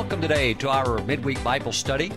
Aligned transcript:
Welcome 0.00 0.22
today 0.22 0.54
to 0.54 0.70
our 0.70 1.02
midweek 1.02 1.44
Bible 1.44 1.72
study. 1.72 2.10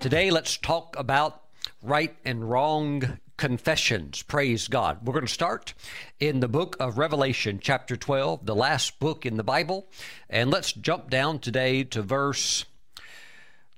Today, 0.00 0.30
let's 0.30 0.56
talk 0.56 0.96
about 0.98 1.42
right 1.82 2.16
and 2.24 2.48
wrong 2.48 3.18
confessions. 3.36 4.22
Praise 4.22 4.66
God. 4.66 5.00
We're 5.04 5.12
going 5.12 5.26
to 5.26 5.32
start 5.32 5.74
in 6.18 6.40
the 6.40 6.48
book 6.48 6.74
of 6.80 6.96
Revelation, 6.96 7.60
chapter 7.62 7.96
12, 7.96 8.46
the 8.46 8.56
last 8.56 8.98
book 8.98 9.26
in 9.26 9.36
the 9.36 9.42
Bible. 9.42 9.86
And 10.30 10.50
let's 10.50 10.72
jump 10.72 11.10
down 11.10 11.38
today 11.38 11.84
to 11.84 12.00
verse. 12.00 12.64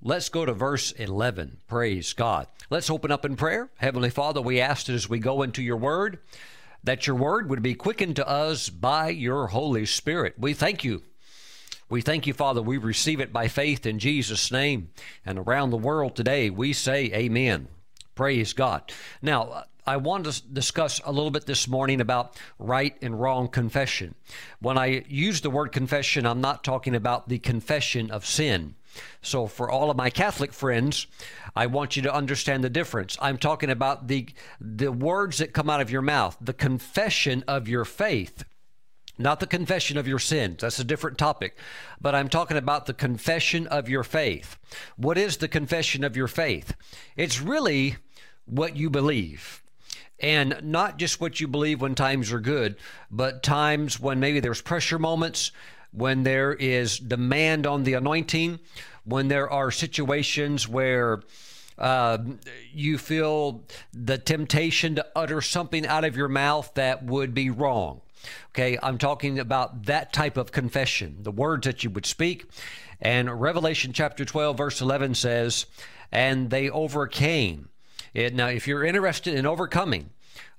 Let's 0.01 0.29
go 0.29 0.46
to 0.46 0.53
verse 0.53 0.93
11. 0.93 1.57
Praise 1.67 2.12
God. 2.12 2.46
Let's 2.71 2.89
open 2.89 3.11
up 3.11 3.25
in 3.25 3.35
prayer. 3.35 3.68
Heavenly 3.79 4.11
Father, 4.11 4.40
we 4.40 4.61
ask 4.61 4.87
that 4.87 4.95
as 4.95 5.09
we 5.09 5.18
go 5.18 5.43
into 5.43 5.61
your 5.61 5.76
word, 5.76 6.21
that 6.85 7.09
your 7.09 7.17
word 7.17 7.51
would 7.51 7.62
be 7.62 7.75
quickened 7.75 8.14
to 8.14 8.29
us 8.29 8.68
by 8.71 9.09
your 9.09 9.48
Holy 9.48 9.87
Spirit. 9.87 10.37
We 10.39 10.54
thank 10.54 10.85
you 10.85 11.03
we 11.90 12.00
thank 12.00 12.26
you, 12.26 12.32
Father. 12.32 12.62
We 12.62 12.79
receive 12.79 13.21
it 13.21 13.32
by 13.32 13.49
faith 13.49 13.85
in 13.85 13.98
Jesus' 13.98 14.53
name. 14.53 14.90
And 15.26 15.39
around 15.39 15.71
the 15.71 15.76
world 15.76 16.14
today, 16.14 16.48
we 16.48 16.72
say 16.72 17.11
amen. 17.12 17.67
Praise 18.14 18.53
God. 18.53 18.93
Now, 19.21 19.64
I 19.86 19.96
want 19.96 20.26
to 20.26 20.43
discuss 20.53 21.00
a 21.04 21.11
little 21.11 21.32
bit 21.32 21.46
this 21.46 21.67
morning 21.67 22.00
about 22.00 22.39
right 22.61 22.96
and 23.03 23.21
wrong 23.21 23.48
confession. 23.48 24.14
When 24.61 24.79
I 24.79 25.04
use 25.08 25.40
the 25.40 25.50
word 25.50 25.72
confession, 25.72 26.26
I'm 26.26 26.40
not 26.40 26.62
talking 26.62 26.95
about 26.95 27.29
the 27.29 27.40
confession 27.40 28.11
of 28.11 28.25
sin. 28.25 28.76
So, 29.22 29.46
for 29.46 29.70
all 29.70 29.90
of 29.90 29.96
my 29.96 30.11
Catholic 30.11 30.53
friends, 30.53 31.09
I 31.57 31.67
want 31.67 31.96
you 31.96 32.03
to 32.03 32.14
understand 32.14 32.62
the 32.62 32.70
difference. 32.70 33.17
I'm 33.20 33.39
talking 33.39 33.70
about 33.70 34.06
the, 34.06 34.28
the 34.61 34.92
words 34.92 35.39
that 35.39 35.53
come 35.53 35.70
out 35.70 35.81
of 35.81 35.91
your 35.91 36.03
mouth, 36.03 36.37
the 36.41 36.53
confession 36.53 37.43
of 37.48 37.69
your 37.69 37.84
faith 37.84 38.45
not 39.21 39.39
the 39.41 39.47
confession 39.47 39.99
of 39.99 40.09
your 40.09 40.19
sins. 40.19 40.61
That's 40.61 40.79
a 40.79 40.85
different 40.85 41.19
topic. 41.19 41.57
But 42.01 42.15
I'm 42.15 42.29
talking 42.29 42.57
about 42.57 42.87
the 42.87 42.95
confession 42.95 43.67
of 43.67 43.89
your 43.89 44.03
faith. 44.03 44.57
What 44.97 45.19
is 45.19 45.37
the 45.37 45.49
confession 45.49 46.05
of 46.05 46.17
your 46.17 46.29
faith? 46.29 46.75
It's 47.17 47.41
really 47.41 47.97
what 48.47 48.77
you 48.77 48.89
believe. 48.89 49.62
And 50.19 50.61
not 50.62 50.99
just 50.99 51.21
what 51.21 51.41
you 51.41 51.49
believe 51.49 51.81
when 51.81 51.95
times 51.95 52.33
are 52.33 52.41
good, 52.41 52.77
but 53.11 53.43
times 53.43 54.01
when 54.01 54.21
maybe 54.21 54.41
there's 54.41 54.61
pressure 54.61 54.99
moments, 54.99 55.53
when 55.93 56.23
there 56.23 56.53
is 56.53 56.99
demand 56.99 57.67
on 57.67 57.84
the 57.84 57.95
anointing, 57.95 58.59
when 59.05 59.29
there 59.29 59.51
are 59.51 59.71
situations 59.71 60.69
where 60.69 61.23
uh, 61.79 62.19
you 62.73 62.99
feel 62.99 63.65
the 63.93 64.19
temptation 64.19 64.95
to 64.95 65.07
utter 65.17 65.41
something 65.41 65.87
out 65.87 66.05
of 66.05 66.17
your 66.17 66.29
mouth 66.29 66.71
that 66.75 67.03
would 67.03 67.34
be 67.34 67.49
wrong. 67.49 68.03
Okay, 68.51 68.79
I'm 68.83 68.99
talking 68.99 69.39
about 69.39 69.85
that 69.85 70.13
type 70.13 70.37
of 70.37 70.53
confession, 70.53 71.19
the 71.21 71.31
words 71.31 71.67
that 71.67 71.85
you 71.85 71.91
would 71.91 72.07
speak. 72.07 72.51
And 73.01 73.41
Revelation 73.41 73.93
chapter 73.93 74.25
12, 74.25 74.57
verse 74.57 74.81
11 74.81 75.15
says, 75.15 75.67
And 76.12 76.51
they 76.51 76.69
overcame. 76.69 77.69
It, 78.12 78.35
now, 78.35 78.49
if 78.49 78.67
you're 78.67 78.85
interested 78.85 79.35
in 79.35 79.47
overcoming, 79.47 80.11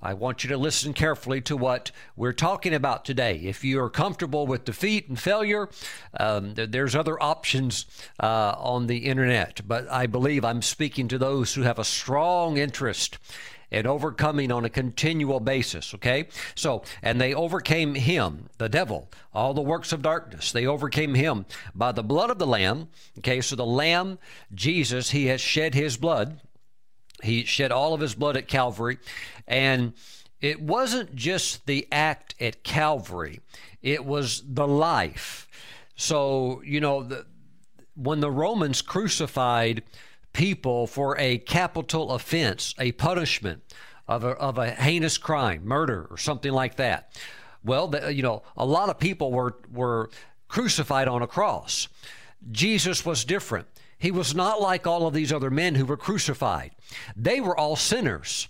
I 0.02 0.16
want 0.16 0.44
you 0.44 0.50
to 0.50 0.58
listen 0.58 0.94
carefully 0.94 1.42
to 1.42 1.56
what 1.56 1.92
we're 2.16 2.34
talking 2.34 2.74
about 2.74 3.06
today. 3.06 3.38
If 3.38 3.64
you 3.64 3.80
are 3.82 3.90
comfortable 3.90 4.48
with 4.48 4.66
defeat 4.66 5.08
and 5.08 5.20
failure, 5.20 5.70
um, 6.20 6.56
there's 6.56 6.96
other 6.96 7.22
options 7.22 7.86
uh, 8.20 8.56
on 8.58 8.88
the 8.88 9.06
internet. 9.06 9.62
But 9.68 9.90
I 9.92 10.08
believe 10.08 10.44
I'm 10.44 10.64
speaking 10.64 11.08
to 11.10 11.20
those 11.20 11.54
who 11.54 11.62
have 11.62 11.78
a 11.78 11.84
strong 11.84 12.58
interest 12.58 13.20
and 13.72 13.88
overcoming 13.88 14.52
on 14.52 14.66
a 14.66 14.70
continual 14.70 15.40
basis. 15.40 15.94
Okay? 15.94 16.28
So, 16.56 16.84
and 17.02 17.20
they 17.20 17.34
overcame 17.34 17.96
him, 17.96 18.50
the 18.58 18.70
devil, 18.70 19.10
all 19.34 19.54
the 19.54 19.62
works 19.62 19.92
of 19.94 20.02
darkness. 20.02 20.52
They 20.52 20.66
overcame 20.66 21.16
him 21.16 21.46
by 21.74 21.92
the 21.92 22.04
blood 22.04 22.30
of 22.30 22.40
the 22.40 22.48
Lamb. 22.48 22.90
Okay? 23.20 23.42
So 23.42 23.56
the 23.56 23.66
Lamb, 23.66 24.20
Jesus, 24.54 25.12
he 25.12 25.28
has 25.28 25.40
shed 25.40 25.74
his 25.74 25.98
blood. 25.98 26.42
He 27.24 27.46
shed 27.46 27.72
all 27.72 27.94
of 27.94 28.02
his 28.02 28.16
blood 28.16 28.36
at 28.36 28.48
Calvary. 28.48 28.98
And 29.48 29.94
it 30.42 30.60
wasn't 30.60 31.16
just 31.16 31.66
the 31.68 31.88
act 31.92 32.36
at 32.42 32.64
Calvary, 32.64 33.42
it 33.82 34.06
was 34.06 34.44
the 34.48 34.68
life. 34.68 35.48
So, 35.96 36.62
you 36.66 36.80
know, 36.80 37.04
the, 37.04 37.26
when 37.96 38.22
the 38.22 38.32
Romans 38.32 38.82
crucified 38.82 39.84
people 40.34 40.88
for 40.88 41.18
a 41.18 41.38
capital 41.38 42.12
offense, 42.12 42.74
a 42.80 42.92
punishment 42.94 43.62
of 44.08 44.24
a, 44.24 44.30
of 44.30 44.58
a 44.58 44.72
heinous 44.72 45.18
crime, 45.18 45.66
murder 45.66 46.08
or 46.10 46.18
something 46.18 46.52
like 46.52 46.76
that. 46.76 47.12
Well, 47.64 47.88
the, 47.88 48.14
you 48.14 48.24
know, 48.24 48.44
a 48.58 48.66
lot 48.66 48.90
of 48.90 49.00
people 49.00 49.32
were, 49.32 49.58
were 49.72 50.10
crucified 50.48 51.08
on 51.08 51.22
a 51.22 51.28
cross. 51.28 51.88
Jesus 52.52 53.06
was 53.06 53.24
different. 53.24 53.68
He 53.98 54.12
was 54.12 54.34
not 54.34 54.60
like 54.60 54.88
all 54.88 55.06
of 55.06 55.14
these 55.14 55.32
other 55.32 55.52
men 55.52 55.76
who 55.76 55.86
were 55.86 55.98
crucified. 55.98 56.72
They 57.16 57.40
were 57.40 57.58
all 57.58 57.76
sinners. 57.76 58.48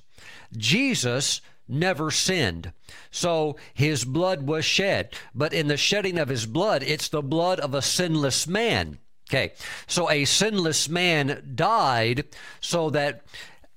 Jesus 0.56 1.42
never 1.68 2.10
sinned. 2.10 2.72
So 3.12 3.58
his 3.74 4.06
blood 4.06 4.44
was 4.44 4.64
shed. 4.64 5.14
But 5.36 5.54
in 5.54 5.68
the 5.68 5.78
shedding 5.78 6.18
of 6.18 6.30
his 6.30 6.46
blood, 6.46 6.84
it's 6.84 7.10
the 7.10 7.22
blood 7.22 7.60
of 7.60 7.74
a 7.74 7.82
sinless 7.82 8.48
man. 8.48 9.00
Okay, 9.32 9.54
so 9.88 10.10
a 10.10 10.26
sinless 10.26 10.90
man 10.90 11.54
died 11.56 12.26
so 12.60 12.90
that 12.90 13.24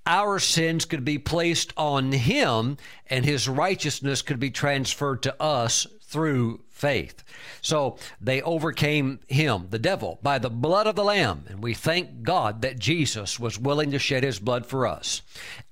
our 0.05 0.41
sins 0.41 0.85
could 0.85 1.05
be 1.05 1.17
placed 1.17 1.73
on 1.77 2.11
him 2.11 2.77
and 3.07 3.25
his 3.25 3.49
righteousness 3.49 4.21
could 4.21 4.41
be 4.41 4.51
transferred 4.51 5.23
to 5.23 5.41
us 5.41 5.87
through 6.03 6.61
faith. 6.71 7.23
So 7.63 7.99
they 8.21 8.43
overcame 8.43 9.21
him, 9.29 9.69
the 9.71 9.79
devil, 9.79 10.19
by 10.25 10.41
the 10.41 10.51
blood 10.51 10.89
of 10.89 10.97
the 10.97 11.05
Lamb. 11.05 11.45
And 11.49 11.63
we 11.63 11.73
thank 11.73 12.25
God 12.25 12.63
that 12.63 12.81
Jesus 12.81 13.39
was 13.39 13.57
willing 13.57 13.93
to 13.93 14.01
shed 14.01 14.25
his 14.25 14.41
blood 14.41 14.67
for 14.67 14.89
us. 14.89 15.23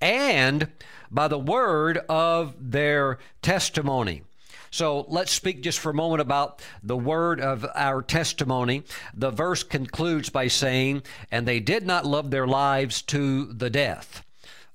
And 0.01 0.69
by 1.11 1.27
the 1.27 1.41
word 1.41 1.99
of 2.09 2.55
their 2.71 3.19
testimony. 3.43 4.23
So 4.73 5.05
let's 5.09 5.31
speak 5.31 5.63
just 5.63 5.79
for 5.79 5.91
a 5.91 5.95
moment 5.95 6.23
about 6.23 6.63
the 6.83 6.97
word 6.97 7.43
of 7.43 7.67
our 7.75 8.01
testimony. 8.01 8.85
The 9.13 9.31
verse 9.31 9.63
concludes 9.63 10.31
by 10.31 10.49
saying, 10.49 11.03
And 11.31 11.47
they 11.47 11.61
did 11.61 11.87
not 11.87 12.07
love 12.07 12.31
their 12.31 12.47
lives 12.47 13.03
to 13.03 13.53
the 13.53 13.69
death. 13.69 14.25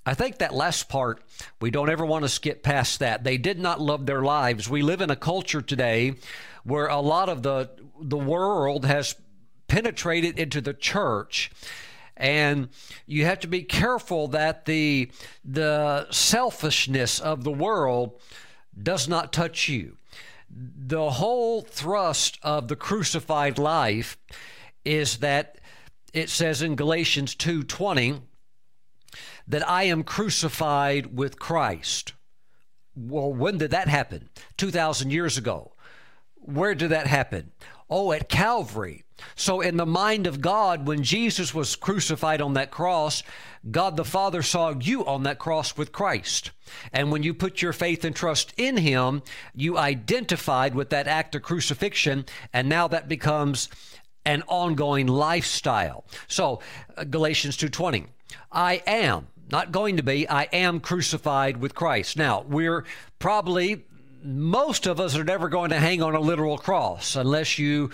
I 0.05 0.13
think 0.13 0.37
that 0.37 0.53
last 0.53 0.87
part, 0.87 1.23
we 1.59 1.71
don't 1.71 1.89
ever 1.89 2.05
want 2.05 2.23
to 2.23 2.29
skip 2.29 2.61
past 2.61 2.99
that. 2.99 3.23
They 3.23 3.39
did 3.39 3.59
not 3.59 3.81
love 3.81 4.05
their 4.05 4.21
lives. 4.21 4.69
We 4.69 4.83
live 4.83 5.01
in 5.01 5.09
a 5.09 5.15
culture 5.15 5.63
today 5.63 6.13
where 6.63 6.87
a 6.87 7.01
lot 7.01 7.27
of 7.27 7.41
the, 7.41 7.71
the 7.99 8.19
world 8.19 8.85
has 8.85 9.15
penetrated 9.67 10.37
into 10.37 10.61
the 10.61 10.75
church 10.75 11.49
and 12.15 12.69
you 13.05 13.25
have 13.25 13.39
to 13.41 13.47
be 13.47 13.61
careful 13.61 14.29
that 14.29 14.65
the 14.65 15.11
the 15.45 16.07
selfishness 16.09 17.19
of 17.19 17.43
the 17.43 17.51
world 17.51 18.19
does 18.81 19.07
not 19.07 19.33
touch 19.33 19.69
you. 19.69 19.97
The 20.49 21.11
whole 21.11 21.61
thrust 21.61 22.39
of 22.41 22.67
the 22.67 22.75
crucified 22.75 23.57
life 23.57 24.17
is 24.85 25.17
that 25.17 25.57
it 26.13 26.29
says 26.29 26.61
in 26.61 26.75
Galatians 26.75 27.35
2:20 27.35 28.21
that 29.47 29.67
I 29.69 29.83
am 29.83 30.03
crucified 30.03 31.17
with 31.17 31.39
Christ. 31.39 32.13
Well, 32.95 33.31
when 33.31 33.57
did 33.57 33.71
that 33.71 33.87
happen? 33.87 34.29
2000 34.57 35.11
years 35.11 35.37
ago. 35.37 35.73
Where 36.35 36.73
did 36.73 36.89
that 36.89 37.07
happen? 37.07 37.51
Oh, 37.89 38.11
at 38.11 38.29
Calvary. 38.29 39.03
So, 39.35 39.61
in 39.61 39.77
the 39.77 39.85
mind 39.85 40.27
of 40.27 40.41
God, 40.41 40.87
when 40.87 41.03
Jesus 41.03 41.53
was 41.53 41.75
crucified 41.75 42.41
on 42.41 42.53
that 42.53 42.69
cross, 42.69 43.23
God 43.71 43.97
the 43.97 44.05
Father 44.05 44.41
saw 44.41 44.73
you 44.79 45.05
on 45.05 45.23
that 45.23 45.39
cross 45.39 45.75
with 45.75 45.91
Christ. 45.91 46.51
And 46.93 47.11
when 47.11 47.23
you 47.23 47.33
put 47.33 47.61
your 47.61 47.73
faith 47.73 48.03
and 48.03 48.15
trust 48.15 48.53
in 48.57 48.77
Him, 48.77 49.23
you 49.55 49.77
identified 49.77 50.75
with 50.75 50.89
that 50.91 51.07
act 51.07 51.33
of 51.33 51.41
crucifixion, 51.41 52.25
and 52.53 52.69
now 52.69 52.87
that 52.89 53.07
becomes 53.07 53.69
an 54.25 54.43
ongoing 54.47 55.07
lifestyle. 55.07 56.05
So, 56.27 56.61
uh, 56.95 57.05
Galatians 57.05 57.57
2:20, 57.57 58.07
I 58.51 58.83
am 58.85 59.27
not 59.49 59.71
going 59.71 59.97
to 59.97 60.03
be, 60.03 60.27
I 60.29 60.43
am 60.53 60.79
crucified 60.79 61.57
with 61.57 61.73
Christ. 61.73 62.17
Now, 62.17 62.43
we're 62.47 62.85
probably 63.19 63.85
most 64.23 64.87
of 64.87 64.99
us 64.99 65.15
are 65.15 65.23
never 65.23 65.49
going 65.49 65.69
to 65.69 65.79
hang 65.79 66.01
on 66.01 66.15
a 66.15 66.19
literal 66.19 66.57
cross 66.57 67.15
unless 67.15 67.57
you 67.57 67.91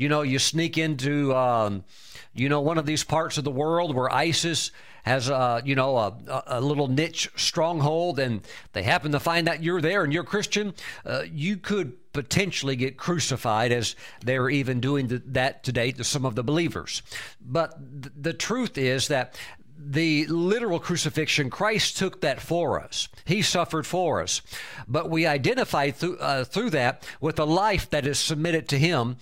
you 0.00 0.08
know, 0.08 0.22
you 0.22 0.38
sneak 0.38 0.78
into, 0.78 1.36
um, 1.36 1.84
you 2.32 2.48
know, 2.48 2.62
one 2.62 2.78
of 2.78 2.86
these 2.86 3.04
parts 3.04 3.36
of 3.36 3.44
the 3.44 3.50
world 3.50 3.94
where 3.94 4.10
ISIS 4.10 4.70
has, 5.02 5.28
a, 5.28 5.60
you 5.62 5.74
know, 5.74 5.98
a, 5.98 6.42
a 6.46 6.60
little 6.60 6.88
niche 6.88 7.30
stronghold 7.36 8.18
and 8.18 8.40
they 8.72 8.82
happen 8.82 9.12
to 9.12 9.20
find 9.20 9.46
out 9.46 9.62
you're 9.62 9.82
there 9.82 10.02
and 10.02 10.10
you're 10.10 10.24
Christian, 10.24 10.72
uh, 11.04 11.24
you 11.30 11.58
could 11.58 11.98
potentially 12.14 12.76
get 12.76 12.96
crucified 12.96 13.72
as 13.72 13.94
they're 14.24 14.48
even 14.48 14.80
doing 14.80 15.20
that 15.26 15.62
today 15.62 15.92
to 15.92 16.02
some 16.02 16.24
of 16.24 16.34
the 16.34 16.42
believers. 16.42 17.02
But 17.38 17.76
th- 18.02 18.14
the 18.18 18.32
truth 18.32 18.78
is 18.78 19.08
that 19.08 19.38
the 19.82 20.26
literal 20.26 20.78
crucifixion, 20.78 21.48
Christ 21.48 21.96
took 21.96 22.20
that 22.20 22.40
for 22.40 22.80
us. 22.80 23.08
He 23.24 23.40
suffered 23.40 23.86
for 23.86 24.20
us. 24.20 24.42
But 24.86 25.08
we 25.08 25.26
identify 25.26 25.90
through, 25.90 26.18
uh, 26.18 26.44
through 26.44 26.70
that 26.70 27.06
with 27.20 27.38
a 27.38 27.44
life 27.44 27.88
that 27.90 28.06
is 28.06 28.18
submitted 28.18 28.68
to 28.68 28.78
Him 28.78 29.16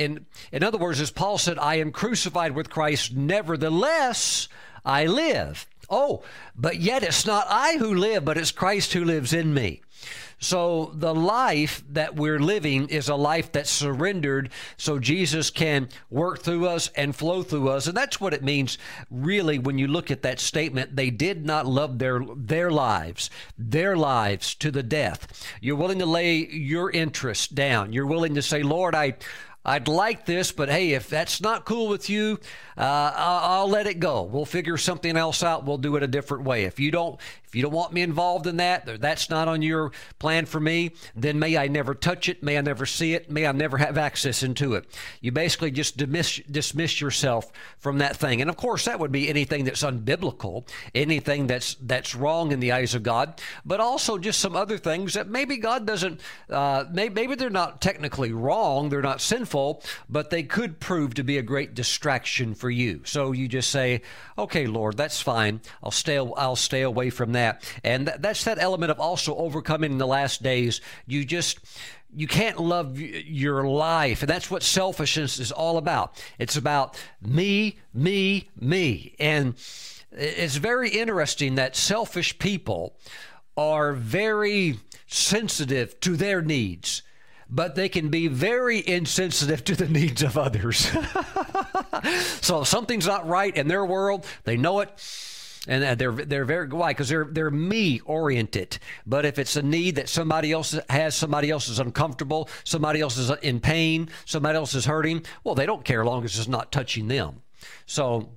in, 0.00 0.24
in 0.50 0.64
other 0.64 0.78
words, 0.78 0.98
as 0.98 1.10
Paul 1.10 1.36
said, 1.36 1.58
I 1.58 1.74
am 1.74 1.92
crucified 1.92 2.52
with 2.52 2.70
Christ, 2.70 3.14
nevertheless 3.14 4.48
I 4.82 5.04
live. 5.04 5.66
Oh, 5.90 6.22
but 6.54 6.80
yet 6.80 7.02
it's 7.02 7.26
not 7.26 7.46
I 7.48 7.76
who 7.78 7.94
live, 7.94 8.24
but 8.24 8.38
it's 8.38 8.52
Christ 8.52 8.92
who 8.92 9.04
lives 9.04 9.32
in 9.32 9.52
me. 9.52 9.82
So 10.40 10.90
the 10.94 11.14
life 11.14 11.84
that 11.90 12.16
we're 12.16 12.40
living 12.40 12.88
is 12.88 13.10
a 13.10 13.14
life 13.14 13.52
that's 13.52 13.70
surrendered 13.70 14.48
so 14.78 14.98
Jesus 14.98 15.50
can 15.50 15.90
work 16.08 16.40
through 16.40 16.66
us 16.66 16.88
and 16.96 17.14
flow 17.14 17.42
through 17.42 17.68
us. 17.68 17.86
And 17.86 17.94
that's 17.96 18.20
what 18.20 18.32
it 18.32 18.42
means 18.42 18.78
really 19.10 19.58
when 19.58 19.76
you 19.76 19.86
look 19.86 20.10
at 20.10 20.22
that 20.22 20.40
statement. 20.40 20.96
They 20.96 21.10
did 21.10 21.44
not 21.44 21.66
love 21.66 21.98
their 21.98 22.22
their 22.34 22.70
lives, 22.70 23.28
their 23.58 23.96
lives 23.96 24.54
to 24.56 24.70
the 24.70 24.82
death. 24.82 25.46
You're 25.60 25.76
willing 25.76 25.98
to 25.98 26.06
lay 26.06 26.46
your 26.46 26.90
interests 26.90 27.46
down. 27.46 27.92
You're 27.92 28.06
willing 28.06 28.34
to 28.36 28.42
say, 28.42 28.62
Lord, 28.62 28.94
I 28.94 29.16
I'd 29.64 29.88
like 29.88 30.24
this, 30.24 30.52
but 30.52 30.70
hey, 30.70 30.92
if 30.92 31.10
that's 31.10 31.40
not 31.42 31.66
cool 31.66 31.88
with 31.88 32.08
you, 32.08 32.40
uh, 32.78 33.12
I'll, 33.14 33.60
I'll, 33.60 33.68
let 33.68 33.86
it 33.86 34.00
go. 34.00 34.22
We'll 34.22 34.46
figure 34.46 34.78
something 34.78 35.18
else 35.18 35.42
out. 35.42 35.66
We'll 35.66 35.76
do 35.76 35.96
it 35.96 36.02
a 36.02 36.06
different 36.06 36.44
way. 36.44 36.64
If 36.64 36.80
you 36.80 36.90
don't, 36.90 37.20
if 37.50 37.56
you 37.56 37.62
don't 37.62 37.72
want 37.72 37.92
me 37.92 38.02
involved 38.02 38.46
in 38.46 38.58
that, 38.58 39.00
that's 39.00 39.28
not 39.28 39.48
on 39.48 39.60
your 39.60 39.90
plan 40.20 40.46
for 40.46 40.60
me, 40.60 40.92
then 41.16 41.36
may 41.40 41.56
I 41.56 41.66
never 41.66 41.96
touch 41.96 42.28
it. 42.28 42.44
May 42.44 42.56
I 42.56 42.60
never 42.60 42.86
see 42.86 43.14
it. 43.14 43.28
May 43.28 43.44
I 43.44 43.50
never 43.50 43.76
have 43.78 43.98
access 43.98 44.44
into 44.44 44.74
it. 44.74 44.84
You 45.20 45.32
basically 45.32 45.72
just 45.72 45.96
dismiss, 45.96 46.36
dismiss 46.48 47.00
yourself 47.00 47.50
from 47.78 47.98
that 47.98 48.16
thing. 48.16 48.40
And 48.40 48.48
of 48.48 48.56
course, 48.56 48.84
that 48.84 49.00
would 49.00 49.10
be 49.10 49.28
anything 49.28 49.64
that's 49.64 49.82
unbiblical, 49.82 50.64
anything 50.94 51.48
that's 51.48 51.74
that's 51.80 52.14
wrong 52.14 52.52
in 52.52 52.60
the 52.60 52.70
eyes 52.70 52.94
of 52.94 53.02
God, 53.02 53.40
but 53.64 53.80
also 53.80 54.16
just 54.16 54.38
some 54.38 54.54
other 54.54 54.78
things 54.78 55.14
that 55.14 55.28
maybe 55.28 55.56
God 55.56 55.88
doesn't. 55.88 56.20
Uh, 56.48 56.84
maybe, 56.92 57.14
maybe 57.14 57.34
they're 57.34 57.50
not 57.50 57.80
technically 57.80 58.32
wrong. 58.32 58.90
They're 58.90 59.02
not 59.02 59.20
sinful, 59.20 59.82
but 60.08 60.30
they 60.30 60.44
could 60.44 60.78
prove 60.78 61.14
to 61.14 61.24
be 61.24 61.36
a 61.36 61.42
great 61.42 61.74
distraction 61.74 62.54
for 62.54 62.70
you. 62.70 63.00
So 63.04 63.32
you 63.32 63.48
just 63.48 63.72
say, 63.72 64.02
"Okay, 64.38 64.68
Lord, 64.68 64.96
that's 64.96 65.20
fine. 65.20 65.62
I'll 65.82 65.90
stay. 65.90 66.16
I'll 66.16 66.54
stay 66.54 66.82
away 66.82 67.10
from 67.10 67.32
that." 67.32 67.39
And 67.84 68.06
th- 68.06 68.18
that's 68.20 68.44
that 68.44 68.58
element 68.58 68.90
of 68.90 69.00
also 69.00 69.34
overcoming 69.36 69.92
in 69.92 69.98
the 69.98 70.06
last 70.06 70.42
days. 70.42 70.80
You 71.06 71.24
just 71.24 71.58
you 72.14 72.26
can't 72.26 72.58
love 72.58 72.98
your 72.98 73.64
life, 73.64 74.22
and 74.22 74.28
that's 74.28 74.50
what 74.50 74.62
selfishness 74.62 75.38
is 75.38 75.52
all 75.52 75.78
about. 75.78 76.22
It's 76.38 76.56
about 76.56 77.00
me, 77.22 77.78
me, 77.94 78.48
me, 78.58 79.14
and 79.20 79.54
it's 80.12 80.56
very 80.56 80.90
interesting 80.90 81.54
that 81.54 81.76
selfish 81.76 82.38
people 82.38 82.96
are 83.56 83.92
very 83.92 84.78
sensitive 85.06 86.00
to 86.00 86.16
their 86.16 86.42
needs 86.42 87.02
but 87.50 87.74
they 87.74 87.88
can 87.88 88.08
be 88.08 88.28
very 88.28 88.86
insensitive 88.86 89.64
to 89.64 89.74
the 89.74 89.88
needs 89.88 90.22
of 90.22 90.38
others. 90.38 90.78
so 92.40 92.60
if 92.60 92.68
something's 92.68 93.06
not 93.06 93.26
right 93.26 93.56
in 93.56 93.66
their 93.66 93.84
world, 93.84 94.24
they 94.44 94.56
know 94.56 94.80
it 94.80 94.90
and 95.68 96.00
they're 96.00 96.12
they're 96.12 96.44
very 96.44 96.68
why 96.68 96.90
because 96.90 97.08
they're 97.08 97.28
they're 97.30 97.50
me 97.50 98.00
oriented. 98.00 98.78
But 99.06 99.26
if 99.26 99.38
it's 99.38 99.56
a 99.56 99.62
need 99.62 99.96
that 99.96 100.08
somebody 100.08 100.52
else 100.52 100.78
has, 100.88 101.14
somebody 101.14 101.50
else 101.50 101.68
is 101.68 101.78
uncomfortable, 101.78 102.48
somebody 102.64 103.00
else 103.00 103.18
is 103.18 103.30
in 103.42 103.60
pain, 103.60 104.08
somebody 104.24 104.56
else 104.56 104.74
is 104.74 104.86
hurting. 104.86 105.24
Well, 105.44 105.54
they 105.54 105.66
don't 105.66 105.84
care 105.84 106.00
as 106.00 106.06
long 106.06 106.24
as 106.24 106.38
it's 106.38 106.48
not 106.48 106.72
touching 106.72 107.08
them. 107.08 107.42
So 107.84 108.30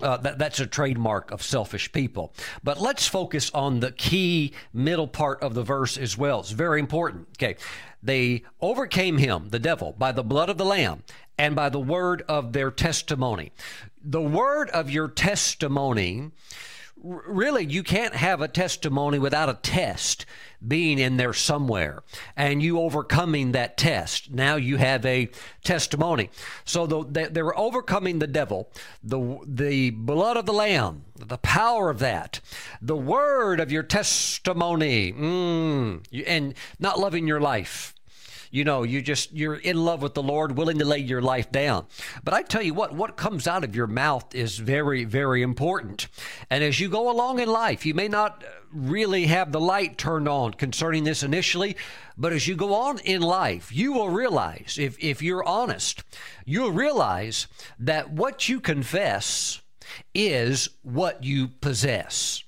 uh, 0.00 0.18
that, 0.18 0.38
that's 0.38 0.60
a 0.60 0.66
trademark 0.66 1.30
of 1.30 1.42
selfish 1.42 1.90
people. 1.92 2.34
But 2.62 2.80
let's 2.80 3.06
focus 3.06 3.50
on 3.52 3.80
the 3.80 3.92
key 3.92 4.52
middle 4.72 5.08
part 5.08 5.42
of 5.42 5.54
the 5.54 5.62
verse 5.62 5.96
as 5.96 6.16
well. 6.16 6.40
It's 6.40 6.50
very 6.50 6.80
important. 6.80 7.28
Okay. 7.36 7.56
They 8.02 8.44
overcame 8.60 9.18
him, 9.18 9.48
the 9.48 9.58
devil, 9.58 9.94
by 9.98 10.12
the 10.12 10.22
blood 10.22 10.50
of 10.50 10.58
the 10.58 10.64
Lamb 10.64 11.02
and 11.36 11.56
by 11.56 11.68
the 11.68 11.80
word 11.80 12.22
of 12.28 12.52
their 12.52 12.70
testimony. 12.70 13.52
The 14.02 14.22
word 14.22 14.70
of 14.70 14.90
your 14.90 15.08
testimony 15.08 16.30
really 17.02 17.64
you 17.64 17.82
can't 17.82 18.14
have 18.14 18.40
a 18.40 18.48
testimony 18.48 19.18
without 19.18 19.48
a 19.48 19.54
test 19.54 20.26
being 20.66 20.98
in 20.98 21.16
there 21.16 21.32
somewhere 21.32 22.02
and 22.36 22.62
you 22.62 22.80
overcoming 22.80 23.52
that 23.52 23.76
test. 23.76 24.32
Now 24.32 24.56
you 24.56 24.76
have 24.76 25.06
a 25.06 25.28
testimony. 25.62 26.30
So 26.64 26.86
the, 26.86 27.28
they, 27.30 27.42
were 27.42 27.56
overcoming 27.56 28.18
the 28.18 28.26
devil 28.26 28.70
the 29.02 29.38
the 29.46 29.90
blood 29.90 30.36
of 30.36 30.46
the 30.46 30.52
lamb 30.52 31.04
the 31.14 31.38
power 31.38 31.90
of 31.90 32.00
that 32.00 32.40
the 32.82 32.96
word 32.96 33.60
of 33.60 33.70
your 33.70 33.82
testimony. 33.82 35.12
Mm, 35.12 36.24
and 36.26 36.54
not 36.78 36.98
loving 36.98 37.26
your 37.26 37.40
life 37.40 37.94
you 38.50 38.64
know, 38.64 38.82
you 38.82 39.02
just 39.02 39.32
you're 39.32 39.54
in 39.54 39.84
love 39.84 40.02
with 40.02 40.14
the 40.14 40.22
Lord, 40.22 40.56
willing 40.56 40.78
to 40.78 40.84
lay 40.84 40.98
your 40.98 41.22
life 41.22 41.50
down. 41.50 41.86
But 42.24 42.34
I 42.34 42.42
tell 42.42 42.62
you 42.62 42.74
what, 42.74 42.94
what 42.94 43.16
comes 43.16 43.46
out 43.46 43.64
of 43.64 43.74
your 43.74 43.86
mouth 43.86 44.34
is 44.34 44.58
very, 44.58 45.04
very 45.04 45.42
important. 45.42 46.08
And 46.50 46.64
as 46.64 46.80
you 46.80 46.88
go 46.88 47.10
along 47.10 47.38
in 47.38 47.48
life, 47.48 47.84
you 47.84 47.94
may 47.94 48.08
not 48.08 48.44
really 48.72 49.26
have 49.26 49.52
the 49.52 49.60
light 49.60 49.98
turned 49.98 50.28
on 50.28 50.52
concerning 50.54 51.04
this 51.04 51.22
initially, 51.22 51.76
but 52.16 52.32
as 52.32 52.46
you 52.46 52.56
go 52.56 52.74
on 52.74 52.98
in 53.00 53.22
life, 53.22 53.72
you 53.72 53.92
will 53.92 54.10
realize, 54.10 54.76
if, 54.78 54.98
if 55.02 55.22
you're 55.22 55.44
honest, 55.44 56.02
you'll 56.44 56.72
realize 56.72 57.46
that 57.78 58.10
what 58.10 58.48
you 58.48 58.60
confess 58.60 59.60
is 60.14 60.68
what 60.82 61.24
you 61.24 61.48
possess. 61.48 62.44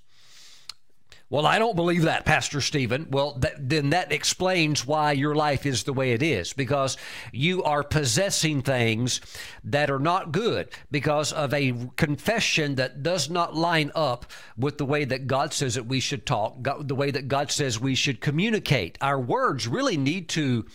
Well, 1.31 1.47
I 1.47 1.61
don't 1.61 1.77
believe 1.77 2.03
that, 2.03 2.25
Pastor 2.25 2.61
Stephen. 2.61 3.07
Well, 3.09 3.35
that, 3.39 3.69
then 3.69 3.91
that 3.91 4.11
explains 4.11 4.85
why 4.85 5.13
your 5.13 5.37
life 5.37 5.65
is 5.65 5.85
the 5.85 5.93
way 5.93 6.11
it 6.11 6.25
is 6.25 6.53
because 6.53 6.97
you 7.31 7.63
are 7.63 7.85
possessing 7.85 8.63
things 8.63 9.21
that 9.63 9.93
are 9.93 10.01
not 10.01 10.33
good 10.33 10.71
because 10.91 11.33
of 11.33 11.55
a 11.55 11.73
confession 11.95 12.75
that 12.75 13.05
does 13.05 13.31
not 13.31 13.55
line 13.55 13.93
up 13.95 14.27
with 14.57 14.77
the 14.77 14.85
way 14.85 15.05
that 15.05 15.29
God 15.29 15.53
says 15.53 15.77
that 15.77 15.87
we 15.87 16.01
should 16.01 16.27
talk, 16.27 16.57
the 16.81 16.97
way 16.97 17.13
that 17.13 17.29
God 17.29 17.53
says 17.53 17.79
we 17.79 17.95
should 17.95 18.21
communicate. 18.21 18.99
Our 19.01 19.21
words 19.21 19.69
really 19.69 19.97
need 19.97 20.29
to 20.31 20.67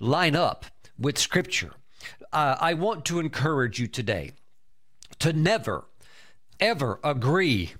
line 0.00 0.34
up 0.34 0.64
with 0.98 1.18
Scripture. 1.18 1.72
Uh, 2.32 2.56
I 2.58 2.72
want 2.72 3.04
to 3.06 3.20
encourage 3.20 3.78
you 3.78 3.86
today 3.86 4.32
to 5.18 5.34
never, 5.34 5.84
ever 6.58 7.00
agree 7.04 7.74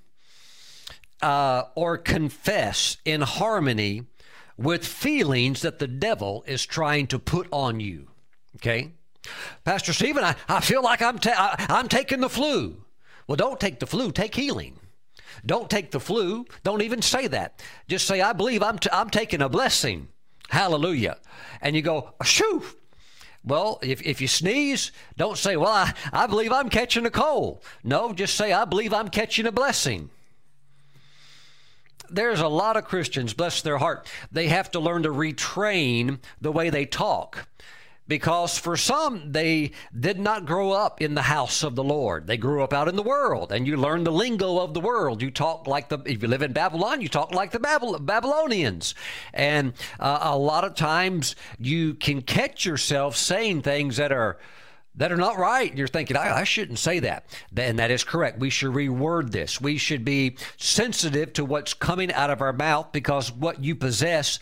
uh, 1.25 1.69
or 1.75 1.97
confess 1.97 2.99
in 3.07 3.23
harmony 3.23 4.03
with 4.59 4.87
feelings 4.87 5.63
that 5.63 5.79
the 5.79 5.89
devil 5.89 6.45
is 6.47 6.67
trying 6.67 7.07
to 7.07 7.19
put 7.19 7.49
on 7.51 7.81
you. 7.81 8.09
Okay? 8.57 8.93
Pastor 9.65 9.95
Stephen, 9.95 10.23
I, 10.23 10.37
I 10.49 10.61
feel 10.61 10.83
like 10.83 11.01
I'm, 11.01 11.19
ta- 11.19 11.57
I, 11.59 11.79
I'm 11.79 11.89
taking 11.89 12.21
the 12.21 12.29
flu. 12.29 12.85
Well, 13.27 13.37
don't 13.37 13.59
take 13.59 13.81
the 13.81 13.87
flu, 13.87 14.13
take 14.13 14.35
healing. 14.35 14.79
Don't 15.47 15.71
take 15.71 15.91
the 15.91 15.99
flu. 15.99 16.45
Don't 16.63 16.83
even 16.83 17.01
say 17.01 17.27
that. 17.29 17.63
Just 17.89 18.07
say, 18.07 18.21
I 18.21 18.35
believe 18.35 18.63
I'm, 18.63 18.79
t- 18.79 18.91
I'm 18.93 19.09
taking 19.09 19.41
a 19.41 19.49
blessing. 19.49 20.09
Hallelujah. 20.51 21.17
And 21.63 21.75
you 21.75 21.81
go, 21.81 22.13
shoo. 22.23 22.63
Well, 23.43 23.79
if, 23.83 24.03
if 24.03 24.21
you 24.21 24.29
sneeze, 24.29 24.93
don't 25.17 25.39
say, 25.39 25.57
well, 25.57 25.73
I, 25.73 25.95
I 26.13 26.27
believe 26.27 26.53
I'm 26.53 26.69
catching 26.69 27.07
a 27.07 27.11
cold. 27.11 27.63
No, 27.83 28.13
just 28.13 28.35
say, 28.35 28.53
I 28.53 28.67
believe 28.67 28.93
I'm 28.93 29.09
catching 29.09 29.47
a 29.47 29.53
blessing 29.53 30.11
there's 32.11 32.41
a 32.41 32.49
lot 32.49 32.77
of 32.77 32.85
Christians, 32.85 33.35
bless 33.35 33.63
their 33.63 33.79
heart, 33.79 34.09
they 34.31 34.49
have 34.49 34.71
to 34.73 34.81
learn 34.81 35.03
to 35.05 35.11
retrain 35.11 36.19
the 36.41 36.53
way 36.53 36.71
they 36.71 36.87
talk. 36.87 37.49
Because 38.07 38.59
for 38.59 38.77
some, 38.77 39.33
they 39.33 39.71
did 39.99 40.19
not 40.19 40.45
grow 40.45 40.73
up 40.73 41.01
in 41.01 41.15
the 41.15 41.23
house 41.23 41.63
of 41.63 41.75
the 41.75 41.83
Lord. 41.83 42.27
They 42.27 42.37
grew 42.37 42.63
up 42.63 42.75
out 42.75 42.87
in 42.87 42.97
the 42.97 43.03
world, 43.03 43.51
and 43.51 43.67
you 43.67 43.79
learn 43.79 44.05
the 44.05 44.13
lingo 44.13 44.59
of 44.59 44.75
the 44.75 44.81
world. 44.81 45.23
You 45.23 45.31
talk 45.31 45.67
like 45.67 45.89
the, 45.89 45.99
if 46.05 46.21
you 46.21 46.29
live 46.29 46.43
in 46.43 46.53
Babylon, 46.53 47.01
you 47.01 47.09
talk 47.09 47.35
like 47.35 47.53
the 47.53 47.99
Babylonians. 48.01 48.95
And 49.33 49.73
uh, 49.99 50.19
a 50.21 50.37
lot 50.37 50.65
of 50.65 50.75
times 50.75 51.35
you 51.59 51.95
can 51.95 52.21
catch 52.21 52.67
yourself 52.67 53.17
saying 53.17 53.63
things 53.63 53.97
that 53.97 54.13
are 54.13 54.37
that 54.97 55.13
are 55.13 55.17
not 55.17 55.39
right. 55.39 55.77
You're 55.77 55.89
thinking, 55.89 56.17
I, 56.17 56.41
I, 56.41 56.45
shouldn't 56.45 56.79
say 56.79 57.01
that. 57.01 57.27
And 57.57 57.79
that 57.79 57.91
is 57.91 58.05
correct. 58.05 58.39
We 58.39 58.51
should 58.51 58.73
reword 58.73 59.33
this. 59.33 59.61
We 59.61 59.77
should 59.77 60.05
be 60.05 60.37
sensitive 60.57 61.33
to 61.35 61.45
what's 61.45 61.75
coming 61.75 62.13
out 62.13 62.31
of 62.31 62.41
our 62.41 62.53
mouth 62.53 62.93
because 62.93 63.33
what 63.33 63.63
you 63.63 63.75
possess 63.75 64.39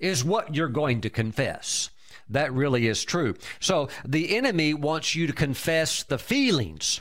is 0.00 0.24
what 0.24 0.54
you're 0.54 0.68
going 0.68 1.00
to 1.02 1.10
confess. 1.10 1.90
That 2.28 2.52
really 2.52 2.86
is 2.86 3.04
true. 3.04 3.34
So 3.60 3.88
the 4.04 4.36
enemy 4.36 4.74
wants 4.74 5.14
you 5.14 5.26
to 5.26 5.32
confess 5.32 6.02
the 6.02 6.18
feelings 6.18 7.00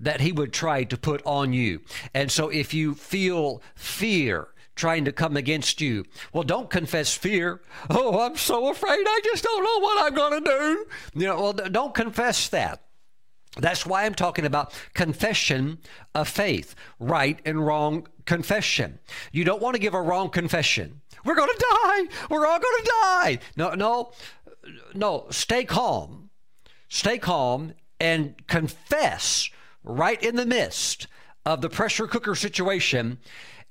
that 0.00 0.20
he 0.20 0.32
would 0.32 0.52
try 0.52 0.84
to 0.84 0.96
put 0.96 1.22
on 1.24 1.52
you. 1.52 1.80
And 2.12 2.30
so 2.30 2.48
if 2.48 2.74
you 2.74 2.94
feel 2.94 3.62
fear, 3.74 4.48
trying 4.82 5.04
to 5.04 5.12
come 5.12 5.36
against 5.36 5.80
you. 5.80 6.04
Well, 6.32 6.42
don't 6.42 6.68
confess 6.68 7.14
fear. 7.14 7.60
Oh, 7.88 8.18
I'm 8.18 8.36
so 8.36 8.68
afraid. 8.68 8.98
I 9.06 9.20
just 9.22 9.44
don't 9.44 9.62
know 9.62 9.78
what 9.78 10.04
I'm 10.04 10.12
going 10.12 10.42
to 10.42 10.50
do. 10.50 11.20
You 11.20 11.26
know, 11.28 11.40
well, 11.40 11.52
don't 11.52 11.94
confess 11.94 12.48
that. 12.48 12.82
That's 13.56 13.86
why 13.86 14.04
I'm 14.04 14.16
talking 14.16 14.44
about 14.44 14.72
confession 14.92 15.78
of 16.16 16.26
faith, 16.28 16.74
right 16.98 17.38
and 17.44 17.64
wrong 17.64 18.08
confession. 18.26 18.98
You 19.30 19.44
don't 19.44 19.62
want 19.62 19.76
to 19.76 19.80
give 19.80 19.94
a 19.94 20.02
wrong 20.02 20.30
confession. 20.30 21.00
We're 21.24 21.36
going 21.36 21.54
to 21.56 21.64
die. 21.84 22.02
We're 22.28 22.44
all 22.44 22.58
going 22.58 22.82
to 22.82 22.92
die. 23.02 23.38
No, 23.56 23.74
no, 23.74 24.10
no. 24.94 25.26
Stay 25.30 25.64
calm. 25.64 26.30
stay 26.88 27.18
calm 27.18 27.74
and 28.00 28.34
confess 28.48 29.48
right 29.84 30.20
in 30.20 30.34
the 30.34 30.46
midst 30.46 31.06
of 31.44 31.60
the 31.60 31.68
pressure 31.68 32.06
cooker 32.08 32.34
situation, 32.34 33.18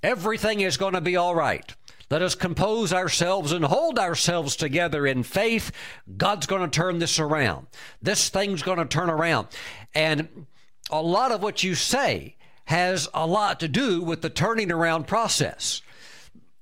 everything 0.04 0.62
is 0.62 0.78
going 0.78 0.94
to 0.94 1.02
be 1.02 1.16
all 1.16 1.36
right. 1.36 1.76
Let 2.10 2.22
us 2.22 2.36
compose 2.36 2.92
ourselves 2.92 3.54
and 3.54 3.64
hold 3.64 3.98
ourselves 3.98 4.58
together 4.58 5.08
in 5.08 5.24
faith. 5.24 5.72
God's 6.18 6.46
going 6.46 6.62
to 6.62 6.68
turn 6.70 7.00
this 7.00 7.20
around. 7.20 7.68
This 8.02 8.28
thing's 8.28 8.64
going 8.64 8.80
to 8.80 8.86
turn 8.86 9.10
around. 9.10 9.48
And 9.96 10.46
a 10.90 11.02
lot 11.02 11.32
of 11.32 11.42
what 11.42 11.64
you 11.64 11.74
say 11.74 12.36
has 12.66 13.08
a 13.14 13.26
lot 13.26 13.62
to 13.62 13.68
do 13.70 14.02
with 14.02 14.22
the 14.22 14.30
turning 14.30 14.72
around 14.72 15.08
process. 15.08 15.82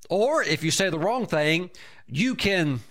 Or 0.10 0.43
if 0.43 0.63
you 0.63 0.69
say 0.69 0.89
the 0.89 1.00
wrong 1.00 1.25
thing, 1.25 1.72
you 2.08 2.36
can 2.36 2.81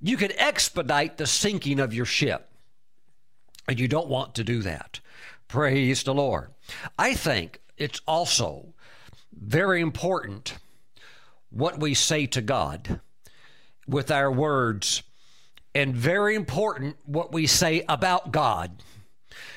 you 0.00 0.16
can 0.16 0.32
expedite 0.38 1.18
the 1.18 1.26
sinking 1.26 1.78
of 1.78 1.92
your 1.92 2.06
ship. 2.06 2.48
And 3.68 3.78
you 3.78 3.86
don't 3.86 4.08
want 4.08 4.34
to 4.36 4.44
do 4.44 4.62
that. 4.62 5.00
Praise 5.46 6.02
the 6.02 6.14
Lord. 6.14 6.52
I 6.98 7.14
think 7.14 7.60
it's 7.76 8.00
also 8.06 8.72
very 9.32 9.80
important 9.80 10.58
what 11.50 11.80
we 11.80 11.94
say 11.94 12.26
to 12.26 12.40
God 12.40 13.00
with 13.86 14.10
our 14.10 14.30
words, 14.30 15.02
and 15.74 15.94
very 15.94 16.34
important 16.34 16.96
what 17.04 17.32
we 17.32 17.46
say 17.46 17.84
about 17.88 18.30
God. 18.30 18.82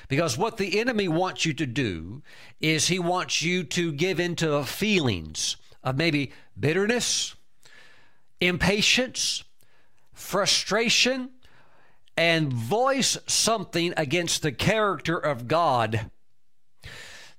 Because 0.07 0.37
what 0.37 0.57
the 0.57 0.79
enemy 0.79 1.07
wants 1.07 1.45
you 1.45 1.53
to 1.53 1.65
do 1.65 2.21
is 2.59 2.87
he 2.87 2.99
wants 2.99 3.41
you 3.41 3.63
to 3.63 3.91
give 3.91 4.19
into 4.19 4.63
feelings 4.63 5.57
of 5.83 5.97
maybe 5.97 6.31
bitterness, 6.59 7.35
impatience, 8.39 9.43
frustration, 10.13 11.29
and 12.15 12.53
voice 12.53 13.17
something 13.27 13.93
against 13.97 14.41
the 14.41 14.51
character 14.51 15.17
of 15.17 15.47
God 15.47 16.11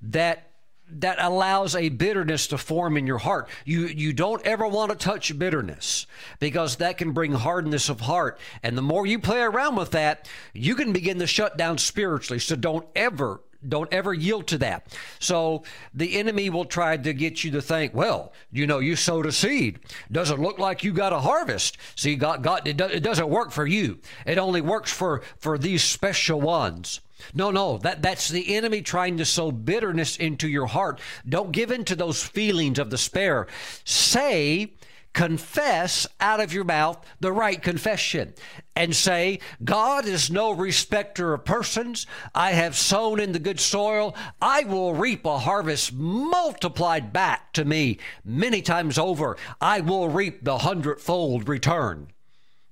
that 0.03 0.51
that 0.91 1.17
allows 1.19 1.75
a 1.75 1.89
bitterness 1.89 2.47
to 2.49 2.59
form 2.59 2.97
in 2.97 3.07
your 3.07 3.19
heart. 3.19 3.49
You 3.65 3.87
you 3.87 4.13
don't 4.13 4.45
ever 4.47 4.67
want 4.67 4.91
to 4.91 4.97
touch 4.97 5.37
bitterness 5.39 6.07
because 6.39 6.77
that 6.77 6.99
can 6.99 7.13
bring 7.13 7.33
hardness 7.33 7.89
of 7.89 8.01
heart. 8.01 8.39
And 8.63 8.77
the 8.77 8.83
more 8.83 9.07
you 9.07 9.19
play 9.19 9.41
around 9.41 9.77
with 9.77 9.93
that, 9.93 10.29
you 10.53 10.75
can 10.75 10.93
begin 10.93 11.19
to 11.21 11.27
shut 11.27 11.57
down 11.57 11.79
spiritually. 11.79 12.39
So 12.39 12.57
don't 12.57 12.87
ever 12.95 13.41
don't 13.67 13.93
ever 13.93 14.13
yield 14.13 14.47
to 14.49 14.59
that. 14.59 14.87
So 15.19 15.63
the 15.95 16.19
enemy 16.19 16.51
will 16.51 16.67
try 16.67 16.97
to 16.97 17.13
get 17.13 17.45
you 17.45 17.51
to 17.53 17.63
think, 17.63 17.95
well, 17.95 18.33
you 18.53 18.67
know, 18.67 18.79
you 18.79 18.97
sowed 18.97 19.27
a 19.27 19.33
seed. 19.33 19.81
Doesn't 20.13 20.41
look 20.41 20.59
like 20.59 20.85
you 20.85 20.93
got 20.93 21.13
a 21.13 21.21
harvest. 21.21 21.79
See, 21.97 22.15
God, 22.17 22.43
God, 22.43 22.67
it, 22.67 22.77
do, 22.77 22.85
it 22.85 23.03
doesn't 23.03 23.29
work 23.29 23.51
for 23.51 23.67
you. 23.67 24.01
It 24.27 24.39
only 24.39 24.61
works 24.61 24.93
for 24.93 25.23
for 25.39 25.57
these 25.59 25.83
special 25.83 26.41
ones. 26.41 27.01
No, 27.33 27.51
no, 27.51 27.79
that, 27.79 28.03
that's 28.03 28.29
the 28.29 28.57
enemy 28.57 28.83
trying 28.83 29.17
to 29.19 29.25
sow 29.25 29.53
bitterness 29.53 30.17
into 30.17 30.49
your 30.49 30.67
heart. 30.67 31.01
Don't 31.29 31.53
give 31.53 31.71
in 31.71 31.85
to 31.87 31.97
those 31.97 32.23
feelings 32.23 32.79
of 32.79 32.91
despair. 32.91 33.47
Say, 33.85 34.75
confess 35.15 36.07
out 36.21 36.41
of 36.41 36.53
your 36.53 36.65
mouth 36.65 36.99
the 37.21 37.33
right 37.33 37.63
confession 37.63 38.35
and 38.77 38.95
say, 38.95 39.39
God 39.63 40.07
is 40.07 40.31
no 40.31 40.51
respecter 40.51 41.33
of 41.33 41.45
persons. 41.45 42.07
I 42.35 42.51
have 42.53 42.77
sown 42.77 43.21
in 43.21 43.33
the 43.33 43.39
good 43.39 43.61
soil. 43.61 44.15
I 44.43 44.65
will 44.65 44.93
reap 44.93 45.25
a 45.25 45.39
harvest 45.39 45.93
multiplied 45.93 47.13
back 47.13 47.53
to 47.55 47.65
me 47.65 47.99
many 48.25 48.61
times 48.61 48.99
over. 48.99 49.37
I 49.61 49.81
will 49.81 50.09
reap 50.09 50.45
the 50.45 50.59
hundredfold 50.59 51.49
return. 51.49 52.09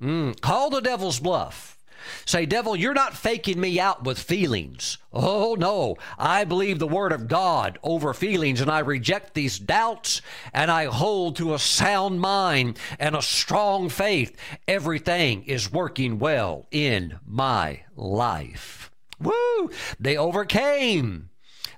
Mm. 0.03 0.41
Call 0.41 0.69
the 0.69 0.81
devil's 0.81 1.21
bluff. 1.21 1.79
Say, 2.25 2.47
devil, 2.47 2.77
you're 2.77 2.95
not 2.95 3.17
faking 3.17 3.61
me 3.61 3.79
out 3.81 4.05
with 4.05 4.19
feelings. 4.19 4.99
Oh, 5.13 5.57
no. 5.59 5.97
I 6.19 6.45
believe 6.45 6.79
the 6.79 6.87
word 6.87 7.13
of 7.13 7.29
God 7.29 7.79
over 7.83 8.15
feelings, 8.15 8.61
and 8.61 8.71
I 8.71 8.79
reject 8.81 9.35
these 9.35 9.59
doubts, 9.59 10.23
and 10.53 10.71
I 10.71 10.87
hold 10.87 11.37
to 11.37 11.55
a 11.55 11.59
sound 11.59 12.21
mind 12.21 12.79
and 12.99 13.15
a 13.15 13.23
strong 13.23 13.89
faith. 13.89 14.37
Everything 14.67 15.45
is 15.45 15.73
working 15.73 16.19
well 16.19 16.67
in 16.71 17.19
my 17.27 17.81
life. 17.97 18.91
Woo! 19.21 19.71
They 20.01 20.17
overcame. 20.17 21.31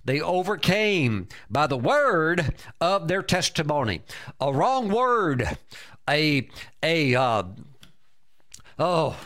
They 0.05 0.21
overcame 0.21 1.29
by 1.51 1.67
the 1.67 1.79
word 1.79 2.55
of 2.81 3.09
their 3.09 3.23
testimony. 3.23 4.03
A 4.39 4.53
wrong 4.53 4.91
word, 4.91 5.59
a, 6.09 6.49
a, 6.83 7.15
uh, 7.15 7.45
oh, 8.79 9.17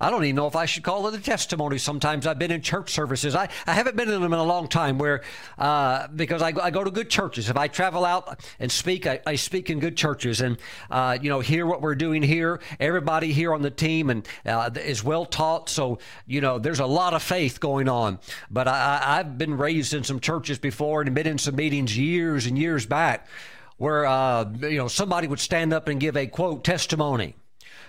I 0.00 0.10
don't 0.10 0.24
even 0.24 0.36
know 0.36 0.46
if 0.46 0.56
I 0.56 0.66
should 0.66 0.82
call 0.82 1.06
it 1.06 1.14
a 1.14 1.20
testimony. 1.20 1.78
Sometimes 1.78 2.26
I've 2.26 2.38
been 2.38 2.50
in 2.50 2.62
church 2.62 2.90
services. 2.90 3.34
I, 3.34 3.48
I 3.66 3.74
haven't 3.74 3.96
been 3.96 4.10
in 4.10 4.20
them 4.20 4.32
in 4.32 4.38
a 4.38 4.44
long 4.44 4.68
time 4.68 4.98
where, 4.98 5.22
uh, 5.56 6.08
because 6.08 6.42
I, 6.42 6.52
I, 6.60 6.70
go 6.70 6.82
to 6.82 6.90
good 6.90 7.08
churches. 7.10 7.48
If 7.48 7.56
I 7.56 7.68
travel 7.68 8.04
out 8.04 8.44
and 8.58 8.72
speak, 8.72 9.06
I, 9.06 9.20
I 9.26 9.36
speak 9.36 9.70
in 9.70 9.78
good 9.78 9.96
churches 9.96 10.40
and, 10.40 10.58
uh, 10.90 11.16
you 11.20 11.28
know, 11.30 11.40
hear 11.40 11.66
what 11.66 11.80
we're 11.80 11.94
doing 11.94 12.22
here. 12.22 12.60
Everybody 12.80 13.32
here 13.32 13.54
on 13.54 13.62
the 13.62 13.70
team 13.70 14.10
and 14.10 14.26
uh, 14.44 14.70
is 14.74 15.04
well 15.04 15.24
taught. 15.24 15.68
So, 15.68 15.98
you 16.26 16.40
know, 16.40 16.58
there's 16.58 16.80
a 16.80 16.86
lot 16.86 17.14
of 17.14 17.22
faith 17.22 17.60
going 17.60 17.88
on. 17.88 18.18
But 18.50 18.66
I, 18.66 19.00
I've 19.04 19.38
been 19.38 19.56
raised 19.56 19.94
in 19.94 20.02
some 20.02 20.18
churches 20.18 20.58
before 20.58 21.02
and 21.02 21.14
been 21.14 21.26
in 21.26 21.38
some 21.38 21.54
meetings 21.54 21.96
years 21.96 22.46
and 22.46 22.58
years 22.58 22.84
back 22.84 23.28
where, 23.76 24.06
uh, 24.06 24.44
you 24.60 24.78
know, 24.78 24.88
somebody 24.88 25.28
would 25.28 25.40
stand 25.40 25.72
up 25.72 25.88
and 25.88 26.00
give 26.00 26.16
a 26.16 26.26
quote 26.26 26.64
testimony 26.64 27.36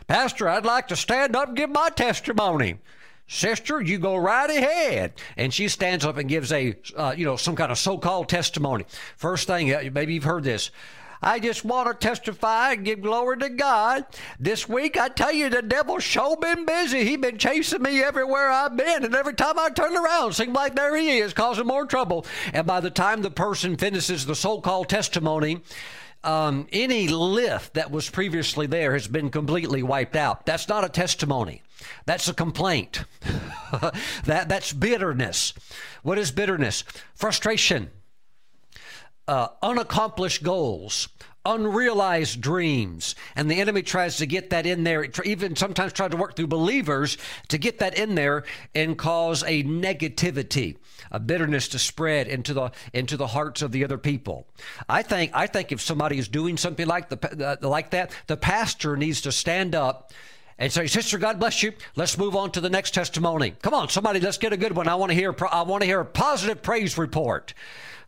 Pastor, 0.08 0.48
I'd 0.48 0.66
like 0.66 0.88
to 0.90 0.96
stand 0.96 1.36
up 1.36 1.50
and 1.50 1.58
give 1.58 1.70
my 1.70 1.90
testimony. 1.90 2.80
Sister, 3.28 3.82
you 3.82 3.98
go 3.98 4.16
right 4.16 4.50
ahead. 4.50 5.14
And 5.36 5.54
she 5.54 5.68
stands 5.68 6.06
up 6.06 6.18
and 6.18 6.30
gives 6.30 6.52
a, 6.52 6.76
uh, 6.96 7.16
you 7.18 7.26
know, 7.26 7.38
some 7.38 7.56
kind 7.56 7.72
of 7.72 7.78
so-called 7.78 8.30
testimony. 8.30 8.86
First 9.18 9.48
thing, 9.48 9.74
uh, 9.74 9.90
maybe 9.92 10.14
you've 10.14 10.24
heard 10.24 10.44
this. 10.44 10.70
I 11.22 11.40
just 11.40 11.66
want 11.66 11.88
to 11.88 12.08
testify 12.08 12.74
and 12.74 12.86
give 12.86 13.02
glory 13.02 13.38
to 13.40 13.50
God. 13.50 14.06
This 14.40 14.70
week, 14.70 14.96
I 14.96 15.10
tell 15.10 15.32
you, 15.32 15.50
the 15.50 15.64
devil's 15.64 16.04
sure 16.04 16.38
been 16.38 16.66
busy. 16.66 17.04
He 17.04 17.16
been 17.16 17.40
chasing 17.40 17.82
me 17.82 18.04
everywhere 18.04 18.52
I've 18.52 18.78
been, 18.78 19.04
and 19.04 19.16
every 19.16 19.34
time 19.34 19.58
I 19.58 19.70
turn 19.70 19.98
around, 19.98 20.34
seems 20.34 20.54
like 20.54 20.76
there 20.76 20.96
he 20.96 21.18
is, 21.18 21.34
causing 21.34 21.66
more 21.66 21.88
trouble. 21.88 22.28
And 22.54 22.68
by 22.68 22.80
the 22.80 22.92
time 22.92 23.24
the 23.24 23.32
person 23.32 23.76
finishes 23.76 24.26
the 24.26 24.36
so-called 24.36 24.90
testimony, 24.90 25.62
um, 26.26 26.68
any 26.72 27.08
lift 27.08 27.76
that 27.76 27.92
was 27.92 28.10
previously 28.10 28.68
there 28.68 28.94
has 28.94 29.08
been 29.08 29.30
completely 29.30 29.84
wiped 29.84 30.16
out. 30.16 30.46
That's 30.46 30.68
not 30.68 30.84
a 30.84 30.90
testimony. 30.90 31.62
That's 32.06 32.28
a 32.28 32.34
complaint. 32.34 33.04
that 34.26 34.50
that's 34.50 34.74
bitterness. 34.74 35.54
What 36.04 36.18
is 36.18 36.32
bitterness? 36.32 36.84
Frustration. 37.14 37.92
Uh, 39.28 39.48
unaccomplished 39.62 40.44
goals, 40.44 41.10
unrealized 41.46 42.42
dreams. 42.42 43.16
And 43.36 43.50
the 43.50 43.62
enemy 43.62 43.84
tries 43.84 44.18
to 44.18 44.26
get 44.26 44.50
that 44.50 44.66
in 44.66 44.84
there, 44.84 45.08
even 45.24 45.56
sometimes 45.56 45.94
try 45.94 46.08
to 46.08 46.18
work 46.18 46.36
through 46.36 46.48
believers 46.48 47.18
to 47.50 47.58
get 47.58 47.80
that 47.80 47.98
in 47.98 48.16
there 48.16 48.44
and 48.74 48.98
cause 48.98 49.44
a 49.44 49.64
negativity, 49.64 50.78
a 51.12 51.20
bitterness 51.20 51.68
to 51.70 51.80
spread 51.80 52.28
into 52.28 52.54
the 52.54 52.72
into 52.94 53.18
the 53.18 53.28
hearts 53.28 53.62
of 53.62 53.72
the 53.72 53.84
other 53.84 53.98
people. 53.98 54.48
I 54.90 55.04
think 55.04 55.32
I 55.34 55.48
think 55.48 55.72
if 55.72 55.82
somebody 55.82 56.18
is 56.18 56.28
doing 56.28 56.58
something 56.58 56.88
like 56.88 57.10
the 57.10 57.60
uh, 57.64 57.68
like 57.68 57.92
that, 57.92 58.12
the 58.28 58.38
pastor 58.38 58.98
needs 58.98 59.22
to 59.22 59.32
stand 59.32 59.76
up 59.76 60.12
and 60.58 60.72
say, 60.72 60.88
"Sister, 60.88 61.18
God 61.18 61.40
bless 61.40 61.62
you. 61.62 61.74
Let's 61.96 62.18
move 62.18 62.36
on 62.36 62.52
to 62.52 62.62
the 62.62 62.70
next 62.70 62.94
testimony. 62.94 63.54
Come 63.62 63.74
on, 63.74 63.90
somebody, 63.90 64.20
let's 64.20 64.38
get 64.38 64.54
a 64.54 64.58
good 64.58 64.76
one. 64.76 64.88
I 64.88 64.96
want 64.96 65.12
to 65.12 65.16
hear. 65.16 65.36
I 65.52 65.64
want 65.64 65.82
to 65.82 65.88
hear 65.88 66.00
a 66.00 66.06
positive 66.06 66.62
praise 66.64 66.98
report." 66.98 67.54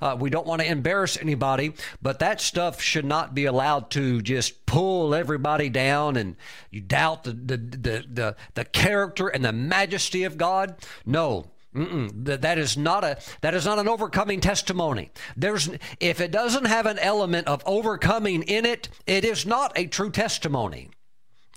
Uh, 0.02 0.16
we 0.20 0.30
don't 0.30 0.48
want 0.48 0.62
to 0.62 0.68
embarrass 0.68 1.18
anybody, 1.18 1.74
but 2.02 2.20
that 2.20 2.42
stuff 2.42 2.82
should 2.82 3.06
not 3.06 3.34
be 3.34 3.46
allowed 3.46 3.90
to 3.92 4.22
just 4.22 4.66
pull 4.66 5.16
everybody 5.16 5.70
down 5.70 6.16
and 6.16 6.36
you 6.72 6.82
doubt 6.82 7.24
the, 7.24 7.32
the, 7.32 7.58
the, 7.58 8.06
the, 8.12 8.36
the 8.54 8.66
character 8.66 9.28
and 9.28 9.44
the 9.44 9.54
majesty 9.54 10.24
of 10.24 10.38
God. 10.38 10.76
No. 11.06 11.52
That 11.74 12.58
is 12.58 12.76
not 12.76 13.04
a 13.04 13.20
that 13.42 13.54
is 13.54 13.66
not 13.66 13.78
an 13.78 13.88
overcoming 13.88 14.40
testimony. 14.40 15.12
There's 15.36 15.70
if 16.00 16.20
it 16.22 16.32
doesn't 16.32 16.66
have 16.66 16.88
an 16.88 16.98
element 16.98 17.46
of 17.48 17.62
overcoming 17.68 18.42
in 18.44 18.66
it, 18.66 18.90
it 19.06 19.24
is 19.24 19.46
not 19.46 19.74
a 19.76 19.86
true 19.86 20.10
testimony. 20.10 20.90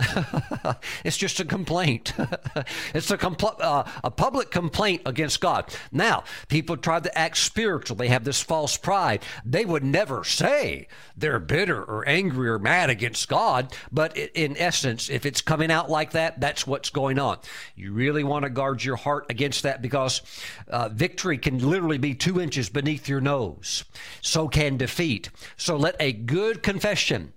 it's 1.05 1.17
just 1.17 1.41
a 1.41 1.45
complaint. 1.45 2.13
it's 2.95 3.11
a, 3.11 3.19
compl- 3.19 3.61
uh, 3.61 3.85
a 4.03 4.11
public 4.11 4.51
complaint 4.51 5.03
against 5.07 5.41
God. 5.41 5.75
Now, 5.93 6.25
people 6.49 6.77
try 6.77 7.01
to 7.01 7.19
act 7.19 7.37
spiritual. 7.37 7.97
They 7.97 8.09
have 8.09 8.25
this 8.25 8.43
false 8.43 8.77
pride. 8.77 9.23
They 9.45 9.65
would 9.65 9.85
never 9.85 10.25
say 10.25 10.89
they're 11.17 11.39
bitter 11.39 11.83
or 11.83 12.09
angry 12.09 12.49
or 12.49 12.59
mad 12.59 12.91
against 12.91 13.29
God, 13.29 13.75
but 13.93 14.17
in 14.17 14.57
essence, 14.57 15.11
if 15.11 15.27
it's 15.27 15.41
coming 15.41 15.71
out 15.71 15.91
like 15.91 16.13
that, 16.13 16.41
that's 16.41 16.67
what's 16.67 16.91
going 16.91 17.19
on. 17.19 17.39
You 17.77 17.93
really 17.93 18.25
want 18.25 18.45
to 18.45 18.51
guard 18.51 18.83
your 18.85 18.97
heart 18.97 19.27
against 19.29 19.63
that 19.63 19.83
because 19.83 20.23
uh, 20.69 20.89
victory 20.89 21.39
can 21.39 21.59
literally 21.59 21.99
be 21.99 22.15
two 22.15 22.41
inches 22.41 22.69
beneath 22.69 23.09
your 23.09 23.21
nose. 23.21 23.85
So 24.21 24.49
can 24.49 24.77
defeat. 24.77 25.31
So 25.57 25.77
let 25.77 25.97
a 26.01 26.13
good 26.13 26.63
confession 26.63 27.33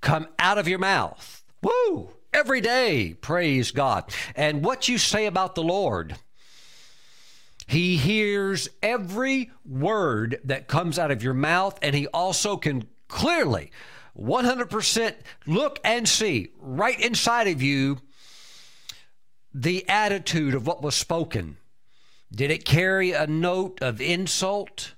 come 0.00 0.28
out 0.38 0.58
of 0.58 0.68
your 0.68 0.78
mouth 0.78 1.37
Woo! 1.62 2.10
every 2.32 2.60
day. 2.60 3.14
Praise 3.14 3.70
God. 3.70 4.12
And 4.34 4.64
what 4.64 4.88
you 4.88 4.98
say 4.98 5.26
about 5.26 5.54
the 5.54 5.62
Lord, 5.62 6.16
He 7.66 7.96
hears 7.96 8.68
every 8.82 9.50
word 9.64 10.40
that 10.44 10.68
comes 10.68 10.98
out 10.98 11.10
of 11.10 11.22
your 11.22 11.34
mouth, 11.34 11.78
and 11.82 11.94
He 11.94 12.06
also 12.08 12.56
can 12.56 12.86
clearly, 13.08 13.70
100% 14.16 15.14
look 15.46 15.80
and 15.84 16.08
see 16.08 16.52
right 16.58 16.98
inside 17.00 17.48
of 17.48 17.62
you 17.62 17.98
the 19.54 19.88
attitude 19.88 20.54
of 20.54 20.66
what 20.66 20.82
was 20.82 20.94
spoken. 20.94 21.56
Did 22.30 22.50
it 22.50 22.64
carry 22.64 23.12
a 23.12 23.26
note 23.26 23.78
of 23.82 24.00
insult? 24.00 24.94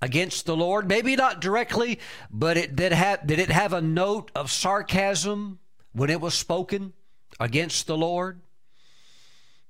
against 0.00 0.46
the 0.46 0.56
Lord? 0.56 0.88
Maybe 0.88 1.14
not 1.14 1.40
directly, 1.40 2.00
but 2.28 2.56
it 2.56 2.74
did 2.74 2.90
have 2.90 3.24
did 3.24 3.38
it 3.38 3.50
have 3.50 3.72
a 3.72 3.80
note 3.80 4.32
of 4.34 4.50
sarcasm 4.50 5.60
when 5.92 6.10
it 6.10 6.20
was 6.20 6.34
spoken 6.34 6.92
against 7.38 7.86
the 7.86 7.96
Lord? 7.96 8.40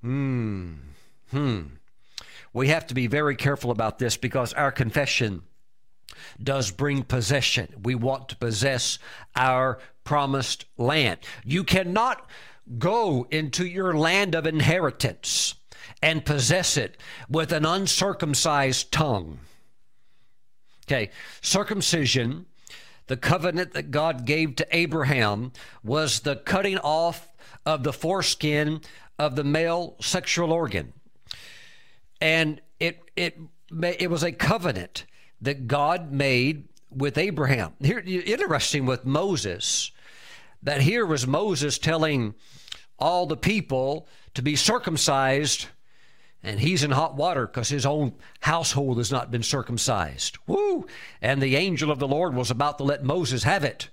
Hmm. 0.00 0.74
Hmm. 1.30 1.62
We 2.52 2.68
have 2.68 2.86
to 2.88 2.94
be 2.94 3.06
very 3.06 3.36
careful 3.36 3.70
about 3.70 3.98
this 3.98 4.16
because 4.16 4.52
our 4.52 4.72
confession 4.72 5.42
does 6.42 6.70
bring 6.70 7.02
possession. 7.02 7.68
We 7.82 7.94
want 7.94 8.28
to 8.28 8.36
possess 8.36 8.98
our 9.34 9.78
promised 10.04 10.66
land. 10.76 11.20
You 11.44 11.64
cannot 11.64 12.28
go 12.78 13.26
into 13.30 13.66
your 13.66 13.94
land 13.94 14.34
of 14.34 14.46
inheritance 14.46 15.54
and 16.02 16.24
possess 16.24 16.76
it 16.76 16.96
with 17.28 17.52
an 17.52 17.64
uncircumcised 17.64 18.92
tongue. 18.92 19.38
Okay, 20.86 21.10
circumcision, 21.40 22.46
the 23.12 23.16
covenant 23.18 23.74
that 23.74 23.90
God 23.90 24.24
gave 24.24 24.56
to 24.56 24.66
Abraham, 24.74 25.52
was 25.84 26.20
the 26.20 26.34
cutting 26.34 26.78
off 26.78 27.30
of 27.66 27.82
the 27.82 27.92
foreskin 27.92 28.80
of 29.18 29.36
the 29.36 29.44
male 29.44 29.96
sexual 30.00 30.50
organ. 30.50 30.94
And 32.22 32.62
it, 32.80 33.02
it, 33.14 33.38
it 33.70 34.10
was 34.10 34.22
a 34.22 34.32
covenant 34.32 35.04
that 35.42 35.66
God 35.66 36.10
made 36.10 36.68
with 36.88 37.18
Abraham. 37.18 37.74
Here, 37.82 37.98
interesting 37.98 38.86
with 38.86 39.04
Moses, 39.04 39.90
that 40.62 40.80
here 40.80 41.04
was 41.04 41.26
Moses 41.26 41.76
telling 41.76 42.34
all 42.98 43.26
the 43.26 43.36
people 43.36 44.08
to 44.32 44.40
be 44.40 44.56
circumcised 44.56 45.66
and 46.42 46.60
he's 46.60 46.82
in 46.82 46.90
hot 46.90 47.14
water 47.14 47.46
because 47.46 47.68
his 47.68 47.86
own 47.86 48.14
household 48.40 48.98
has 48.98 49.12
not 49.12 49.30
been 49.30 49.42
circumcised. 49.42 50.38
Woo! 50.46 50.86
And 51.20 51.40
the 51.40 51.56
angel 51.56 51.90
of 51.90 51.98
the 51.98 52.08
Lord 52.08 52.34
was 52.34 52.50
about 52.50 52.78
to 52.78 52.84
let 52.84 53.04
Moses 53.04 53.44
have 53.44 53.64
it. 53.64 53.88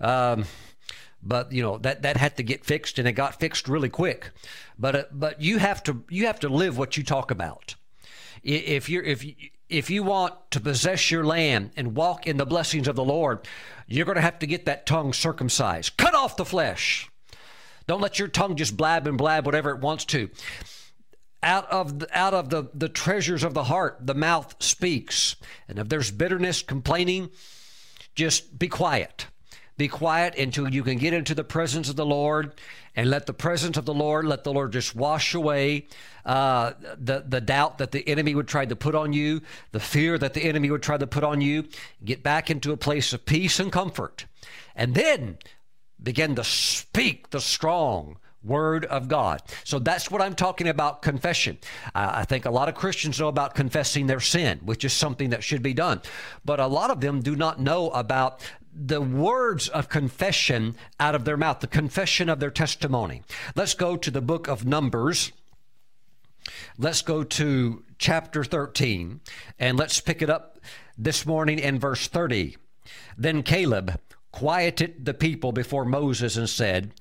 Um, 0.00 0.44
but 1.22 1.52
you 1.52 1.62
know 1.62 1.78
that 1.78 2.02
that 2.02 2.16
had 2.16 2.36
to 2.36 2.42
get 2.42 2.64
fixed, 2.64 2.98
and 2.98 3.08
it 3.08 3.12
got 3.12 3.40
fixed 3.40 3.68
really 3.68 3.88
quick. 3.88 4.30
But 4.78 4.96
uh, 4.96 5.04
but 5.12 5.40
you 5.40 5.58
have 5.58 5.82
to 5.84 6.04
you 6.08 6.26
have 6.26 6.40
to 6.40 6.48
live 6.48 6.78
what 6.78 6.96
you 6.96 7.02
talk 7.02 7.30
about. 7.30 7.74
If 8.42 8.88
you're 8.88 9.02
if 9.02 9.24
if 9.68 9.90
you 9.90 10.02
want 10.02 10.34
to 10.52 10.60
possess 10.60 11.10
your 11.10 11.24
land 11.24 11.72
and 11.76 11.96
walk 11.96 12.26
in 12.26 12.36
the 12.36 12.46
blessings 12.46 12.86
of 12.88 12.96
the 12.96 13.04
Lord, 13.04 13.46
you're 13.86 14.06
going 14.06 14.16
to 14.16 14.22
have 14.22 14.38
to 14.38 14.46
get 14.46 14.64
that 14.66 14.86
tongue 14.86 15.12
circumcised. 15.12 15.96
Cut 15.96 16.14
off 16.14 16.36
the 16.36 16.44
flesh. 16.44 17.10
Don't 17.86 18.00
let 18.00 18.18
your 18.18 18.28
tongue 18.28 18.54
just 18.54 18.76
blab 18.76 19.06
and 19.06 19.18
blab 19.18 19.44
whatever 19.44 19.70
it 19.70 19.80
wants 19.80 20.04
to 20.06 20.30
out 21.42 21.70
of 21.70 22.04
out 22.12 22.34
of 22.34 22.50
the, 22.50 22.68
the 22.74 22.88
treasures 22.88 23.44
of 23.44 23.54
the 23.54 23.64
heart 23.64 23.98
the 24.00 24.14
mouth 24.14 24.54
speaks. 24.62 25.36
And 25.68 25.78
if 25.78 25.88
there's 25.88 26.10
bitterness 26.10 26.62
complaining 26.62 27.30
just 28.14 28.58
be 28.58 28.66
quiet. 28.66 29.26
Be 29.76 29.86
quiet 29.86 30.36
until 30.36 30.68
you 30.68 30.82
can 30.82 30.98
get 30.98 31.12
into 31.12 31.36
the 31.36 31.44
presence 31.44 31.88
of 31.88 31.94
the 31.94 32.04
lord 32.04 32.52
and 32.96 33.08
let 33.08 33.26
the 33.26 33.32
presence 33.32 33.76
of 33.76 33.84
the 33.84 33.94
lord 33.94 34.24
let 34.24 34.42
the 34.42 34.52
lord 34.52 34.72
just 34.72 34.96
wash 34.96 35.34
away 35.34 35.86
uh, 36.26 36.72
the, 36.98 37.24
the 37.26 37.40
doubt 37.40 37.78
that 37.78 37.92
the 37.92 38.06
enemy 38.08 38.34
would 38.34 38.48
try 38.48 38.66
to 38.66 38.74
put 38.74 38.96
on 38.96 39.12
you 39.12 39.40
the 39.70 39.78
fear 39.78 40.18
that 40.18 40.34
the 40.34 40.42
enemy 40.42 40.68
would 40.68 40.82
try 40.82 40.98
to 40.98 41.06
put 41.06 41.22
on 41.22 41.40
you. 41.40 41.64
Get 42.04 42.24
back 42.24 42.50
into 42.50 42.72
a 42.72 42.76
place 42.76 43.12
of 43.12 43.24
peace 43.24 43.60
and 43.60 43.70
comfort. 43.70 44.26
And 44.74 44.96
then 44.96 45.38
begin 46.02 46.34
to 46.34 46.44
speak 46.44 47.30
the 47.30 47.40
strong 47.40 48.18
Word 48.48 48.84
of 48.86 49.08
God. 49.08 49.42
So 49.64 49.78
that's 49.78 50.10
what 50.10 50.22
I'm 50.22 50.34
talking 50.34 50.68
about 50.68 51.02
confession. 51.02 51.58
Uh, 51.94 52.10
I 52.14 52.24
think 52.24 52.44
a 52.44 52.50
lot 52.50 52.68
of 52.68 52.74
Christians 52.74 53.20
know 53.20 53.28
about 53.28 53.54
confessing 53.54 54.06
their 54.06 54.20
sin, 54.20 54.60
which 54.64 54.84
is 54.84 54.92
something 54.92 55.30
that 55.30 55.44
should 55.44 55.62
be 55.62 55.74
done. 55.74 56.00
But 56.44 56.58
a 56.58 56.66
lot 56.66 56.90
of 56.90 57.00
them 57.00 57.20
do 57.20 57.36
not 57.36 57.60
know 57.60 57.90
about 57.90 58.40
the 58.74 59.00
words 59.00 59.68
of 59.68 59.88
confession 59.88 60.76
out 61.00 61.14
of 61.14 61.24
their 61.24 61.36
mouth, 61.36 61.60
the 61.60 61.66
confession 61.66 62.28
of 62.28 62.40
their 62.40 62.50
testimony. 62.50 63.22
Let's 63.54 63.74
go 63.74 63.96
to 63.96 64.10
the 64.10 64.20
book 64.20 64.46
of 64.46 64.64
Numbers. 64.64 65.32
Let's 66.78 67.02
go 67.02 67.24
to 67.24 67.84
chapter 67.98 68.44
13 68.44 69.20
and 69.58 69.78
let's 69.78 70.00
pick 70.00 70.22
it 70.22 70.30
up 70.30 70.58
this 70.96 71.26
morning 71.26 71.58
in 71.58 71.78
verse 71.78 72.06
30. 72.06 72.56
Then 73.16 73.42
Caleb 73.42 74.00
quieted 74.32 75.04
the 75.04 75.14
people 75.14 75.52
before 75.52 75.84
Moses 75.84 76.36
and 76.36 76.48
said, 76.48 76.92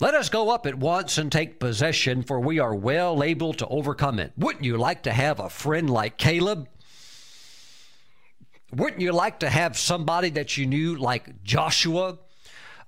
let 0.00 0.14
us 0.14 0.28
go 0.28 0.50
up 0.50 0.66
at 0.66 0.74
once 0.74 1.18
and 1.18 1.30
take 1.30 1.60
possession, 1.60 2.22
for 2.22 2.40
we 2.40 2.58
are 2.58 2.74
well 2.74 3.22
able 3.22 3.54
to 3.54 3.66
overcome 3.68 4.18
it. 4.18 4.32
Wouldn't 4.36 4.64
you 4.64 4.76
like 4.76 5.04
to 5.04 5.12
have 5.12 5.38
a 5.38 5.48
friend 5.48 5.88
like 5.88 6.18
Caleb? 6.18 6.68
Wouldn't 8.72 9.00
you 9.00 9.12
like 9.12 9.40
to 9.40 9.48
have 9.48 9.78
somebody 9.78 10.30
that 10.30 10.56
you 10.56 10.66
knew 10.66 10.96
like 10.96 11.44
Joshua? 11.44 12.18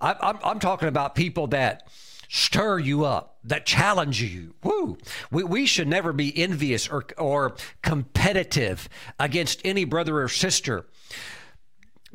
I'm, 0.01 0.39
I'm, 0.43 0.59
talking 0.59 0.89
about 0.89 1.15
people 1.15 1.47
that 1.49 1.89
stir 2.29 2.81
you 2.81 3.05
up, 3.05 3.39
that 3.45 3.65
challenge 3.67 4.21
you. 4.21 4.55
Woo! 4.65 4.99
We, 5.31 5.45
we 5.45 5.67
should 5.67 5.89
never 5.89 6.13
be 6.13 6.37
envious 6.37 6.89
or, 6.89 7.05
or 7.17 7.55
competitive 7.83 8.89
against 9.19 9.61
any 9.65 9.85
brother 9.85 10.21
or 10.21 10.29
sister. 10.29 10.87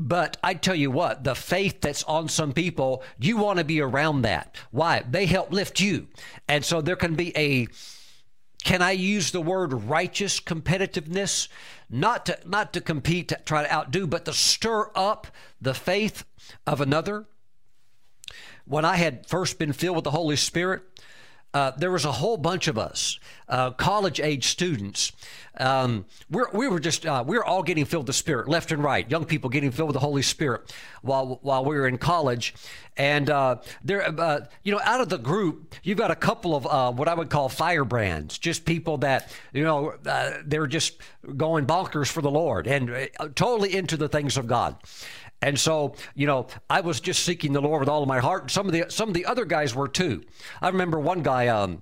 But 0.03 0.37
I 0.43 0.55
tell 0.55 0.73
you 0.73 0.89
what, 0.89 1.23
the 1.23 1.35
faith 1.35 1.81
that's 1.81 2.03
on 2.05 2.27
some 2.27 2.53
people, 2.53 3.03
you 3.19 3.37
want 3.37 3.59
to 3.59 3.63
be 3.63 3.79
around 3.81 4.23
that. 4.23 4.55
Why? 4.71 5.03
They 5.07 5.27
help 5.27 5.53
lift 5.53 5.79
you. 5.79 6.07
And 6.47 6.65
so 6.65 6.81
there 6.81 6.95
can 6.95 7.13
be 7.13 7.37
a 7.37 7.67
can 8.63 8.81
I 8.81 8.91
use 8.91 9.31
the 9.31 9.41
word 9.41 9.73
righteous 9.73 10.39
competitiveness? 10.39 11.49
Not 11.87 12.25
to 12.25 12.39
not 12.45 12.73
to 12.73 12.81
compete, 12.81 13.27
to 13.27 13.39
try 13.45 13.63
to 13.63 13.71
outdo, 13.71 14.07
but 14.07 14.25
to 14.25 14.33
stir 14.33 14.89
up 14.95 15.27
the 15.61 15.75
faith 15.75 16.23
of 16.65 16.81
another. 16.81 17.27
When 18.65 18.85
I 18.85 18.95
had 18.95 19.27
first 19.27 19.59
been 19.59 19.73
filled 19.73 19.97
with 19.97 20.03
the 20.03 20.11
Holy 20.11 20.35
Spirit, 20.35 20.81
uh, 21.53 21.71
there 21.77 21.91
was 21.91 22.05
a 22.05 22.11
whole 22.11 22.37
bunch 22.37 22.67
of 22.67 22.77
us, 22.77 23.19
uh, 23.49 23.71
college 23.71 24.19
age 24.19 24.47
students. 24.47 25.11
Um, 25.57 26.05
we're, 26.29 26.49
we 26.53 26.69
were 26.69 26.79
just, 26.79 27.05
uh, 27.05 27.23
we 27.27 27.37
were 27.37 27.43
all 27.43 27.61
getting 27.61 27.83
filled 27.83 28.03
with 28.03 28.07
the 28.07 28.13
Spirit, 28.13 28.47
left 28.47 28.71
and 28.71 28.81
right. 28.81 29.09
Young 29.11 29.25
people 29.25 29.49
getting 29.49 29.71
filled 29.71 29.89
with 29.89 29.95
the 29.95 29.99
Holy 29.99 30.21
Spirit 30.21 30.73
while, 31.01 31.39
while 31.41 31.65
we 31.65 31.75
were 31.75 31.87
in 31.87 31.97
college. 31.97 32.53
And 32.95 33.29
uh, 33.29 33.57
there, 33.83 34.07
uh, 34.19 34.45
you 34.63 34.71
know, 34.71 34.79
out 34.83 35.01
of 35.01 35.09
the 35.09 35.17
group, 35.17 35.75
you've 35.83 35.97
got 35.97 36.09
a 36.09 36.15
couple 36.15 36.55
of 36.55 36.65
uh, 36.65 36.91
what 36.93 37.09
I 37.09 37.13
would 37.13 37.29
call 37.29 37.49
firebrands, 37.49 38.37
just 38.37 38.63
people 38.63 38.97
that, 38.99 39.33
you 39.51 39.63
know, 39.63 39.95
they're 40.45 40.67
just 40.67 41.01
going 41.35 41.65
bonkers 41.65 42.07
for 42.07 42.21
the 42.21 42.31
Lord 42.31 42.67
and 42.67 43.09
totally 43.35 43.75
into 43.75 43.97
the 43.97 44.07
things 44.07 44.37
of 44.37 44.47
God. 44.47 44.77
And 45.41 45.59
so, 45.59 45.95
you 46.13 46.27
know, 46.27 46.47
I 46.69 46.81
was 46.81 46.99
just 46.99 47.23
seeking 47.23 47.53
the 47.53 47.61
Lord 47.61 47.79
with 47.79 47.89
all 47.89 48.03
of 48.03 48.07
my 48.07 48.19
heart. 48.19 48.51
Some 48.51 48.67
of 48.67 48.73
the 48.73 48.85
some 48.89 49.09
of 49.09 49.15
the 49.15 49.25
other 49.25 49.45
guys 49.45 49.73
were 49.73 49.87
too. 49.87 50.23
I 50.61 50.69
remember 50.69 50.99
one 50.99 51.23
guy. 51.23 51.47
Um, 51.47 51.81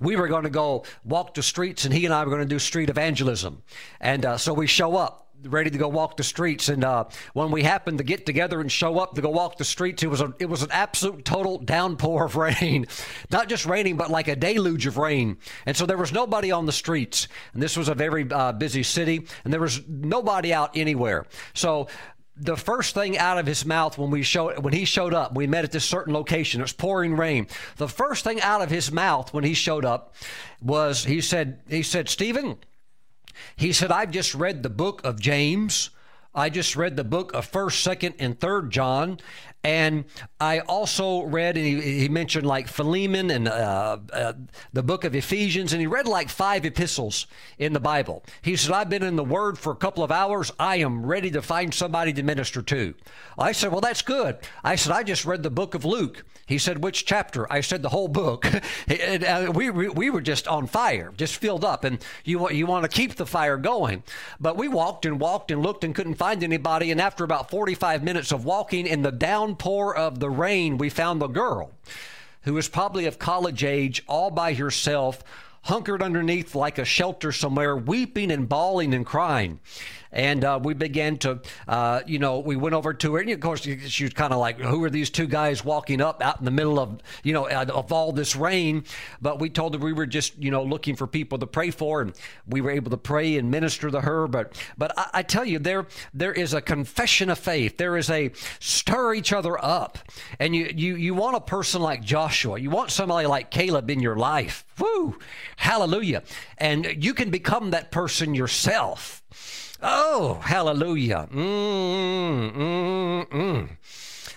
we 0.00 0.16
were 0.16 0.28
going 0.28 0.44
to 0.44 0.50
go 0.50 0.84
walk 1.04 1.34
the 1.34 1.42
streets, 1.42 1.84
and 1.84 1.92
he 1.92 2.04
and 2.04 2.14
I 2.14 2.24
were 2.24 2.30
going 2.30 2.42
to 2.42 2.48
do 2.48 2.58
street 2.58 2.90
evangelism. 2.90 3.62
And 4.00 4.24
uh, 4.24 4.38
so 4.38 4.54
we 4.54 4.66
show 4.66 4.96
up, 4.96 5.24
ready 5.42 5.70
to 5.70 5.78
go 5.78 5.88
walk 5.88 6.16
the 6.16 6.24
streets. 6.24 6.68
And 6.68 6.84
uh, 6.84 7.04
when 7.34 7.50
we 7.50 7.62
happened 7.62 7.98
to 7.98 8.04
get 8.04 8.24
together 8.24 8.60
and 8.60 8.70
show 8.70 8.98
up 8.98 9.14
to 9.14 9.20
go 9.20 9.30
walk 9.30 9.58
the 9.58 9.64
streets, 9.64 10.02
it 10.02 10.06
was 10.06 10.20
a, 10.20 10.32
it 10.38 10.46
was 10.46 10.62
an 10.62 10.70
absolute 10.70 11.24
total 11.24 11.58
downpour 11.58 12.24
of 12.24 12.36
rain, 12.60 12.86
not 13.30 13.48
just 13.48 13.66
raining, 13.66 13.96
but 13.96 14.10
like 14.10 14.28
a 14.28 14.36
deluge 14.36 14.86
of 14.86 14.96
rain. 14.96 15.36
And 15.66 15.76
so 15.76 15.86
there 15.86 15.98
was 15.98 16.12
nobody 16.12 16.50
on 16.50 16.66
the 16.66 16.72
streets. 16.72 17.28
And 17.52 17.62
this 17.62 17.76
was 17.76 17.88
a 17.88 17.94
very 17.94 18.30
uh, 18.30 18.52
busy 18.52 18.82
city, 18.82 19.26
and 19.44 19.52
there 19.52 19.60
was 19.60 19.86
nobody 19.86 20.52
out 20.52 20.76
anywhere. 20.76 21.26
So 21.52 21.88
the 22.36 22.56
first 22.56 22.94
thing 22.94 23.16
out 23.16 23.38
of 23.38 23.46
his 23.46 23.64
mouth 23.64 23.96
when 23.96 24.10
we 24.10 24.22
showed 24.22 24.58
when 24.62 24.72
he 24.72 24.84
showed 24.84 25.14
up, 25.14 25.34
we 25.34 25.46
met 25.46 25.64
at 25.64 25.72
this 25.72 25.84
certain 25.84 26.12
location. 26.12 26.60
It 26.60 26.64
was 26.64 26.72
pouring 26.72 27.16
rain. 27.16 27.46
The 27.76 27.88
first 27.88 28.24
thing 28.24 28.40
out 28.40 28.62
of 28.62 28.70
his 28.70 28.90
mouth 28.90 29.32
when 29.32 29.44
he 29.44 29.54
showed 29.54 29.84
up 29.84 30.14
was 30.60 31.04
he 31.04 31.20
said 31.20 31.60
he 31.68 31.82
said 31.82 32.08
Stephen, 32.08 32.56
he 33.56 33.72
said 33.72 33.92
I've 33.92 34.10
just 34.10 34.34
read 34.34 34.62
the 34.62 34.70
book 34.70 35.04
of 35.04 35.20
James 35.20 35.90
I 36.36 36.50
just 36.50 36.74
read 36.74 36.96
the 36.96 37.04
book 37.04 37.32
of 37.32 37.50
1st, 37.50 37.96
2nd, 37.96 38.14
and 38.18 38.38
3rd 38.38 38.70
John. 38.70 39.20
And 39.64 40.04
I 40.38 40.58
also 40.60 41.22
read, 41.22 41.56
and 41.56 41.64
he, 41.64 41.80
he 41.80 42.08
mentioned 42.10 42.46
like 42.46 42.68
Philemon 42.68 43.30
and 43.30 43.48
uh, 43.48 43.96
uh, 44.12 44.34
the 44.74 44.82
book 44.82 45.04
of 45.04 45.14
Ephesians, 45.14 45.72
and 45.72 45.80
he 45.80 45.86
read 45.86 46.06
like 46.06 46.28
five 46.28 46.66
epistles 46.66 47.26
in 47.58 47.72
the 47.72 47.80
Bible. 47.80 48.22
He 48.42 48.56
said, 48.56 48.72
I've 48.72 48.90
been 48.90 49.02
in 49.02 49.16
the 49.16 49.24
Word 49.24 49.58
for 49.58 49.72
a 49.72 49.76
couple 49.76 50.04
of 50.04 50.12
hours. 50.12 50.52
I 50.58 50.76
am 50.76 51.06
ready 51.06 51.30
to 51.30 51.40
find 51.40 51.72
somebody 51.72 52.12
to 52.12 52.22
minister 52.22 52.60
to. 52.60 52.94
I 53.38 53.52
said, 53.52 53.72
Well, 53.72 53.80
that's 53.80 54.02
good. 54.02 54.36
I 54.62 54.76
said, 54.76 54.92
I 54.92 55.02
just 55.02 55.24
read 55.24 55.42
the 55.42 55.50
book 55.50 55.74
of 55.74 55.86
Luke. 55.86 56.24
He 56.46 56.58
said, 56.58 56.84
Which 56.84 57.06
chapter? 57.06 57.50
I 57.50 57.62
said, 57.62 57.80
The 57.80 57.88
whole 57.88 58.08
book. 58.08 58.46
and, 58.88 59.24
uh, 59.24 59.50
we, 59.54 59.70
we 59.70 60.10
were 60.10 60.20
just 60.20 60.46
on 60.46 60.66
fire, 60.66 61.12
just 61.16 61.36
filled 61.36 61.64
up. 61.64 61.84
And 61.84 62.04
you, 62.24 62.50
you 62.50 62.66
want 62.66 62.84
to 62.84 62.88
keep 62.94 63.14
the 63.14 63.24
fire 63.24 63.56
going. 63.56 64.02
But 64.38 64.58
we 64.58 64.68
walked 64.68 65.06
and 65.06 65.18
walked 65.18 65.50
and 65.50 65.62
looked 65.62 65.84
and 65.84 65.94
couldn't 65.94 66.14
find 66.14 66.44
anybody. 66.44 66.90
And 66.90 67.00
after 67.00 67.24
about 67.24 67.50
45 67.50 68.02
minutes 68.04 68.30
of 68.30 68.44
walking 68.44 68.86
in 68.86 69.00
the 69.00 69.12
downpour 69.54 69.96
of 69.96 70.18
the 70.18 70.30
rain, 70.30 70.78
we 70.78 70.90
found 70.90 71.20
the 71.20 71.28
girl 71.28 71.70
who 72.42 72.54
was 72.54 72.68
probably 72.68 73.06
of 73.06 73.18
college 73.18 73.64
age, 73.64 74.02
all 74.06 74.30
by 74.30 74.52
herself, 74.54 75.22
hunkered 75.62 76.02
underneath 76.02 76.54
like 76.54 76.76
a 76.76 76.84
shelter 76.84 77.32
somewhere, 77.32 77.76
weeping 77.76 78.30
and 78.30 78.48
bawling 78.48 78.92
and 78.92 79.06
crying 79.06 79.60
and 80.14 80.44
uh, 80.44 80.60
we 80.62 80.72
began 80.72 81.18
to, 81.18 81.40
uh, 81.68 82.00
you 82.06 82.18
know, 82.18 82.38
we 82.38 82.56
went 82.56 82.74
over 82.74 82.94
to 82.94 83.14
her, 83.14 83.20
and 83.20 83.30
of 83.30 83.40
course 83.40 83.62
she 83.62 84.04
was 84.04 84.14
kind 84.14 84.32
of 84.32 84.38
like, 84.38 84.58
"Who 84.60 84.82
are 84.84 84.90
these 84.90 85.10
two 85.10 85.26
guys 85.26 85.64
walking 85.64 86.00
up 86.00 86.22
out 86.22 86.38
in 86.38 86.44
the 86.44 86.50
middle 86.50 86.78
of, 86.78 87.00
you 87.24 87.32
know, 87.32 87.48
of 87.48 87.92
all 87.92 88.12
this 88.12 88.36
rain?" 88.36 88.84
But 89.20 89.40
we 89.40 89.50
told 89.50 89.74
her 89.74 89.80
we 89.80 89.92
were 89.92 90.06
just, 90.06 90.38
you 90.38 90.50
know, 90.50 90.62
looking 90.62 90.94
for 90.94 91.06
people 91.06 91.38
to 91.38 91.46
pray 91.46 91.70
for, 91.70 92.00
and 92.00 92.14
we 92.46 92.60
were 92.60 92.70
able 92.70 92.90
to 92.92 92.96
pray 92.96 93.36
and 93.36 93.50
minister 93.50 93.90
to 93.90 94.00
her. 94.00 94.28
But, 94.28 94.56
but 94.78 94.96
I, 94.96 95.10
I 95.14 95.22
tell 95.22 95.44
you, 95.44 95.58
there, 95.58 95.86
there 96.14 96.32
is 96.32 96.54
a 96.54 96.62
confession 96.62 97.28
of 97.28 97.38
faith. 97.38 97.76
There 97.76 97.96
is 97.96 98.08
a 98.08 98.30
stir 98.60 99.14
each 99.14 99.32
other 99.32 99.62
up, 99.62 99.98
and 100.38 100.54
you, 100.54 100.70
you, 100.74 100.94
you 100.94 101.14
want 101.14 101.36
a 101.36 101.40
person 101.40 101.82
like 101.82 102.02
Joshua. 102.02 102.58
You 102.58 102.70
want 102.70 102.92
somebody 102.92 103.26
like 103.26 103.50
Caleb 103.50 103.90
in 103.90 103.98
your 103.98 104.16
life. 104.16 104.64
Woo! 104.78 105.18
Hallelujah! 105.56 106.22
And 106.58 107.02
you 107.04 107.14
can 107.14 107.30
become 107.30 107.72
that 107.72 107.90
person 107.90 108.34
yourself. 108.34 109.22
Oh, 109.86 110.40
hallelujah. 110.42 111.28
Mm, 111.30 112.54
mm, 112.54 113.28
mm. 113.28 113.68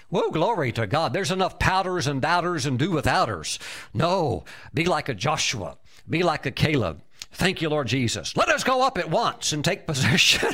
Whoa, 0.10 0.30
glory 0.30 0.74
to 0.74 0.86
God. 0.86 1.14
There's 1.14 1.32
enough 1.32 1.58
powders 1.58 2.06
and 2.06 2.22
doubters 2.22 2.66
and 2.66 2.78
do 2.78 2.92
withouters. 2.92 3.58
No, 3.94 4.44
be 4.74 4.84
like 4.84 5.08
a 5.08 5.14
Joshua, 5.14 5.78
be 6.10 6.22
like 6.22 6.46
a 6.46 6.52
Caleb. 6.52 7.02
Thank 7.32 7.62
you, 7.62 7.70
Lord 7.70 7.88
Jesus. 7.88 8.36
Let 8.36 8.50
us 8.50 8.66
go 8.66 8.86
up 8.86 8.98
at 8.98 9.10
once 9.10 9.54
and 9.54 9.64
take 9.64 9.88
possession, 9.88 10.52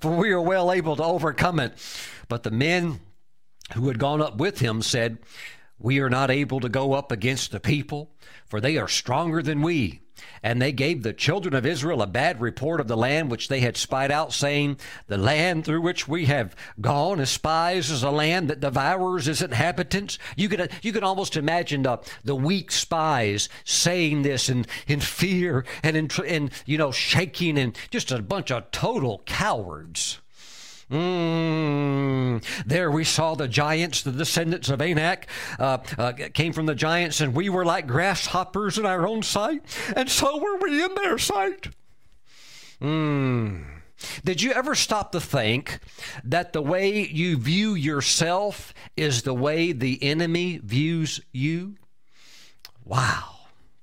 for 0.00 0.16
we 0.16 0.30
are 0.30 0.40
well 0.40 0.72
able 0.72 0.96
to 0.96 1.04
overcome 1.04 1.60
it. 1.60 1.74
But 2.28 2.44
the 2.44 2.50
men 2.50 3.00
who 3.74 3.88
had 3.88 3.98
gone 3.98 4.22
up 4.22 4.38
with 4.38 4.60
him 4.60 4.80
said, 4.80 5.18
We 5.78 5.98
are 6.00 6.10
not 6.10 6.30
able 6.30 6.60
to 6.60 6.70
go 6.70 6.94
up 6.94 7.12
against 7.12 7.52
the 7.52 7.60
people, 7.60 8.10
for 8.46 8.58
they 8.58 8.78
are 8.78 8.88
stronger 8.88 9.42
than 9.42 9.60
we. 9.60 10.00
And 10.42 10.60
they 10.60 10.72
gave 10.72 11.02
the 11.02 11.12
children 11.12 11.54
of 11.54 11.66
Israel 11.66 12.02
a 12.02 12.06
bad 12.06 12.40
report 12.40 12.80
of 12.80 12.88
the 12.88 12.96
land 12.96 13.30
which 13.30 13.48
they 13.48 13.60
had 13.60 13.76
spied 13.76 14.10
out, 14.10 14.32
saying, 14.32 14.78
The 15.06 15.18
land 15.18 15.64
through 15.64 15.82
which 15.82 16.06
we 16.08 16.26
have 16.26 16.54
gone 16.80 17.20
as 17.20 17.30
spies 17.30 17.90
is 17.90 18.02
a 18.02 18.10
land 18.10 18.48
that 18.48 18.60
devours 18.60 19.28
its 19.28 19.42
inhabitants. 19.42 20.18
You 20.36 20.48
could, 20.48 20.70
you 20.82 20.92
could 20.92 21.04
almost 21.04 21.36
imagine 21.36 21.82
the, 21.82 21.98
the 22.24 22.36
weak 22.36 22.70
spies 22.70 23.48
saying 23.64 24.22
this 24.22 24.48
in, 24.48 24.66
in 24.86 25.00
fear 25.00 25.64
and 25.82 25.96
in, 25.96 26.08
in, 26.24 26.50
you 26.66 26.78
know, 26.78 26.92
shaking 26.92 27.58
and 27.58 27.76
just 27.90 28.12
a 28.12 28.22
bunch 28.22 28.50
of 28.50 28.70
total 28.70 29.22
cowards. 29.26 30.20
Mm. 30.90 32.42
There 32.66 32.90
we 32.90 33.04
saw 33.04 33.34
the 33.34 33.48
giants, 33.48 34.02
the 34.02 34.12
descendants 34.12 34.70
of 34.70 34.80
Anak, 34.80 35.26
uh, 35.58 35.78
uh, 35.98 36.12
came 36.32 36.52
from 36.52 36.66
the 36.66 36.74
giants, 36.74 37.20
and 37.20 37.34
we 37.34 37.48
were 37.48 37.64
like 37.64 37.86
grasshoppers 37.86 38.78
in 38.78 38.86
our 38.86 39.06
own 39.06 39.22
sight, 39.22 39.62
and 39.94 40.08
so 40.08 40.38
were 40.38 40.56
we 40.58 40.82
in 40.82 40.94
their 40.94 41.18
sight. 41.18 41.68
Mm. 42.80 43.66
Did 44.24 44.40
you 44.40 44.52
ever 44.52 44.74
stop 44.74 45.12
to 45.12 45.20
think 45.20 45.80
that 46.24 46.52
the 46.52 46.62
way 46.62 47.04
you 47.06 47.36
view 47.36 47.74
yourself 47.74 48.72
is 48.96 49.22
the 49.22 49.34
way 49.34 49.72
the 49.72 50.02
enemy 50.02 50.60
views 50.62 51.20
you? 51.32 51.76
Wow. 52.84 53.37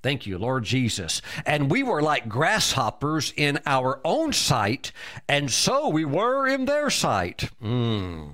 Thank 0.06 0.28
you, 0.28 0.38
Lord 0.38 0.66
Jesus. 0.66 1.20
And 1.48 1.72
we 1.72 1.82
were 1.82 2.00
like 2.00 2.30
grasshoppers 2.30 3.34
in 3.36 3.58
our 3.66 4.02
own 4.06 4.34
sight, 4.34 4.92
and 5.28 5.50
so 5.50 5.90
we 5.90 6.06
were 6.06 6.46
in 6.46 6.66
their 6.66 6.92
sight. 6.92 7.50
Mm. 7.60 8.34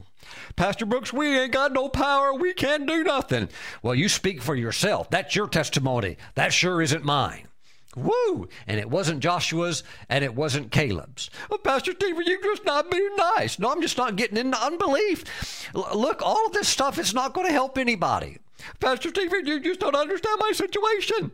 Pastor 0.57 0.85
Brooks, 0.85 1.13
we 1.13 1.39
ain't 1.39 1.53
got 1.53 1.71
no 1.71 1.87
power. 1.87 2.33
We 2.33 2.53
can't 2.53 2.85
do 2.85 3.05
nothing. 3.05 3.47
Well, 3.81 3.95
you 3.95 4.09
speak 4.09 4.41
for 4.41 4.53
yourself. 4.53 5.09
That's 5.09 5.33
your 5.33 5.47
testimony. 5.47 6.17
That 6.35 6.51
sure 6.51 6.81
isn't 6.81 7.05
mine. 7.05 7.47
Woo! 7.95 8.49
And 8.67 8.77
it 8.77 8.89
wasn't 8.89 9.21
Joshua's 9.21 9.83
and 10.09 10.25
it 10.25 10.35
wasn't 10.35 10.71
Caleb's. 10.71 11.29
Well, 11.49 11.59
Pastor 11.59 11.93
Stephen, 11.93 12.23
you're 12.25 12.41
just 12.41 12.65
not 12.65 12.91
being 12.91 13.15
nice. 13.37 13.59
No, 13.59 13.71
I'm 13.71 13.81
just 13.81 13.97
not 13.97 14.17
getting 14.17 14.35
into 14.35 14.61
unbelief. 14.61 15.69
L- 15.73 15.87
look, 15.95 16.21
all 16.21 16.47
of 16.47 16.51
this 16.51 16.67
stuff 16.67 16.99
is 16.99 17.13
not 17.13 17.33
going 17.33 17.47
to 17.47 17.53
help 17.53 17.77
anybody. 17.77 18.39
Pastor 18.79 19.09
Stephen, 19.09 19.45
you 19.45 19.59
just 19.59 19.79
don't 19.79 19.95
understand 19.95 20.39
my 20.39 20.51
situation. 20.51 21.31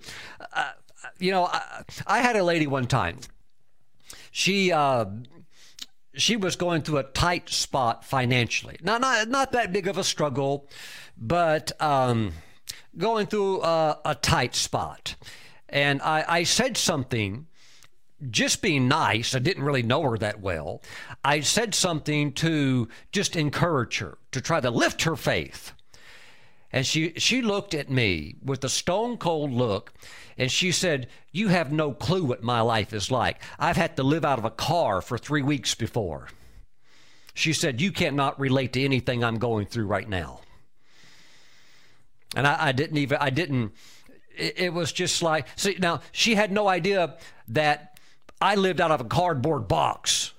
Uh, 0.54 0.72
you 1.20 1.32
know, 1.32 1.46
I, 1.46 1.84
I, 2.06 2.20
had 2.20 2.36
a 2.36 2.44
lady 2.44 2.68
one 2.68 2.88
time. 2.88 3.20
She 4.32 4.72
uh, 4.72 5.06
she 6.14 6.36
was 6.36 6.56
going 6.56 6.82
through 6.82 6.98
a 6.98 7.04
tight 7.04 7.50
spot 7.50 8.04
financially. 8.04 8.78
Not 8.82 9.02
not 9.02 9.28
not 9.30 9.52
that 9.52 9.72
big 9.72 9.88
of 9.88 9.98
a 9.98 10.04
struggle, 10.04 10.68
but 11.18 11.80
um, 11.82 12.34
going 12.98 13.28
through 13.28 13.62
a, 13.64 14.00
a 14.06 14.16
tight 14.16 14.56
spot. 14.56 15.16
And 15.70 16.02
I, 16.02 16.24
I 16.28 16.44
said 16.44 16.78
something 16.78 17.48
just 18.30 18.62
being 18.62 18.88
nice, 18.88 19.36
I 19.36 19.40
didn't 19.40 19.64
really 19.64 19.84
know 19.84 20.02
her 20.04 20.18
that 20.18 20.40
well. 20.40 20.82
I 21.24 21.42
said 21.42 21.76
something 21.76 22.34
to 22.34 22.88
just 23.12 23.36
encourage 23.36 24.00
her, 24.00 24.18
to 24.32 24.42
try 24.42 24.60
to 24.60 24.72
lift 24.72 25.04
her 25.04 25.16
faith. 25.16 25.74
And 26.72 26.86
she, 26.86 27.14
she 27.18 27.42
looked 27.42 27.74
at 27.74 27.90
me 27.90 28.36
with 28.44 28.64
a 28.64 28.70
stone 28.70 29.18
cold 29.18 29.52
look 29.52 29.94
and 30.38 30.52
she 30.52 30.72
said, 30.72 31.08
You 31.32 31.48
have 31.48 31.72
no 31.72 31.94
clue 31.94 32.24
what 32.24 32.44
my 32.44 32.62
life 32.62 32.94
is 32.94 33.10
like. 33.10 33.42
I've 33.58 33.78
had 33.78 33.96
to 33.98 34.04
live 34.04 34.26
out 34.26 34.40
of 34.40 34.46
a 34.46 34.52
car 34.52 35.02
for 35.02 35.18
three 35.18 35.42
weeks 35.42 35.76
before. 35.76 36.28
She 37.34 37.54
said, 37.54 37.80
You 37.80 37.92
cannot 37.92 38.40
relate 38.40 38.74
to 38.74 38.84
anything 38.84 39.24
I'm 39.24 39.40
going 39.40 39.66
through 39.66 39.88
right 39.88 40.08
now. 40.08 40.42
And 42.36 42.46
I, 42.46 42.68
I 42.68 42.72
didn't 42.74 42.98
even, 42.98 43.18
I 43.22 43.30
didn't, 43.30 43.74
it, 44.36 44.60
it 44.60 44.74
was 44.74 44.92
just 44.92 45.22
like, 45.22 45.48
see, 45.56 45.78
now 45.80 46.02
she 46.12 46.36
had 46.36 46.52
no 46.52 46.68
idea 46.68 47.16
that 47.48 47.98
I 48.42 48.56
lived 48.56 48.82
out 48.82 48.92
of 48.92 49.02
a 49.02 49.06
cardboard 49.06 49.68
box 49.68 50.34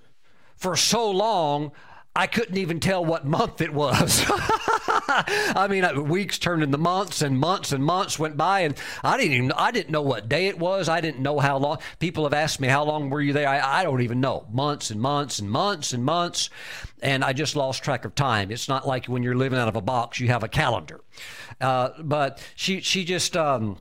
for 0.57 0.77
so 0.77 1.11
long. 1.11 1.73
I 2.19 2.27
couldn't 2.27 2.57
even 2.57 2.81
tell 2.81 3.05
what 3.05 3.25
month 3.25 3.61
it 3.61 3.73
was. 3.73 4.25
I 4.29 5.69
mean, 5.71 5.85
uh, 5.85 6.01
weeks 6.03 6.37
turned 6.41 6.65
into 6.65 6.77
months, 6.77 7.23
and 7.23 7.39
months 7.39 7.71
and 7.71 7.85
months 7.85 8.19
went 8.19 8.37
by, 8.37 8.63
and 8.63 8.75
I 9.05 9.17
didn't 9.17 9.35
even 9.35 9.53
I 9.53 9.71
didn't 9.71 9.93
know 9.93 10.03
what 10.03 10.29
day 10.29 10.49
it 10.49 10.59
was. 10.59 10.89
I 10.89 11.01
didn't 11.01 11.21
know 11.21 11.39
how 11.39 11.59
long. 11.59 11.79
People 12.01 12.25
have 12.25 12.35
asked 12.35 12.59
me 12.59 12.67
how 12.67 12.83
long 12.83 13.09
were 13.09 13.21
you 13.21 13.33
there. 13.33 13.49
I, 13.49 13.83
I 13.83 13.85
don't 13.85 14.01
even 14.01 14.21
know. 14.21 14.49
Months 14.51 14.91
and 14.91 15.01
months 15.01 15.39
and 15.39 15.49
months 15.49 15.93
and 15.93 16.05
months, 16.05 16.51
and 17.01 17.23
I 17.23 17.33
just 17.33 17.55
lost 17.55 17.85
track 17.85 18.05
of 18.05 18.17
time. 18.17 18.51
It's 18.51 18.69
not 18.69 18.85
like 18.85 19.07
when 19.07 19.23
you're 19.23 19.37
living 19.37 19.61
out 19.61 19.69
of 19.69 19.77
a 19.77 19.81
box, 19.81 20.19
you 20.19 20.27
have 20.27 20.43
a 20.43 20.49
calendar. 20.49 21.01
Uh, 21.61 21.91
but 22.03 22.45
she 22.57 22.81
she 22.81 23.05
just. 23.05 23.37
Um, 23.37 23.79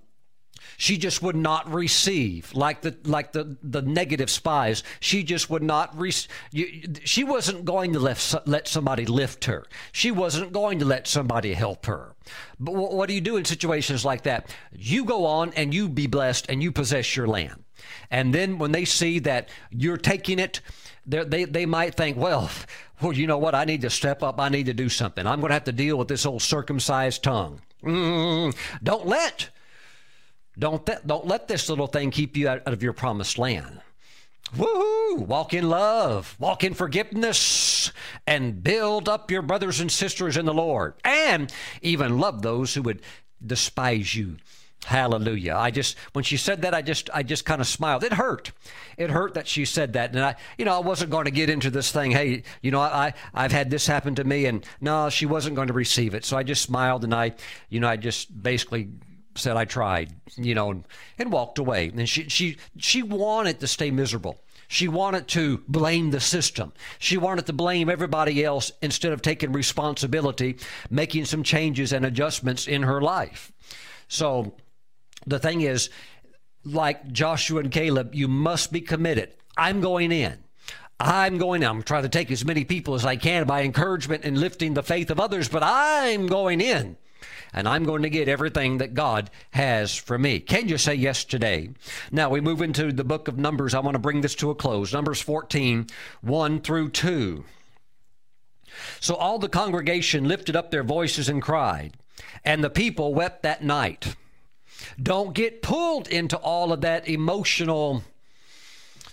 she 0.76 0.98
just 0.98 1.22
would 1.22 1.36
not 1.36 1.72
receive 1.72 2.54
like 2.54 2.82
the 2.82 2.96
like 3.04 3.32
the 3.32 3.58
the 3.64 3.82
negative 3.82 4.30
spies. 4.30 4.84
She 5.00 5.24
just 5.24 5.50
would 5.50 5.64
not 5.64 5.98
re- 5.98 6.12
you, 6.52 6.84
she 7.04 7.24
wasn't 7.24 7.66
going 7.66 7.94
to 7.94 8.00
let, 8.00 8.34
let 8.46 8.68
somebody 8.68 9.06
lift 9.06 9.46
her. 9.46 9.66
She 9.92 10.12
wasn't 10.12 10.52
going 10.52 10.80
to 10.80 10.86
let 10.86 11.08
somebody 11.08 11.54
help 11.54 11.86
her. 11.86 12.16
But 12.60 12.74
what 12.74 13.08
do 13.08 13.14
you 13.14 13.22
do 13.22 13.38
in 13.38 13.46
situations 13.46 14.04
like 14.04 14.24
that? 14.24 14.54
You 14.72 15.06
go 15.06 15.26
on 15.26 15.54
and 15.56 15.74
you 15.74 15.88
be 15.88 16.08
blessed 16.08 16.48
and 16.50 16.62
you 16.62 16.72
possess 16.72 17.16
your 17.16 17.28
land. 17.28 17.64
And 18.12 18.34
then 18.34 18.58
when 18.58 18.72
they 18.72 18.86
see 18.86 19.20
that 19.20 19.50
you're 19.72 19.98
taking 19.98 20.40
it 20.40 20.62
they, 21.06 21.46
they 21.46 21.66
might 21.66 21.96
think 21.96 22.18
well 22.18 22.50
well 23.02 23.14
you 23.14 23.28
know 23.28 23.38
what? 23.38 23.56
I 23.56 23.66
need 23.66 23.82
to 23.82 23.90
step 23.90 24.24
up. 24.24 24.40
I 24.40 24.50
need 24.50 24.66
to 24.66 24.74
do 24.74 24.90
something. 24.90 25.26
I'm 25.26 25.40
going 25.40 25.50
to 25.50 25.54
have 25.54 25.64
to 25.66 25.72
deal 25.72 25.98
with 25.98 26.08
this 26.08 26.26
old 26.26 26.42
circumcised 26.42 27.24
tongue. 27.24 27.62
Mm, 27.84 28.56
don't 28.84 29.06
let 29.06 29.50
don't, 30.58 30.86
th- 30.86 31.00
don't 31.06 31.28
let 31.28 31.48
this 31.48 31.70
little 31.70 31.88
thing 31.88 32.12
keep 32.12 32.36
you 32.38 32.50
out, 32.50 32.62
out 32.66 32.74
of 32.74 32.84
your 32.84 32.94
promised 32.94 33.38
land. 33.38 33.82
Woohoo! 34.56 35.26
Walk 35.26 35.54
in 35.54 35.70
love, 35.70 36.36
walk 36.40 36.64
in 36.64 36.74
forgiveness, 36.74 37.92
and 38.26 38.64
build 38.64 39.10
up 39.10 39.30
your 39.30 39.42
brothers 39.42 39.82
and 39.82 39.92
sisters 39.92 40.38
in 40.38 40.46
the 40.46 40.54
Lord. 40.54 40.94
And 41.04 41.52
even 41.82 42.18
love 42.18 42.42
those 42.42 42.74
who 42.74 42.82
would 42.84 43.02
despise 43.46 44.16
you 44.16 44.38
Hallelujah. 44.86 45.56
I 45.58 45.70
just 45.72 45.98
when 46.14 46.24
she 46.24 46.38
said 46.38 46.62
that 46.62 46.74
I 46.74 46.82
just 46.82 47.10
I 47.14 47.22
just 47.22 47.44
kind 47.44 47.60
of 47.60 47.68
smiled. 47.68 48.06
It 48.06 48.14
hurt. 48.14 48.54
It 48.96 49.10
hurt 49.10 49.34
that 49.34 49.46
she 49.46 49.66
said 49.66 49.94
that. 49.94 50.12
And 50.12 50.24
I 50.24 50.36
you 50.58 50.64
know, 50.64 50.76
I 50.76 50.80
wasn't 50.80 51.12
going 51.12 51.26
to 51.26 51.32
get 51.32 51.50
into 51.50 51.70
this 51.70 51.92
thing, 51.92 52.12
hey, 52.12 52.44
you 52.62 52.72
know, 52.72 52.80
I 52.80 53.14
I've 53.34 53.52
had 53.52 53.70
this 53.70 53.86
happen 53.86 54.16
to 54.16 54.24
me 54.24 54.46
and 54.46 54.66
no, 54.80 55.10
she 55.10 55.26
wasn't 55.26 55.58
going 55.58 55.68
to 55.68 55.74
receive 55.74 56.14
it. 56.14 56.24
So 56.24 56.38
I 56.38 56.44
just 56.44 56.62
smiled 56.62 57.04
and 57.04 57.14
I 57.14 57.34
you 57.70 57.82
know, 57.82 57.90
I 57.90 57.98
just 57.98 58.42
basically 58.42 58.88
said 59.40 59.58
I 59.58 59.66
tried, 59.66 60.14
you 60.36 60.56
know, 60.56 60.72
and, 60.72 60.84
and 61.18 61.32
walked 61.32 61.60
away. 61.60 61.92
And 61.96 62.08
she 62.08 62.30
she 62.30 62.58
she 62.78 63.04
wanted 63.04 63.60
to 63.60 63.68
stay 63.68 63.92
miserable. 63.92 64.42
She 64.68 64.88
wanted 64.88 65.28
to 65.30 65.64
blame 65.68 66.12
the 66.12 66.20
system. 66.20 66.74
She 67.00 67.18
wanted 67.18 67.46
to 67.46 67.54
blame 67.54 67.90
everybody 67.90 68.44
else 68.44 68.72
instead 68.82 69.14
of 69.14 69.22
taking 69.22 69.54
responsibility, 69.54 70.58
making 70.90 71.26
some 71.26 71.44
changes 71.44 71.94
and 71.94 72.06
adjustments 72.06 72.68
in 72.68 72.84
her 72.84 73.02
life. 73.02 73.52
So 74.10 74.56
the 75.26 75.40
thing 75.40 75.62
is, 75.62 75.90
like 76.66 77.12
Joshua 77.12 77.62
and 77.62 77.72
Caleb, 77.72 78.14
you 78.14 78.28
must 78.28 78.74
be 78.74 78.82
committed. 78.82 79.34
I'm 79.56 79.80
going 79.80 80.12
in. 80.12 80.38
I'm 81.00 81.38
going 81.38 81.64
in. 81.64 81.70
I'm 81.70 81.84
trying 81.84 82.04
to 82.04 82.10
take 82.10 82.30
as 82.32 82.44
many 82.44 82.66
people 82.66 82.94
as 82.96 83.06
I 83.06 83.16
can 83.16 83.46
by 83.46 83.62
encouragement 83.62 84.26
and 84.26 84.38
lifting 84.38 84.74
the 84.74 84.84
faith 84.84 85.10
of 85.12 85.20
others, 85.20 85.48
but 85.48 85.64
I'm 85.64 86.28
going 86.28 86.60
in 86.60 86.98
and 87.54 87.68
I'm 87.68 87.84
going 87.84 88.04
to 88.04 88.10
get 88.10 88.28
everything 88.28 88.78
that 88.78 88.94
God 88.94 89.30
has 89.52 89.96
for 89.96 90.18
me. 90.18 90.40
Can 90.40 90.68
you 90.68 90.78
say 90.78 90.96
yes 90.96 91.24
today? 91.24 91.70
Now 92.12 92.30
we 92.30 92.42
move 92.42 92.62
into 92.62 92.92
the 92.92 93.04
book 93.04 93.28
of 93.28 93.38
Numbers. 93.38 93.74
I 93.74 93.80
want 93.80 93.96
to 93.96 94.00
bring 94.00 94.22
this 94.22 94.36
to 94.36 94.50
a 94.50 94.56
close. 94.56 94.94
Numbers 94.94 95.22
14, 95.22 95.88
1 96.22 96.62
through 96.62 96.90
2. 96.90 97.46
So 99.00 99.16
all 99.16 99.40
the 99.40 99.50
congregation 99.50 100.28
lifted 100.28 100.56
up 100.56 100.72
their 100.72 100.84
voices 100.84 101.30
and 101.30 101.42
cried, 101.42 101.98
and 102.44 102.64
the 102.64 102.70
people 102.70 103.14
wept 103.14 103.44
that 103.44 103.64
night. 103.64 104.16
Don't 105.02 105.34
get 105.34 105.62
pulled 105.62 106.08
into 106.08 106.38
all 106.38 106.72
of 106.72 106.82
that 106.82 107.08
emotional 107.08 108.04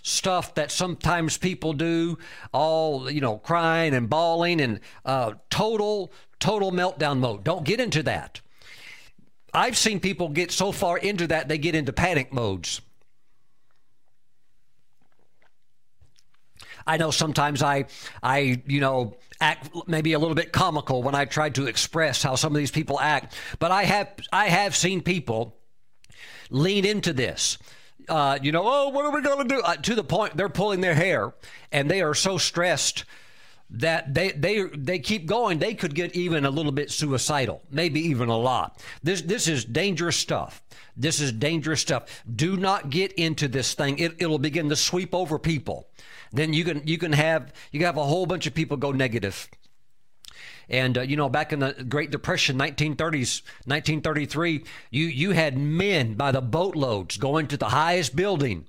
stuff 0.05 0.55
that 0.55 0.71
sometimes 0.71 1.39
people 1.39 1.73
do, 1.73 2.19
all, 2.53 3.11
you 3.11 3.23
know, 3.23 3.39
crying 3.39 3.95
and 3.95 4.09
bawling 4.09 4.61
and 4.61 4.79
uh, 5.05 5.33
total, 5.49 6.13
total 6.39 6.71
meltdown 6.71 7.19
mode. 7.19 7.43
Don't 7.43 7.65
get 7.65 7.81
into 7.81 8.03
that. 8.03 8.41
I've 9.53 9.79
seen 9.79 10.01
people 10.01 10.29
get 10.29 10.53
so 10.53 10.73
far 10.73 10.99
into 10.99 11.27
that 11.29 11.49
they 11.49 11.57
get 11.57 11.75
into 11.75 11.93
panic 11.93 12.33
modes. 12.33 12.83
I 16.87 16.99
know 16.99 17.11
sometimes 17.11 17.63
I, 17.63 17.87
I, 18.23 18.63
you 18.67 18.81
know, 18.81 19.17
act 19.41 19.71
maybe 19.87 20.13
a 20.13 20.19
little 20.19 20.35
bit 20.35 20.53
comical 20.53 21.03
when 21.03 21.15
I 21.15 21.25
try 21.25 21.49
to 21.51 21.67
express 21.67 22.23
how 22.23 22.35
some 22.35 22.53
of 22.53 22.59
these 22.59 22.71
people 22.71 23.01
act, 23.01 23.35
but 23.59 23.71
I 23.71 23.85
have, 23.85 24.13
I 24.31 24.49
have 24.49 24.77
seen 24.77 25.01
people 25.01 25.57
lean 26.51 26.85
into 26.85 27.15
this 27.15 27.57
uh, 28.09 28.39
you 28.43 28.53
know, 28.53 28.63
oh, 28.65 28.89
what 28.89 29.05
are 29.05 29.13
we 29.13 29.23
going 29.23 29.47
to 29.47 29.55
do? 29.55 29.61
Uh, 29.63 29.77
to 29.77 29.95
the 29.95 30.05
point 30.05 30.37
they're 30.37 30.49
pulling 30.49 30.81
their 30.81 30.95
hair 30.95 31.35
and 31.73 31.91
they 31.91 32.03
are 32.03 32.15
so 32.15 32.39
stressed 32.39 33.05
that 33.71 34.15
they 34.15 34.33
they 34.33 34.63
they 34.75 34.99
keep 34.99 35.27
going. 35.27 35.59
They 35.59 35.75
could 35.75 35.95
get 35.95 36.15
even 36.15 36.45
a 36.45 36.51
little 36.51 36.73
bit 36.73 36.91
suicidal, 36.91 37.63
maybe 37.71 38.01
even 38.01 38.29
a 38.29 38.37
lot. 38.37 38.81
This 39.03 39.23
this 39.23 39.49
is 39.49 39.65
dangerous 39.65 40.17
stuff. 40.17 40.63
This 40.97 41.21
is 41.21 41.33
dangerous 41.33 41.81
stuff. 41.81 42.23
Do 42.35 42.57
not 42.57 42.91
get 42.91 43.13
into 43.13 43.49
this 43.49 43.75
thing. 43.75 43.99
It, 43.99 44.15
it'll 44.19 44.39
begin 44.39 44.69
to 44.69 44.77
sweep 44.77 45.15
over 45.15 45.39
people. 45.39 45.89
Then 46.33 46.53
you 46.53 46.65
can 46.65 46.87
you 46.87 46.99
can 46.99 47.13
have 47.13 47.53
you 47.73 47.81
can 47.81 47.87
have 47.87 47.97
a 47.97 48.05
whole 48.05 48.27
bunch 48.27 48.47
of 48.47 48.55
people 48.55 48.77
go 48.77 48.93
negative. 48.93 49.49
And 50.69 50.99
uh, 50.99 51.03
you 51.03 51.17
know, 51.17 51.29
back 51.29 51.53
in 51.53 51.61
the 51.61 51.73
Great 51.89 52.11
Depression, 52.11 52.59
1930s, 52.59 53.43
1933, 53.67 54.65
you 54.91 55.07
you 55.07 55.31
had 55.33 55.59
men 55.59 56.15
by 56.15 56.33
the 56.33 56.41
boatloads 56.41 57.17
going 57.17 57.47
to 57.49 57.57
the 57.57 57.71
highest 57.71 58.17
building, 58.17 58.67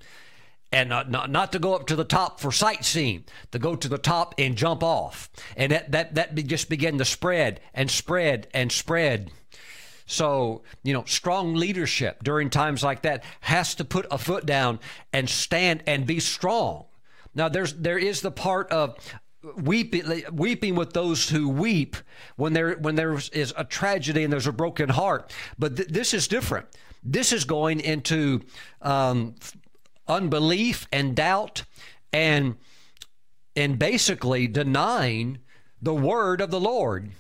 and 0.71 0.89
not, 0.89 1.09
not, 1.09 1.29
not 1.29 1.51
to 1.53 1.59
go 1.59 1.73
up 1.73 1.87
to 1.87 1.95
the 1.95 2.03
top 2.03 2.39
for 2.39 2.51
sightseeing, 2.51 3.23
to 3.51 3.59
go 3.59 3.75
to 3.75 3.87
the 3.87 3.97
top 3.97 4.35
and 4.37 4.57
jump 4.57 4.83
off, 4.83 5.29
and 5.55 5.71
that 5.71 5.91
that 5.91 6.15
that 6.15 6.35
just 6.47 6.69
began 6.69 6.97
to 6.97 7.05
spread 7.05 7.59
and 7.73 7.89
spread 7.89 8.47
and 8.53 8.71
spread. 8.71 9.31
So, 10.07 10.61
you 10.83 10.93
know, 10.93 11.03
strong 11.05 11.55
leadership 11.55 12.23
during 12.23 12.49
times 12.49 12.83
like 12.83 13.01
that 13.01 13.23
has 13.41 13.73
to 13.75 13.85
put 13.85 14.05
a 14.11 14.19
foot 14.19 14.45
down 14.45 14.79
and 15.11 15.27
stand 15.27 15.81
and 15.87 16.05
be 16.05 16.19
strong. 16.19 16.85
Now, 17.33 17.49
there's 17.49 17.73
there 17.73 17.97
is 17.97 18.21
the 18.21 18.31
part 18.31 18.71
of 18.71 18.95
weeping, 19.57 20.23
weeping 20.31 20.75
with 20.75 20.93
those 20.93 21.29
who 21.29 21.49
weep 21.49 21.95
when 22.35 22.53
there 22.53 22.75
when 22.75 22.95
there 22.95 23.13
is 23.13 23.53
a 23.57 23.63
tragedy 23.63 24.23
and 24.23 24.31
there's 24.31 24.47
a 24.47 24.53
broken 24.53 24.89
heart. 24.89 25.33
But 25.57 25.77
th- 25.77 25.89
this 25.89 26.13
is 26.13 26.27
different. 26.27 26.67
This 27.03 27.31
is 27.31 27.45
going 27.45 27.79
into 27.79 28.41
um, 28.81 29.35
unbelief 30.07 30.87
and 30.91 31.15
doubt, 31.15 31.63
and 32.11 32.55
and 33.55 33.79
basically 33.79 34.47
denying 34.47 35.39
the 35.81 35.93
word 35.93 36.41
of 36.41 36.51
the 36.51 36.59
Lord. 36.59 37.11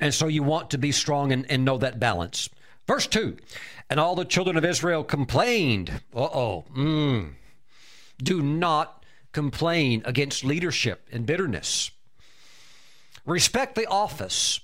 And 0.00 0.12
so 0.12 0.26
you 0.26 0.42
want 0.42 0.70
to 0.70 0.78
be 0.78 0.92
strong 0.92 1.32
and, 1.32 1.50
and 1.50 1.64
know 1.64 1.78
that 1.78 1.98
balance. 1.98 2.50
Verse 2.86 3.06
two, 3.06 3.36
and 3.88 3.98
all 3.98 4.14
the 4.14 4.24
children 4.24 4.56
of 4.56 4.64
Israel 4.64 5.04
complained. 5.04 5.90
Uh 6.14 6.22
oh. 6.22 6.64
Mm, 6.76 7.34
do 8.22 8.42
not 8.42 8.95
complain 9.36 10.00
against 10.06 10.44
leadership 10.44 11.06
and 11.12 11.26
bitterness. 11.26 11.90
Respect 13.26 13.74
the 13.74 13.84
office. 13.84 14.60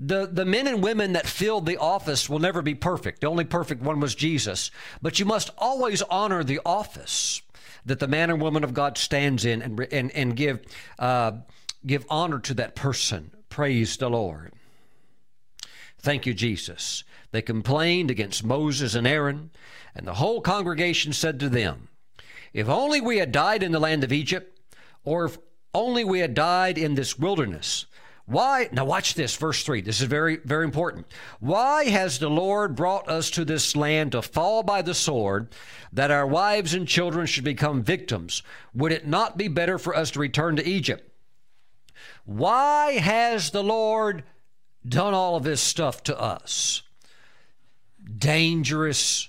The, 0.00 0.26
the 0.26 0.44
men 0.44 0.66
and 0.66 0.82
women 0.82 1.12
that 1.12 1.28
filled 1.28 1.64
the 1.64 1.76
office 1.76 2.28
will 2.28 2.40
never 2.40 2.60
be 2.60 2.74
perfect. 2.74 3.20
The 3.20 3.28
only 3.28 3.44
perfect 3.44 3.82
one 3.82 4.00
was 4.00 4.16
Jesus. 4.16 4.72
But 5.00 5.20
you 5.20 5.26
must 5.26 5.50
always 5.56 6.02
honor 6.02 6.42
the 6.42 6.58
office 6.66 7.40
that 7.86 8.00
the 8.00 8.08
man 8.08 8.30
and 8.30 8.42
woman 8.42 8.64
of 8.64 8.74
God 8.74 8.98
stands 8.98 9.44
in 9.44 9.62
and, 9.62 9.78
and, 9.92 10.10
and 10.10 10.34
give, 10.34 10.58
uh, 10.98 11.30
give 11.86 12.04
honor 12.10 12.40
to 12.40 12.54
that 12.54 12.74
person. 12.74 13.30
Praise 13.48 13.96
the 13.96 14.10
Lord. 14.10 14.52
Thank 16.00 16.26
you, 16.26 16.34
Jesus. 16.34 17.04
They 17.30 17.42
complained 17.42 18.10
against 18.10 18.42
Moses 18.42 18.96
and 18.96 19.06
Aaron, 19.06 19.50
and 19.94 20.04
the 20.04 20.14
whole 20.14 20.40
congregation 20.40 21.12
said 21.12 21.38
to 21.38 21.48
them, 21.48 21.89
if 22.52 22.68
only 22.68 23.00
we 23.00 23.18
had 23.18 23.32
died 23.32 23.62
in 23.62 23.72
the 23.72 23.80
land 23.80 24.04
of 24.04 24.12
Egypt, 24.12 24.58
or 25.04 25.26
if 25.26 25.38
only 25.74 26.04
we 26.04 26.20
had 26.20 26.34
died 26.34 26.78
in 26.78 26.94
this 26.94 27.18
wilderness. 27.18 27.86
Why? 28.26 28.68
Now, 28.70 28.84
watch 28.84 29.14
this, 29.14 29.34
verse 29.34 29.64
3. 29.64 29.80
This 29.80 30.00
is 30.00 30.06
very, 30.06 30.36
very 30.36 30.64
important. 30.64 31.06
Why 31.40 31.86
has 31.86 32.18
the 32.18 32.30
Lord 32.30 32.76
brought 32.76 33.08
us 33.08 33.28
to 33.30 33.44
this 33.44 33.74
land 33.74 34.12
to 34.12 34.22
fall 34.22 34.62
by 34.62 34.82
the 34.82 34.94
sword, 34.94 35.48
that 35.92 36.12
our 36.12 36.26
wives 36.26 36.72
and 36.72 36.86
children 36.86 37.26
should 37.26 37.42
become 37.42 37.82
victims? 37.82 38.44
Would 38.72 38.92
it 38.92 39.06
not 39.06 39.36
be 39.36 39.48
better 39.48 39.78
for 39.78 39.96
us 39.96 40.12
to 40.12 40.20
return 40.20 40.54
to 40.56 40.68
Egypt? 40.68 41.10
Why 42.24 42.92
has 42.92 43.50
the 43.50 43.64
Lord 43.64 44.22
done 44.88 45.12
all 45.12 45.34
of 45.34 45.42
this 45.42 45.60
stuff 45.60 46.04
to 46.04 46.18
us? 46.18 46.82
Dangerous 48.16 49.28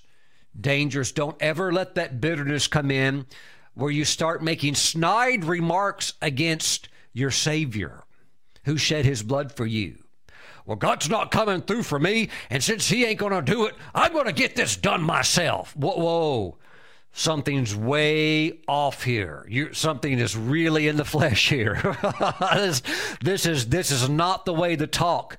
dangerous. 0.60 1.12
Don't 1.12 1.42
ever 1.42 1.72
let 1.72 1.96
that 1.96 2.22
bitterness 2.22 2.68
come 2.68 2.92
in 2.92 3.26
where 3.74 3.92
you 3.92 4.06
start 4.06 4.44
making 4.44 4.76
snide 4.76 5.46
remarks 5.46 6.14
against 6.22 6.90
your 7.14 7.32
Savior 7.32 8.04
who 8.66 8.78
shed 8.78 9.06
his 9.06 9.24
blood 9.24 9.52
for 9.52 9.66
you. 9.66 9.98
Well, 10.66 10.78
God's 10.78 11.10
not 11.10 11.32
coming 11.32 11.62
through 11.62 11.84
for 11.84 12.00
me, 12.00 12.30
and 12.50 12.64
since 12.64 12.88
He 12.88 13.04
ain't 13.04 13.20
going 13.20 13.34
to 13.34 13.42
do 13.42 13.66
it, 13.66 13.76
I'm 13.96 14.14
going 14.14 14.28
to 14.28 14.32
get 14.32 14.56
this 14.56 14.78
done 14.78 15.02
myself. 15.02 15.76
Whoa, 15.76 15.98
whoa. 15.98 16.58
Something's 17.14 17.76
way 17.76 18.60
off 18.68 19.04
here. 19.04 19.46
You, 19.50 19.74
something 19.74 20.18
is 20.18 20.38
really 20.38 20.88
in 20.88 20.96
the 20.96 21.04
flesh 21.04 21.50
here. 21.50 21.98
this, 22.54 22.84
this 23.22 23.46
is 23.46 23.68
this 23.68 23.92
is 23.92 24.08
not 24.08 24.46
the 24.46 24.54
way 24.54 24.78
to 24.78 24.88
talk 24.88 25.38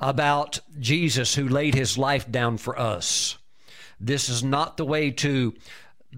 about 0.00 0.58
Jesus 0.80 1.36
who 1.36 1.46
laid 1.46 1.74
His 1.74 1.96
life 1.96 2.28
down 2.28 2.56
for 2.56 2.76
us. 2.76 3.38
This 4.02 4.28
is 4.28 4.42
not 4.42 4.76
the 4.76 4.84
way 4.84 5.10
to 5.12 5.54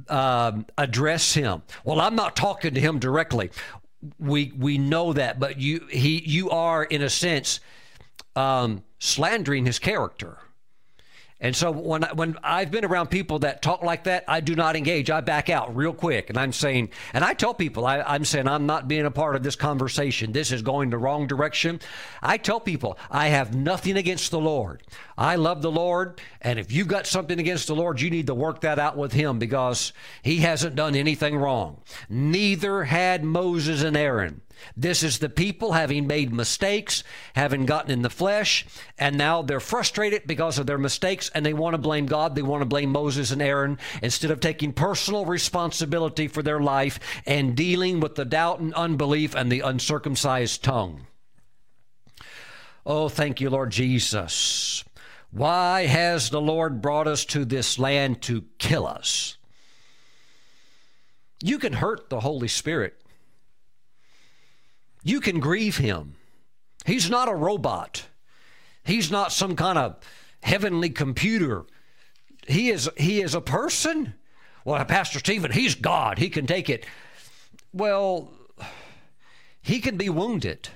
um, 0.08 0.66
address 0.76 1.34
him. 1.34 1.62
Well, 1.84 2.00
I'm 2.00 2.16
not 2.16 2.34
talking 2.34 2.74
to 2.74 2.80
him 2.80 2.98
directly. 2.98 3.50
We 4.18 4.52
we 4.56 4.78
know 4.78 5.12
that, 5.12 5.38
but 5.38 5.58
you 5.58 5.86
he 5.90 6.22
you 6.26 6.50
are 6.50 6.82
in 6.82 7.02
a 7.02 7.10
sense 7.10 7.60
um, 8.34 8.82
slandering 8.98 9.66
his 9.66 9.78
character. 9.78 10.38
And 11.44 11.54
so 11.54 11.70
when 11.70 12.04
when 12.14 12.38
I've 12.42 12.70
been 12.70 12.86
around 12.86 13.08
people 13.08 13.40
that 13.40 13.60
talk 13.60 13.82
like 13.82 14.04
that, 14.04 14.24
I 14.26 14.40
do 14.40 14.56
not 14.56 14.76
engage. 14.76 15.10
I 15.10 15.20
back 15.20 15.50
out 15.50 15.76
real 15.76 15.92
quick, 15.92 16.30
and 16.30 16.38
I'm 16.38 16.54
saying, 16.54 16.88
and 17.12 17.22
I 17.22 17.34
tell 17.34 17.52
people, 17.52 17.84
I, 17.84 18.00
I'm 18.00 18.24
saying 18.24 18.48
I'm 18.48 18.64
not 18.64 18.88
being 18.88 19.04
a 19.04 19.10
part 19.10 19.36
of 19.36 19.42
this 19.42 19.54
conversation. 19.54 20.32
This 20.32 20.50
is 20.50 20.62
going 20.62 20.88
the 20.88 20.96
wrong 20.96 21.26
direction. 21.26 21.80
I 22.22 22.38
tell 22.38 22.60
people 22.60 22.98
I 23.10 23.28
have 23.28 23.54
nothing 23.54 23.98
against 23.98 24.30
the 24.30 24.40
Lord. 24.40 24.84
I 25.18 25.36
love 25.36 25.60
the 25.60 25.70
Lord, 25.70 26.18
and 26.40 26.58
if 26.58 26.72
you've 26.72 26.88
got 26.88 27.06
something 27.06 27.38
against 27.38 27.66
the 27.66 27.76
Lord, 27.76 28.00
you 28.00 28.08
need 28.08 28.28
to 28.28 28.34
work 28.34 28.62
that 28.62 28.78
out 28.78 28.96
with 28.96 29.12
Him 29.12 29.38
because 29.38 29.92
He 30.22 30.38
hasn't 30.38 30.76
done 30.76 30.94
anything 30.94 31.36
wrong. 31.36 31.82
Neither 32.08 32.84
had 32.84 33.22
Moses 33.22 33.82
and 33.82 33.98
Aaron. 33.98 34.40
This 34.76 35.02
is 35.02 35.18
the 35.18 35.28
people 35.28 35.72
having 35.72 36.06
made 36.06 36.32
mistakes, 36.32 37.04
having 37.34 37.66
gotten 37.66 37.90
in 37.90 38.02
the 38.02 38.10
flesh, 38.10 38.66
and 38.98 39.16
now 39.16 39.42
they're 39.42 39.60
frustrated 39.60 40.26
because 40.26 40.58
of 40.58 40.66
their 40.66 40.78
mistakes 40.78 41.30
and 41.34 41.44
they 41.44 41.52
want 41.52 41.74
to 41.74 41.78
blame 41.78 42.06
God. 42.06 42.34
They 42.34 42.42
want 42.42 42.62
to 42.62 42.66
blame 42.66 42.90
Moses 42.90 43.30
and 43.30 43.42
Aaron 43.42 43.78
instead 44.02 44.30
of 44.30 44.40
taking 44.40 44.72
personal 44.72 45.24
responsibility 45.24 46.28
for 46.28 46.42
their 46.42 46.60
life 46.60 46.98
and 47.26 47.56
dealing 47.56 48.00
with 48.00 48.14
the 48.14 48.24
doubt 48.24 48.60
and 48.60 48.74
unbelief 48.74 49.34
and 49.34 49.50
the 49.50 49.60
uncircumcised 49.60 50.62
tongue. 50.62 51.06
Oh, 52.86 53.08
thank 53.08 53.40
you, 53.40 53.50
Lord 53.50 53.70
Jesus. 53.70 54.84
Why 55.30 55.86
has 55.86 56.30
the 56.30 56.40
Lord 56.40 56.80
brought 56.80 57.08
us 57.08 57.24
to 57.26 57.44
this 57.44 57.78
land 57.78 58.22
to 58.22 58.44
kill 58.58 58.86
us? 58.86 59.36
You 61.42 61.58
can 61.58 61.72
hurt 61.74 62.08
the 62.08 62.20
Holy 62.20 62.48
Spirit 62.48 63.03
you 65.04 65.20
can 65.20 65.38
grieve 65.38 65.76
him. 65.76 66.16
He's 66.84 67.08
not 67.08 67.28
a 67.28 67.34
robot. 67.34 68.06
He's 68.82 69.10
not 69.10 69.32
some 69.32 69.54
kind 69.54 69.78
of 69.78 69.96
heavenly 70.42 70.90
computer. 70.90 71.64
He 72.48 72.70
is 72.70 72.90
he 72.96 73.22
is 73.22 73.34
a 73.34 73.40
person. 73.40 74.14
Well, 74.64 74.84
Pastor 74.84 75.18
Stephen, 75.18 75.52
he's 75.52 75.74
God. 75.74 76.18
He 76.18 76.30
can 76.30 76.46
take 76.46 76.68
it. 76.68 76.86
Well, 77.72 78.32
he 79.60 79.80
can 79.80 79.96
be 79.96 80.08
wounded, 80.08 80.68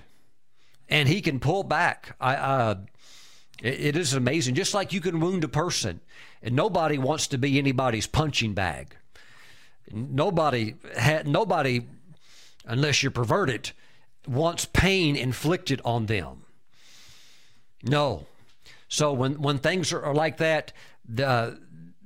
and 0.88 1.08
he 1.08 1.20
can 1.20 1.40
pull 1.40 1.62
back. 1.62 2.14
I, 2.20 2.34
uh, 2.34 2.74
it, 3.62 3.80
it 3.80 3.96
is 3.96 4.14
amazing. 4.14 4.54
Just 4.54 4.74
like 4.74 4.92
you 4.92 5.00
can 5.00 5.20
wound 5.20 5.44
a 5.44 5.48
person, 5.48 6.00
and 6.42 6.54
nobody 6.54 6.98
wants 6.98 7.28
to 7.28 7.38
be 7.38 7.58
anybody's 7.58 8.06
punching 8.06 8.54
bag. 8.54 8.94
Nobody, 9.90 10.74
nobody, 11.24 11.86
unless 12.66 13.02
you're 13.02 13.10
perverted, 13.10 13.72
wants 14.28 14.64
pain 14.66 15.16
inflicted 15.16 15.80
on 15.84 16.06
them. 16.06 16.44
No. 17.82 18.26
So 18.88 19.12
when, 19.12 19.40
when 19.40 19.58
things 19.58 19.92
are, 19.92 20.14
like 20.14 20.38
that, 20.38 20.72
the, 21.08 21.58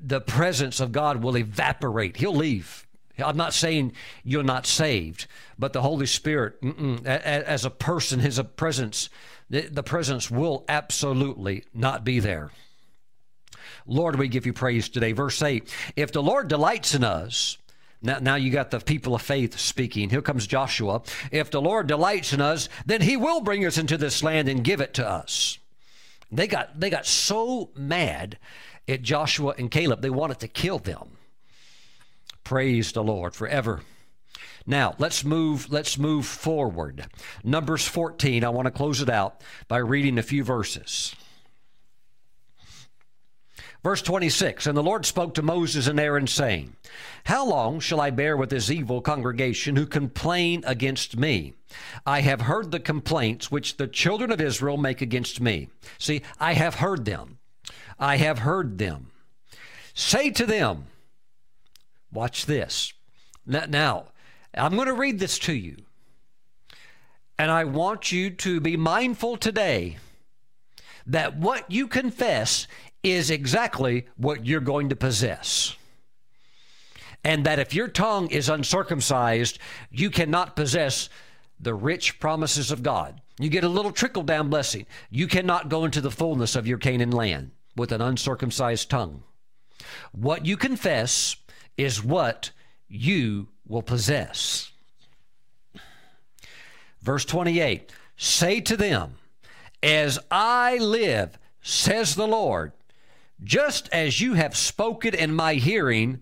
the 0.02 0.20
presence 0.20 0.80
of 0.80 0.92
God 0.92 1.22
will 1.22 1.36
evaporate. 1.36 2.16
He'll 2.16 2.34
leave. 2.34 2.86
I'm 3.18 3.36
not 3.36 3.54
saying 3.54 3.92
you're 4.24 4.42
not 4.42 4.66
saved, 4.66 5.26
but 5.58 5.72
the 5.72 5.82
Holy 5.82 6.06
Spirit, 6.06 6.56
as 7.04 7.64
a 7.64 7.70
person, 7.70 8.20
His 8.20 8.40
presence, 8.56 9.10
the 9.50 9.82
presence 9.82 10.30
will 10.30 10.64
absolutely 10.68 11.64
not 11.74 12.04
be 12.04 12.20
there. 12.20 12.50
Lord, 13.86 14.18
we 14.18 14.28
give 14.28 14.46
you 14.46 14.52
praise 14.52 14.88
today. 14.88 15.12
Verse 15.12 15.42
8 15.42 15.72
If 15.96 16.12
the 16.12 16.22
Lord 16.22 16.48
delights 16.48 16.94
in 16.94 17.04
us, 17.04 17.58
now, 18.02 18.18
now 18.18 18.34
you 18.34 18.50
got 18.50 18.70
the 18.70 18.80
people 18.80 19.14
of 19.14 19.22
faith 19.22 19.58
speaking. 19.58 20.10
Here 20.10 20.22
comes 20.22 20.46
Joshua. 20.46 21.02
If 21.30 21.50
the 21.50 21.62
Lord 21.62 21.86
delights 21.86 22.32
in 22.32 22.40
us, 22.40 22.68
then 22.84 23.00
he 23.00 23.16
will 23.16 23.40
bring 23.40 23.64
us 23.64 23.78
into 23.78 23.96
this 23.96 24.22
land 24.22 24.48
and 24.48 24.64
give 24.64 24.80
it 24.80 24.94
to 24.94 25.08
us. 25.08 25.58
They 26.30 26.48
got, 26.48 26.78
they 26.80 26.90
got 26.90 27.06
so 27.06 27.70
mad 27.76 28.38
at 28.88 29.02
Joshua 29.02 29.54
and 29.56 29.70
Caleb, 29.70 30.02
they 30.02 30.10
wanted 30.10 30.40
to 30.40 30.48
kill 30.48 30.78
them. 30.78 31.16
Praise 32.42 32.90
the 32.92 33.04
Lord 33.04 33.34
forever. 33.34 33.82
Now, 34.66 34.94
let's 34.98 35.24
move 35.24 35.70
let's 35.72 35.98
move 35.98 36.26
forward. 36.26 37.06
Numbers 37.42 37.86
14. 37.86 38.44
I 38.44 38.48
want 38.48 38.66
to 38.66 38.70
close 38.70 39.00
it 39.00 39.08
out 39.08 39.40
by 39.68 39.78
reading 39.78 40.18
a 40.18 40.22
few 40.22 40.44
verses. 40.44 41.14
Verse 43.82 44.02
26 44.02 44.66
And 44.66 44.76
the 44.76 44.82
Lord 44.82 45.04
spoke 45.06 45.34
to 45.34 45.42
Moses 45.42 45.86
and 45.86 45.98
Aaron, 45.98 46.26
saying, 46.26 46.74
How 47.24 47.46
long 47.46 47.80
shall 47.80 48.00
I 48.00 48.10
bear 48.10 48.36
with 48.36 48.50
this 48.50 48.70
evil 48.70 49.00
congregation 49.00 49.76
who 49.76 49.86
complain 49.86 50.64
against 50.66 51.16
me? 51.16 51.54
I 52.04 52.20
have 52.20 52.42
heard 52.42 52.70
the 52.70 52.80
complaints 52.80 53.50
which 53.50 53.76
the 53.76 53.86
children 53.86 54.32
of 54.32 54.40
Israel 54.40 54.76
make 54.76 55.00
against 55.00 55.40
me. 55.40 55.68
See, 55.98 56.22
I 56.40 56.54
have 56.54 56.76
heard 56.76 57.04
them. 57.04 57.38
I 57.98 58.16
have 58.16 58.40
heard 58.40 58.78
them. 58.78 59.10
Say 59.94 60.30
to 60.30 60.46
them, 60.46 60.86
Watch 62.12 62.44
this. 62.46 62.92
Now, 63.46 64.06
I'm 64.54 64.74
going 64.74 64.86
to 64.86 64.92
read 64.92 65.18
this 65.18 65.38
to 65.40 65.54
you. 65.54 65.76
And 67.38 67.50
I 67.50 67.64
want 67.64 68.12
you 68.12 68.30
to 68.30 68.60
be 68.60 68.76
mindful 68.76 69.38
today 69.38 69.96
that 71.06 71.36
what 71.36 71.70
you 71.70 71.88
confess 71.88 72.66
is 73.02 73.30
exactly 73.30 74.06
what 74.16 74.46
you're 74.46 74.60
going 74.60 74.90
to 74.90 74.96
possess. 74.96 75.74
And 77.24 77.44
that 77.46 77.58
if 77.58 77.74
your 77.74 77.88
tongue 77.88 78.28
is 78.30 78.48
uncircumcised, 78.48 79.58
you 79.90 80.10
cannot 80.10 80.56
possess 80.56 81.08
the 81.60 81.74
rich 81.74 82.18
promises 82.18 82.70
of 82.70 82.82
God. 82.82 83.20
You 83.38 83.48
get 83.48 83.64
a 83.64 83.68
little 83.68 83.92
trickle 83.92 84.24
down 84.24 84.50
blessing. 84.50 84.86
You 85.10 85.26
cannot 85.26 85.68
go 85.68 85.84
into 85.84 86.00
the 86.00 86.10
fullness 86.10 86.56
of 86.56 86.66
your 86.66 86.78
Canaan 86.78 87.12
land 87.12 87.52
with 87.76 87.92
an 87.92 88.00
uncircumcised 88.00 88.90
tongue. 88.90 89.22
What 90.12 90.46
you 90.46 90.56
confess 90.56 91.36
is 91.76 92.04
what 92.04 92.50
you 92.88 93.48
will 93.66 93.82
possess. 93.82 94.70
Verse 97.00 97.24
28 97.24 97.90
Say 98.16 98.60
to 98.60 98.76
them, 98.76 99.16
As 99.82 100.18
I 100.30 100.76
live, 100.78 101.38
says 101.60 102.14
the 102.14 102.26
Lord, 102.26 102.72
just 103.42 103.88
as 103.92 104.20
you 104.20 104.34
have 104.34 104.56
spoken 104.56 105.14
in 105.14 105.34
my 105.34 105.54
hearing, 105.54 106.20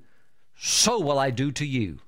so 0.62 1.01
will 1.01 1.18
I 1.18 1.31
do 1.31 1.51
to 1.53 1.64
you. 1.64 2.01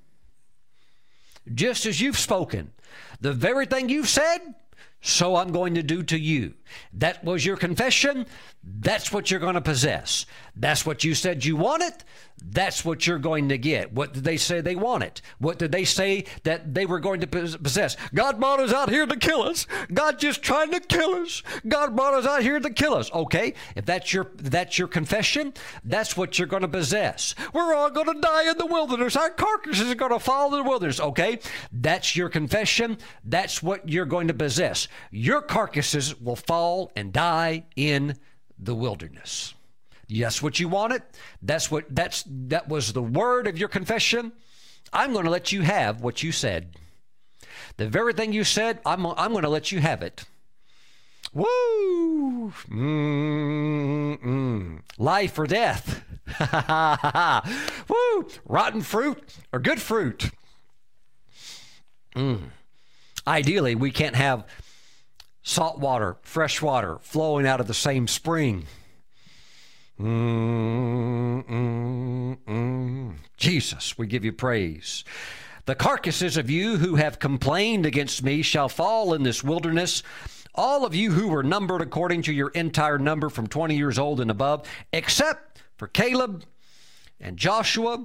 Just 1.55 1.87
as 1.87 2.03
you've 2.03 2.19
spoken, 2.19 2.71
the 3.19 3.33
very 3.33 3.65
thing 3.65 3.88
you've 3.88 4.11
said, 4.11 4.41
so 5.01 5.37
I'm 5.37 5.53
going 5.53 5.75
to 5.75 5.83
do 5.83 6.03
to 6.03 6.19
you. 6.19 6.53
That 6.93 7.25
was 7.25 7.47
your 7.47 7.57
confession. 7.57 8.27
That's 8.62 9.11
what 9.11 9.31
you're 9.31 9.41
going 9.41 9.55
to 9.55 9.62
possess. 9.62 10.27
That's 10.55 10.85
what 10.85 11.03
you 11.03 11.15
said 11.15 11.45
you 11.45 11.57
wanted. 11.57 11.95
That's 12.45 12.85
what 12.85 13.07
you're 13.07 13.19
going 13.19 13.49
to 13.51 13.59
get. 13.59 13.93
What 13.93 14.12
did 14.12 14.25
they 14.25 14.37
say 14.37 14.61
they 14.61 14.75
wanted? 14.75 15.21
What 15.38 15.59
did 15.59 15.73
they 15.73 15.85
say 15.85 16.25
that 16.43 16.75
they 16.75 16.87
were 16.87 17.01
going 17.01 17.21
to 17.21 17.27
possess? 17.27 17.97
God 18.12 18.38
brought 18.38 18.61
us 18.61 18.73
out 18.73 18.91
here 18.91 19.07
to 19.07 19.17
kill 19.17 19.43
us. 19.43 19.67
God 19.93 20.19
just 20.19 20.43
trying 20.43 20.73
to 20.73 20.81
kill 20.81 21.15
us. 21.15 21.43
God 21.67 21.97
brought 21.97 22.15
us 22.15 22.27
out 22.27 22.43
here 22.43 22.61
to 22.61 22.71
kill 22.71 22.95
us. 22.95 23.11
Okay, 23.12 23.55
if 23.77 23.87
that's 23.87 24.12
your 24.12 24.31
that's 24.37 24.79
your 24.79 24.88
confession, 24.88 25.55
that's 25.85 26.17
what 26.17 26.38
you're 26.38 26.49
going 26.49 26.62
to 26.62 26.69
possess. 26.69 27.35
We're 27.55 27.75
all 27.75 27.91
going 27.91 28.12
to 28.12 28.21
die 28.21 28.51
in 28.51 28.59
the 28.59 28.67
wilderness. 28.67 29.17
Our 29.17 29.31
carcasses 29.31 29.91
are 29.91 29.95
going 29.95 30.12
to 30.12 30.19
fall 30.19 30.53
in 30.53 30.62
the 30.62 30.69
wilderness. 30.69 31.01
Okay, 31.01 31.38
that's 31.73 32.17
your 32.17 32.29
confession. 32.29 32.99
That's 33.25 33.62
what 33.62 33.88
you're 33.88 34.05
going 34.05 34.29
to 34.29 34.35
possess. 34.35 34.88
Your 35.11 35.43
carcasses 35.43 36.21
will 36.21 36.37
fall 36.37 36.91
and 36.97 37.12
die 37.12 37.65
in 37.77 38.19
the 38.59 38.75
wilderness. 38.75 39.55
Yes, 40.12 40.42
what 40.42 40.61
you 40.61 40.68
wanted. 40.68 41.03
That's 41.40 41.70
what 41.70 41.87
that's 41.88 42.22
that 42.27 42.68
was 42.68 42.92
the 42.92 43.03
word 43.03 43.46
of 43.46 43.57
your 43.57 43.70
confession. 43.70 44.33
I'm 44.92 45.14
going 45.14 45.25
to 45.25 45.31
let 45.31 45.53
you 45.53 45.62
have 45.62 46.03
what 46.03 46.22
you 46.22 46.33
said. 46.33 46.77
The 47.79 47.88
very 47.88 48.12
thing 48.12 48.35
you 48.35 48.44
said, 48.44 48.81
I'm 48.85 49.07
I'm 49.07 49.33
going 49.33 49.44
to 49.44 49.48
let 49.48 49.72
you 49.72 49.81
have 49.81 50.03
it. 50.03 50.25
Woo! 51.33 52.53
Mm-mm. 52.68 54.20
Life 54.98 55.38
or 55.38 55.46
death. 55.46 56.05
Woo! 57.88 58.29
Rotten 58.44 58.83
fruit 58.83 59.35
or 59.51 59.61
good 59.61 59.81
fruit. 59.81 60.31
Mm. 62.14 62.51
Ideally, 63.27 63.75
we 63.77 63.90
can't 63.90 64.16
have 64.16 64.44
salt 65.42 65.79
water, 65.79 66.18
fresh 66.20 66.61
water 66.61 66.98
flowing 67.01 67.46
out 67.46 67.61
of 67.61 67.66
the 67.66 67.72
same 67.72 68.07
spring. 68.07 68.66
Jesus, 73.37 73.97
we 73.97 74.07
give 74.07 74.25
you 74.25 74.33
praise. 74.33 75.05
The 75.67 75.75
carcasses 75.77 76.37
of 76.37 76.51
you 76.51 76.77
who 76.79 76.97
have 76.97 77.21
complained 77.21 77.87
against 77.87 78.23
me 78.23 78.43
shall 78.43 78.69
fall 78.69 79.15
in 79.15 79.23
this 79.23 79.45
wilderness. 79.45 80.03
All 80.55 80.85
of 80.85 80.95
you 80.95 81.12
who 81.12 81.29
were 81.29 81.45
numbered 81.45 81.83
according 81.83 82.23
to 82.23 82.33
your 82.33 82.49
entire 82.51 82.99
number 82.99 83.29
from 83.31 83.47
20 83.47 83.77
years 83.77 83.99
old 83.99 84.21
and 84.21 84.31
above, 84.31 84.69
except 84.93 85.62
for 85.77 85.87
Caleb 85.87 86.45
and 87.21 87.37
Joshua, 87.37 88.05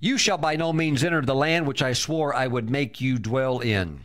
you 0.00 0.18
shall 0.18 0.38
by 0.38 0.56
no 0.56 0.72
means 0.72 1.04
enter 1.04 1.22
the 1.22 1.34
land 1.34 1.66
which 1.66 1.82
I 1.82 1.92
swore 1.92 2.34
I 2.34 2.46
would 2.46 2.68
make 2.68 3.00
you 3.00 3.18
dwell 3.18 3.60
in. 3.60 4.00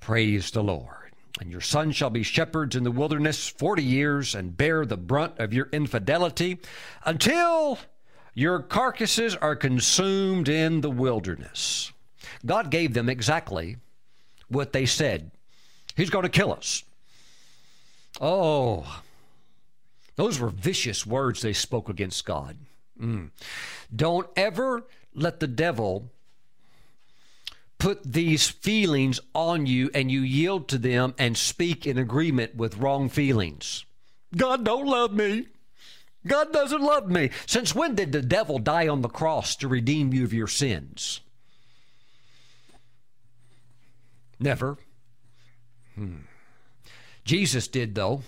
Praise 0.00 0.50
the 0.50 0.62
Lord. 0.62 0.99
And 1.40 1.50
your 1.50 1.62
sons 1.62 1.96
shall 1.96 2.10
be 2.10 2.22
shepherds 2.22 2.76
in 2.76 2.84
the 2.84 2.90
wilderness 2.90 3.48
forty 3.48 3.82
years 3.82 4.34
and 4.34 4.56
bear 4.56 4.84
the 4.84 4.98
brunt 4.98 5.38
of 5.38 5.54
your 5.54 5.70
infidelity 5.72 6.58
until 7.04 7.78
your 8.34 8.60
carcasses 8.60 9.34
are 9.34 9.56
consumed 9.56 10.50
in 10.50 10.82
the 10.82 10.90
wilderness. 10.90 11.92
God 12.44 12.70
gave 12.70 12.92
them 12.92 13.08
exactly 13.08 13.78
what 14.48 14.74
they 14.74 14.84
said. 14.84 15.30
He's 15.96 16.10
going 16.10 16.24
to 16.24 16.28
kill 16.28 16.52
us. 16.52 16.84
Oh, 18.20 19.02
those 20.16 20.38
were 20.38 20.50
vicious 20.50 21.06
words 21.06 21.40
they 21.40 21.54
spoke 21.54 21.88
against 21.88 22.26
God. 22.26 22.58
Mm. 23.00 23.30
Don't 23.94 24.28
ever 24.36 24.86
let 25.14 25.40
the 25.40 25.46
devil 25.46 26.10
put 27.80 28.04
these 28.04 28.48
feelings 28.48 29.18
on 29.34 29.66
you 29.66 29.90
and 29.92 30.10
you 30.10 30.20
yield 30.20 30.68
to 30.68 30.78
them 30.78 31.14
and 31.18 31.36
speak 31.36 31.86
in 31.86 31.98
agreement 31.98 32.54
with 32.54 32.76
wrong 32.76 33.08
feelings. 33.08 33.84
God 34.36 34.64
don't 34.64 34.86
love 34.86 35.12
me. 35.12 35.48
God 36.26 36.52
doesn't 36.52 36.82
love 36.82 37.10
me. 37.10 37.30
Since 37.46 37.74
when 37.74 37.94
did 37.94 38.12
the 38.12 38.22
devil 38.22 38.58
die 38.58 38.86
on 38.86 39.00
the 39.00 39.08
cross 39.08 39.56
to 39.56 39.68
redeem 39.68 40.12
you 40.12 40.22
of 40.22 40.34
your 40.34 40.46
sins? 40.46 41.20
Never. 44.38 44.76
Hmm. 45.94 46.16
Jesus 47.24 47.68
did, 47.68 47.94
though, 47.94 48.22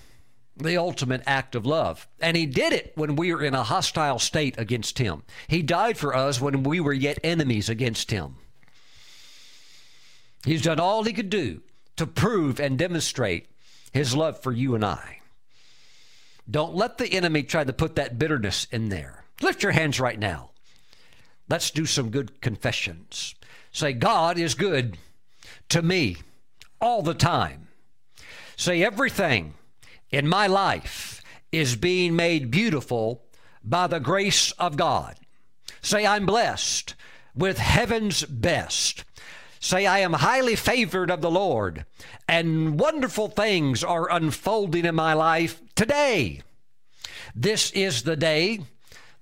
the 0.56 0.76
ultimate 0.76 1.22
act 1.26 1.54
of 1.54 1.66
love. 1.66 2.08
And 2.20 2.36
he 2.36 2.46
did 2.46 2.72
it 2.72 2.92
when 2.94 3.16
we 3.16 3.32
were 3.32 3.42
in 3.42 3.54
a 3.54 3.62
hostile 3.62 4.18
state 4.18 4.54
against 4.58 4.98
him. 4.98 5.22
He 5.48 5.62
died 5.62 5.98
for 5.98 6.14
us 6.14 6.40
when 6.40 6.62
we 6.62 6.80
were 6.80 6.92
yet 6.92 7.18
enemies 7.22 7.68
against 7.68 8.10
him. 8.10 8.36
He's 10.44 10.62
done 10.62 10.80
all 10.80 11.04
he 11.04 11.12
could 11.12 11.30
do 11.30 11.62
to 11.96 12.06
prove 12.06 12.58
and 12.58 12.78
demonstrate 12.78 13.46
his 13.92 14.16
love 14.16 14.40
for 14.42 14.52
you 14.52 14.74
and 14.74 14.84
I. 14.84 15.20
Don't 16.50 16.74
let 16.74 16.98
the 16.98 17.12
enemy 17.12 17.42
try 17.42 17.64
to 17.64 17.72
put 17.72 17.94
that 17.96 18.18
bitterness 18.18 18.66
in 18.72 18.88
there. 18.88 19.24
Lift 19.40 19.62
your 19.62 19.72
hands 19.72 20.00
right 20.00 20.18
now. 20.18 20.50
Let's 21.48 21.70
do 21.70 21.86
some 21.86 22.10
good 22.10 22.40
confessions. 22.40 23.34
Say, 23.72 23.92
God 23.92 24.38
is 24.38 24.54
good 24.54 24.98
to 25.68 25.82
me 25.82 26.16
all 26.80 27.02
the 27.02 27.14
time. 27.14 27.68
Say, 28.56 28.82
everything 28.82 29.54
in 30.10 30.28
my 30.28 30.46
life 30.46 31.22
is 31.50 31.76
being 31.76 32.16
made 32.16 32.50
beautiful 32.50 33.22
by 33.64 33.86
the 33.86 34.00
grace 34.00 34.52
of 34.52 34.76
God. 34.76 35.16
Say, 35.80 36.06
I'm 36.06 36.26
blessed 36.26 36.94
with 37.34 37.58
heaven's 37.58 38.24
best. 38.24 39.04
Say, 39.62 39.86
I 39.86 40.00
am 40.00 40.14
highly 40.14 40.56
favored 40.56 41.08
of 41.08 41.20
the 41.20 41.30
Lord, 41.30 41.86
and 42.28 42.80
wonderful 42.80 43.28
things 43.28 43.84
are 43.84 44.10
unfolding 44.10 44.84
in 44.84 44.96
my 44.96 45.14
life 45.14 45.62
today. 45.76 46.42
This 47.32 47.70
is 47.70 48.02
the 48.02 48.16
day 48.16 48.58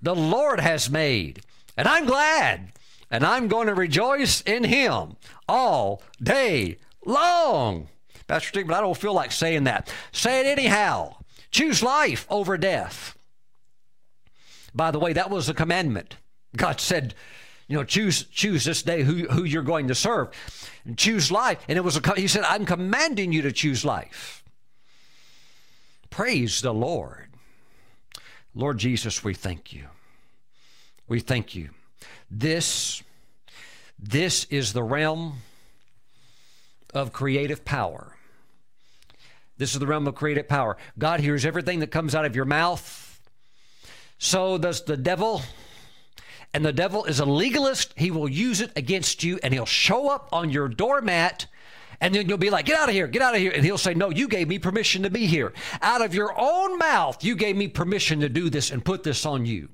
the 0.01 0.15
Lord 0.15 0.59
has 0.59 0.89
made, 0.89 1.43
and 1.77 1.87
I'm 1.87 2.07
glad, 2.07 2.71
and 3.11 3.23
I'm 3.23 3.49
going 3.49 3.67
to 3.67 3.75
rejoice 3.75 4.41
in 4.41 4.63
Him 4.63 5.15
all 5.47 6.01
day 6.19 6.79
long. 7.05 7.89
Pastor 8.27 8.49
Stephen, 8.49 8.73
I 8.73 8.81
don't 8.81 8.97
feel 8.97 9.13
like 9.13 9.31
saying 9.31 9.65
that. 9.65 9.93
Say 10.11 10.39
it 10.39 10.47
anyhow. 10.47 11.17
Choose 11.51 11.83
life 11.83 12.25
over 12.31 12.57
death. 12.57 13.15
By 14.73 14.89
the 14.89 14.99
way, 14.99 15.13
that 15.13 15.29
was 15.29 15.49
a 15.49 15.53
commandment. 15.53 16.15
God 16.57 16.81
said, 16.81 17.13
you 17.71 17.77
know, 17.77 17.85
choose 17.85 18.25
choose 18.25 18.65
this 18.65 18.83
day 18.83 19.01
who, 19.01 19.29
who 19.29 19.45
you're 19.45 19.63
going 19.63 19.87
to 19.87 19.95
serve. 19.95 20.29
And 20.83 20.97
choose 20.97 21.31
life. 21.31 21.63
And 21.69 21.77
it 21.77 21.81
was 21.85 21.95
a 21.95 22.15
he 22.15 22.27
said, 22.27 22.43
I'm 22.43 22.65
commanding 22.65 23.31
you 23.31 23.41
to 23.43 23.51
choose 23.53 23.85
life. 23.85 24.43
Praise 26.09 26.61
the 26.61 26.73
Lord. 26.73 27.29
Lord 28.53 28.77
Jesus, 28.77 29.23
we 29.23 29.33
thank 29.33 29.71
you. 29.71 29.85
We 31.07 31.21
thank 31.21 31.55
you. 31.55 31.69
This 32.29 33.03
this 33.97 34.43
is 34.49 34.73
the 34.73 34.83
realm 34.83 35.37
of 36.93 37.13
creative 37.13 37.63
power. 37.63 38.17
This 39.57 39.71
is 39.73 39.79
the 39.79 39.87
realm 39.87 40.07
of 40.07 40.15
creative 40.15 40.49
power. 40.49 40.75
God 40.99 41.21
hears 41.21 41.45
everything 41.45 41.79
that 41.79 41.87
comes 41.87 42.15
out 42.15 42.25
of 42.25 42.35
your 42.35 42.43
mouth. 42.43 43.21
So 44.17 44.57
does 44.57 44.83
the 44.83 44.97
devil 44.97 45.41
and 46.53 46.65
the 46.65 46.73
devil 46.73 47.05
is 47.05 47.19
a 47.19 47.25
legalist, 47.25 47.93
he 47.95 48.11
will 48.11 48.27
use 48.27 48.59
it 48.59 48.71
against 48.75 49.23
you 49.23 49.39
and 49.41 49.53
he'll 49.53 49.65
show 49.65 50.09
up 50.09 50.27
on 50.31 50.49
your 50.49 50.67
doormat. 50.67 51.47
And 52.01 52.13
then 52.13 52.27
you'll 52.27 52.37
be 52.37 52.49
like, 52.49 52.65
get 52.65 52.77
out 52.77 52.89
of 52.89 52.95
here, 52.95 53.07
get 53.07 53.21
out 53.21 53.35
of 53.35 53.39
here. 53.39 53.51
And 53.51 53.63
he'll 53.63 53.77
say, 53.77 53.93
no, 53.93 54.09
you 54.09 54.27
gave 54.27 54.47
me 54.47 54.59
permission 54.59 55.03
to 55.03 55.09
be 55.09 55.27
here. 55.27 55.53
Out 55.81 56.03
of 56.03 56.15
your 56.15 56.33
own 56.37 56.77
mouth, 56.77 57.23
you 57.23 57.35
gave 57.35 57.55
me 57.55 57.67
permission 57.67 58.19
to 58.21 58.29
do 58.29 58.49
this 58.49 58.71
and 58.71 58.83
put 58.83 59.03
this 59.03 59.25
on 59.25 59.45
you. 59.45 59.69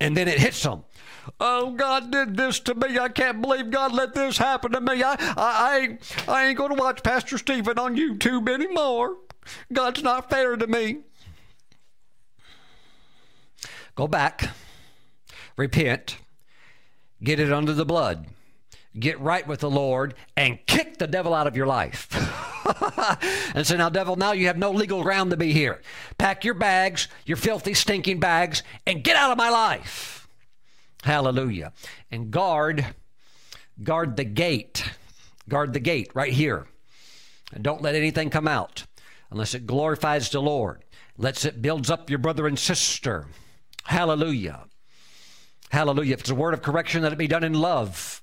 And 0.00 0.16
then 0.16 0.28
it 0.28 0.38
hits 0.38 0.62
them. 0.62 0.84
Oh, 1.40 1.72
God 1.72 2.12
did 2.12 2.36
this 2.36 2.60
to 2.60 2.74
me. 2.74 2.98
I 2.98 3.08
can't 3.08 3.42
believe 3.42 3.70
God 3.70 3.92
let 3.92 4.14
this 4.14 4.38
happen 4.38 4.72
to 4.72 4.80
me. 4.80 5.02
I, 5.02 5.14
I, 5.14 5.98
I, 6.28 6.32
I 6.32 6.46
ain't 6.46 6.58
going 6.58 6.74
to 6.74 6.80
watch 6.80 7.02
Pastor 7.02 7.38
Stephen 7.38 7.78
on 7.78 7.96
YouTube 7.96 8.48
anymore. 8.48 9.16
God's 9.72 10.02
not 10.02 10.30
fair 10.30 10.56
to 10.56 10.66
me. 10.66 10.98
Go 13.96 14.06
back 14.06 14.50
repent, 15.56 16.18
get 17.22 17.40
it 17.40 17.52
under 17.52 17.72
the 17.72 17.84
blood, 17.84 18.26
get 18.98 19.20
right 19.20 19.46
with 19.46 19.60
the 19.60 19.70
Lord, 19.70 20.14
and 20.36 20.64
kick 20.66 20.98
the 20.98 21.06
devil 21.06 21.34
out 21.34 21.46
of 21.46 21.56
your 21.56 21.66
life. 21.66 22.08
and 23.54 23.66
say, 23.66 23.76
Now, 23.76 23.88
devil, 23.88 24.16
now 24.16 24.32
you 24.32 24.46
have 24.46 24.58
no 24.58 24.70
legal 24.70 25.02
ground 25.02 25.30
to 25.30 25.36
be 25.36 25.52
here. 25.52 25.80
Pack 26.18 26.44
your 26.44 26.54
bags, 26.54 27.08
your 27.24 27.36
filthy, 27.36 27.74
stinking 27.74 28.20
bags, 28.20 28.62
and 28.86 29.04
get 29.04 29.16
out 29.16 29.30
of 29.30 29.38
my 29.38 29.50
life. 29.50 30.28
Hallelujah. 31.02 31.72
And 32.10 32.30
guard, 32.30 32.84
guard 33.82 34.16
the 34.16 34.24
gate. 34.24 34.84
Guard 35.48 35.72
the 35.72 35.80
gate 35.80 36.10
right 36.14 36.32
here. 36.32 36.66
And 37.52 37.62
don't 37.62 37.82
let 37.82 37.94
anything 37.94 38.30
come 38.30 38.48
out 38.48 38.84
unless 39.30 39.54
it 39.54 39.66
glorifies 39.66 40.30
the 40.30 40.40
Lord. 40.40 40.84
Lets 41.16 41.44
it 41.44 41.62
builds 41.62 41.90
up 41.90 42.10
your 42.10 42.18
brother 42.18 42.46
and 42.46 42.58
sister. 42.58 43.26
Hallelujah. 43.84 44.64
Hallelujah. 45.70 46.14
If 46.14 46.20
it's 46.20 46.30
a 46.30 46.34
word 46.34 46.54
of 46.54 46.62
correction, 46.62 47.02
let 47.02 47.12
it 47.12 47.18
be 47.18 47.26
done 47.26 47.44
in 47.44 47.54
love. 47.54 48.22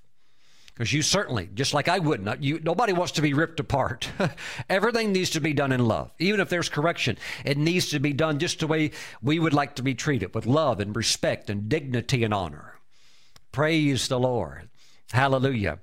Because 0.74 0.92
you 0.92 1.04
certainly, 1.04 1.50
just 1.54 1.74
like 1.76 1.88
I 1.88 2.00
wouldn't, 2.00 2.42
you, 2.42 2.60
nobody 2.60 2.94
wants 2.94 3.12
to 3.14 3.22
be 3.22 3.34
ripped 3.34 3.60
apart. 3.60 4.10
Everything 4.70 5.12
needs 5.12 5.30
to 5.32 5.42
be 5.42 5.54
done 5.54 5.72
in 5.72 5.86
love. 5.86 6.12
Even 6.18 6.40
if 6.40 6.50
there's 6.50 6.68
correction, 6.68 7.18
it 7.46 7.60
needs 7.60 7.90
to 7.90 8.00
be 8.00 8.12
done 8.12 8.40
just 8.40 8.60
the 8.60 8.68
way 8.68 8.90
we 9.22 9.38
would 9.38 9.54
like 9.54 9.76
to 9.76 9.84
be 9.84 9.94
treated 9.94 10.34
with 10.34 10.48
love 10.48 10.80
and 10.80 10.96
respect 10.96 11.50
and 11.50 11.70
dignity 11.70 12.24
and 12.24 12.34
honor. 12.34 12.80
Praise 13.52 14.08
the 14.08 14.20
Lord. 14.20 14.70
Hallelujah. 15.12 15.78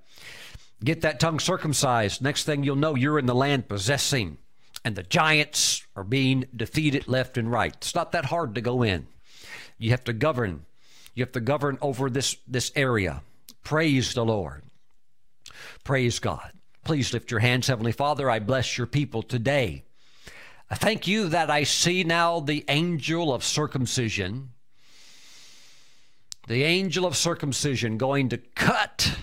Get 0.82 1.02
that 1.02 1.20
tongue 1.20 1.38
circumcised. 1.38 2.20
Next 2.20 2.42
thing 2.42 2.64
you'll 2.64 2.74
know, 2.74 2.96
you're 2.96 3.18
in 3.18 3.26
the 3.26 3.34
land 3.34 3.68
possessing, 3.68 4.38
and 4.84 4.96
the 4.96 5.04
giants 5.04 5.86
are 5.94 6.02
being 6.02 6.46
defeated 6.56 7.06
left 7.06 7.38
and 7.38 7.48
right. 7.48 7.74
It's 7.76 7.94
not 7.94 8.11
that 8.11 8.24
hard 8.24 8.56
to 8.56 8.61
go 8.61 8.82
in. 8.82 9.06
You 9.78 9.90
have 9.90 10.02
to 10.04 10.12
govern 10.12 10.66
you 11.14 11.22
have 11.22 11.32
to 11.32 11.40
govern 11.40 11.78
over 11.80 12.08
this, 12.08 12.36
this 12.46 12.72
area. 12.74 13.22
Praise 13.62 14.14
the 14.14 14.24
Lord. 14.24 14.62
Praise 15.84 16.18
God. 16.18 16.52
Please 16.84 17.12
lift 17.12 17.30
your 17.30 17.40
hands, 17.40 17.66
Heavenly 17.66 17.92
Father. 17.92 18.30
I 18.30 18.38
bless 18.38 18.78
your 18.78 18.86
people 18.86 19.22
today. 19.22 19.84
I 20.70 20.76
thank 20.76 21.06
you 21.06 21.28
that 21.28 21.50
I 21.50 21.64
see 21.64 22.04
now 22.04 22.40
the 22.40 22.64
angel 22.68 23.34
of 23.34 23.44
circumcision, 23.44 24.50
the 26.46 26.62
angel 26.62 27.04
of 27.04 27.16
circumcision 27.16 27.98
going 27.98 28.28
to 28.28 28.38
cut 28.38 29.16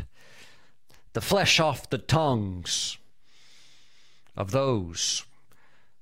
the 1.13 1.21
flesh 1.21 1.59
off 1.59 1.89
the 1.89 1.97
tongues 1.97 2.97
of 4.35 4.51
those 4.51 5.23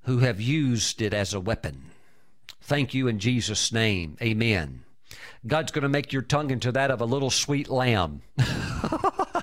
who 0.03 0.19
have 0.19 0.41
used 0.41 1.01
it 1.01 1.13
as 1.13 1.33
a 1.33 1.39
weapon. 1.39 1.91
Thank 2.61 2.93
you 2.93 3.07
in 3.07 3.19
Jesus' 3.19 3.71
name. 3.71 4.17
Amen. 4.21 4.84
God's 5.48 5.72
going 5.72 5.84
to 5.84 5.89
make 5.89 6.12
your 6.12 6.24
tongue 6.24 6.50
into 6.50 6.72
that 6.72 6.89
of 6.89 7.02
a 7.02 7.06
little 7.06 7.30
sweet 7.30 7.70
lamb. 7.70 8.22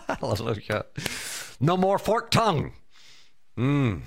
Hallelujah. 0.09 0.87
No 1.61 1.77
more 1.77 1.99
forked 1.99 2.33
tongue. 2.33 2.73
Mm. 3.57 4.03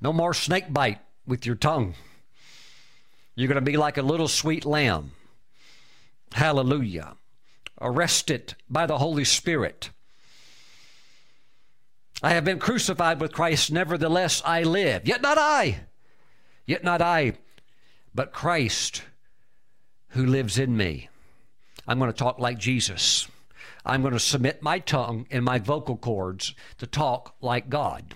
No 0.00 0.12
more 0.12 0.34
snake 0.34 0.72
bite 0.72 1.00
with 1.26 1.46
your 1.46 1.56
tongue. 1.56 1.94
You're 3.34 3.48
going 3.48 3.56
to 3.56 3.60
be 3.60 3.76
like 3.76 3.96
a 3.96 4.02
little 4.02 4.28
sweet 4.28 4.64
lamb. 4.64 5.12
Hallelujah. 6.32 7.16
Arrested 7.80 8.54
by 8.70 8.86
the 8.86 8.98
Holy 8.98 9.24
Spirit. 9.24 9.90
I 12.22 12.34
have 12.34 12.44
been 12.44 12.60
crucified 12.60 13.20
with 13.20 13.32
Christ, 13.32 13.72
nevertheless 13.72 14.42
I 14.44 14.62
live. 14.62 15.08
Yet 15.08 15.22
not 15.22 15.38
I. 15.38 15.80
Yet 16.66 16.84
not 16.84 17.02
I, 17.02 17.32
but 18.14 18.32
Christ 18.32 19.02
who 20.12 20.24
lives 20.26 20.58
in 20.58 20.76
me. 20.76 21.08
I'm 21.86 21.98
going 21.98 22.12
to 22.12 22.16
talk 22.16 22.38
like 22.38 22.58
Jesus. 22.58 23.28
I'm 23.84 24.02
going 24.02 24.14
to 24.14 24.20
submit 24.20 24.62
my 24.62 24.78
tongue 24.78 25.26
and 25.30 25.44
my 25.44 25.58
vocal 25.58 25.96
cords 25.96 26.54
to 26.78 26.86
talk 26.86 27.34
like 27.40 27.68
God. 27.68 28.14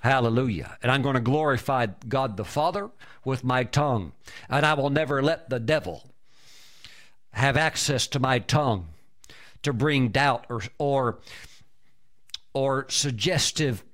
Hallelujah. 0.00 0.76
And 0.82 0.90
I'm 0.90 1.02
going 1.02 1.14
to 1.14 1.20
glorify 1.20 1.86
God 2.08 2.36
the 2.36 2.44
Father 2.44 2.90
with 3.24 3.44
my 3.44 3.62
tongue. 3.62 4.12
And 4.48 4.66
I 4.66 4.74
will 4.74 4.90
never 4.90 5.22
let 5.22 5.48
the 5.48 5.60
devil 5.60 6.10
have 7.32 7.56
access 7.56 8.08
to 8.08 8.18
my 8.18 8.40
tongue 8.40 8.88
to 9.62 9.72
bring 9.72 10.08
doubt 10.08 10.46
or, 10.48 10.62
or, 10.78 11.18
or 12.52 12.86
suggestive 12.88 13.84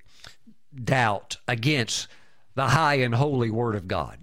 doubt 0.75 1.37
against 1.47 2.09
the 2.55 2.69
high 2.69 2.95
and 2.95 3.15
holy 3.15 3.51
Word 3.51 3.75
of 3.75 3.87
God. 3.87 4.19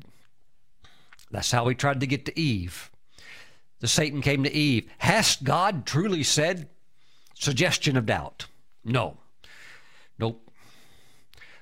That's 1.36 1.52
how 1.52 1.68
he 1.68 1.76
tried 1.76 2.00
to 2.00 2.08
get 2.08 2.24
to 2.26 2.40
Eve. 2.40 2.90
The 3.82 3.90
Satan 3.90 4.22
came 4.22 4.44
to 4.44 4.54
Eve. 4.54 4.90
Hast 5.00 5.44
God 5.44 5.86
truly 5.86 6.24
said, 6.24 6.70
suggestion 7.34 7.98
of 7.98 8.06
doubt. 8.06 8.46
No. 8.86 9.18
Nope. 10.18 10.50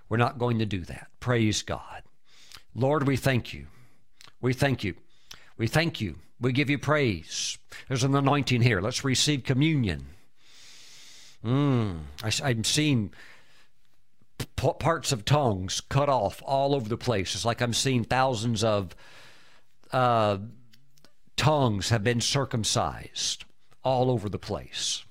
We're 0.08 0.18
not 0.18 0.38
going 0.38 0.60
to 0.60 0.68
do 0.68 0.82
that. 0.82 1.08
Praise 1.20 1.64
God. 1.64 2.04
Lord, 2.76 3.08
we 3.08 3.18
thank 3.18 3.52
you. 3.52 3.66
We 4.42 4.54
thank 4.54 4.84
you. 4.84 4.94
We 5.58 5.66
thank 5.66 6.00
you. 6.00 6.20
We 6.40 6.52
give 6.52 6.70
you 6.70 6.78
praise. 6.78 7.58
There's 7.88 8.04
an 8.04 8.14
anointing 8.14 8.62
here. 8.62 8.80
Let's 8.80 9.04
receive 9.04 9.44
communion. 9.44 10.06
Mm, 11.44 12.02
I, 12.22 12.32
I'm 12.44 12.64
seeing 12.64 13.12
p- 14.38 14.74
parts 14.80 15.12
of 15.12 15.26
tongues 15.26 15.82
cut 15.82 16.10
off 16.10 16.44
all 16.46 16.76
over 16.76 16.88
the 16.88 16.96
place. 16.96 17.34
It's 17.34 17.44
like 17.44 17.60
I'm 17.60 17.74
seeing 17.74 18.04
thousands 18.04 18.64
of 18.64 18.96
uh, 19.94 20.40
tongues 21.38 21.90
have 21.90 22.04
been 22.04 22.20
circumcised 22.20 23.46
all 23.84 24.10
over 24.10 24.28
the 24.28 24.40
place. 24.40 25.06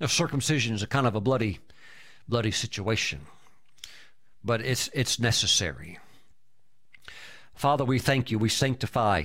Now, 0.00 0.06
circumcision 0.06 0.74
is 0.74 0.82
a 0.82 0.86
kind 0.86 1.06
of 1.06 1.14
a 1.14 1.20
bloody, 1.20 1.60
bloody 2.28 2.50
situation, 2.50 3.20
but 4.44 4.60
it's 4.60 4.88
it's 4.92 5.18
necessary. 5.18 5.98
Father, 7.54 7.84
we 7.84 7.98
thank 7.98 8.30
you. 8.30 8.38
We 8.38 8.48
sanctify, 8.48 9.24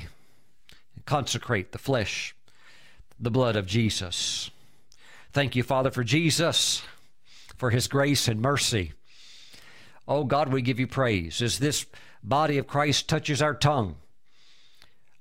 consecrate 1.06 1.72
the 1.72 1.78
flesh, 1.78 2.36
the 3.20 3.30
blood 3.30 3.56
of 3.56 3.68
Jesus. 3.68 4.50
Thank 5.32 5.56
you, 5.56 5.64
Father, 5.64 5.91
for 5.91 6.04
Jesus, 6.04 6.82
for 7.58 7.70
his 7.70 7.88
grace 7.88 8.28
and 8.28 8.41
mercy. 8.41 8.94
Oh 10.08 10.24
God, 10.24 10.52
we 10.52 10.62
give 10.62 10.80
you 10.80 10.88
praise. 10.88 11.41
As 11.41 11.60
this 11.60 11.86
body 12.24 12.58
of 12.58 12.68
Christ 12.68 13.08
touches 13.08 13.41
our 13.41 13.54
tongue, 13.54 13.96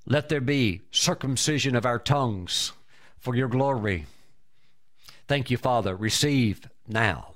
let 0.05 0.29
there 0.29 0.41
be 0.41 0.81
circumcision 0.91 1.75
of 1.75 1.85
our 1.85 1.99
tongues 1.99 2.73
for 3.19 3.35
your 3.35 3.47
glory. 3.47 4.05
Thank 5.27 5.49
you, 5.49 5.57
Father. 5.57 5.95
Receive 5.95 6.69
now. 6.87 7.29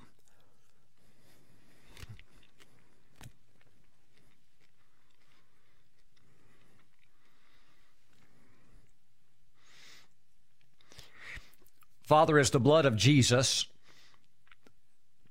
Father, 12.03 12.39
as 12.39 12.51
the 12.51 12.59
blood 12.59 12.85
of 12.85 12.95
Jesus 12.95 13.65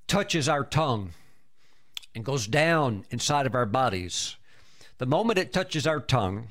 touches 0.07 0.47
our 0.47 0.63
tongue 0.63 1.13
and 2.15 2.23
goes 2.23 2.47
down 2.47 3.07
inside 3.11 3.47
of 3.47 3.55
our 3.55 3.65
bodies, 3.65 4.37
the 4.99 5.07
moment 5.07 5.39
it 5.39 5.55
touches 5.55 5.87
our 5.87 6.01
tongue, 6.01 6.49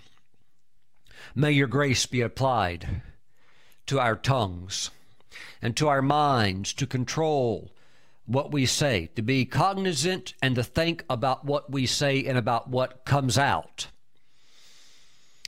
may 1.34 1.51
your 1.51 1.67
grace 1.67 2.05
be 2.05 2.21
applied 2.21 3.01
to 3.88 3.99
our 3.99 4.15
tongues 4.15 4.91
and 5.61 5.76
to 5.78 5.88
our 5.88 6.01
minds 6.01 6.73
to 6.73 6.86
control 6.86 7.71
what 8.26 8.51
we 8.51 8.65
say, 8.65 9.09
to 9.15 9.21
be 9.21 9.45
cognizant 9.45 10.34
and 10.41 10.55
to 10.55 10.63
think 10.63 11.03
about 11.09 11.45
what 11.45 11.71
we 11.71 11.86
say 11.86 12.23
and 12.26 12.38
about 12.38 12.69
what 12.69 13.05
comes 13.05 13.38
out. 13.38 13.88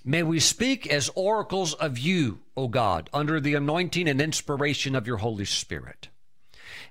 May 0.06 0.24
we 0.24 0.40
speak 0.40 0.88
as 0.88 1.10
oracles 1.16 1.74
of 1.74 1.98
you, 1.98 2.40
O 2.56 2.68
God, 2.68 3.10
under 3.14 3.42
the 3.42 3.56
anointing 3.56 4.08
and 4.08 4.22
inspiration 4.22 4.96
of 4.96 5.06
your 5.06 5.18
Holy 5.18 5.44
Spirit. 5.44 6.08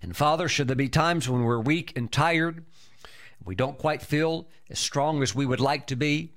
And 0.03 0.14
Father, 0.14 0.49
should 0.49 0.68
there 0.68 0.76
be 0.76 0.89
times 0.89 1.28
when 1.28 1.43
we're 1.43 1.61
weak 1.61 1.97
and 1.97 2.12
tired, 2.12 2.64
we 3.43 3.55
don't 3.55 3.78
quite 3.78 4.03
feel 4.03 4.49
as 4.68 4.78
strong 4.78 5.22
as 5.22 5.34
we 5.34 5.47
would 5.47 5.61
like 5.61 5.87
to 5.87 5.97
be, 5.97 6.34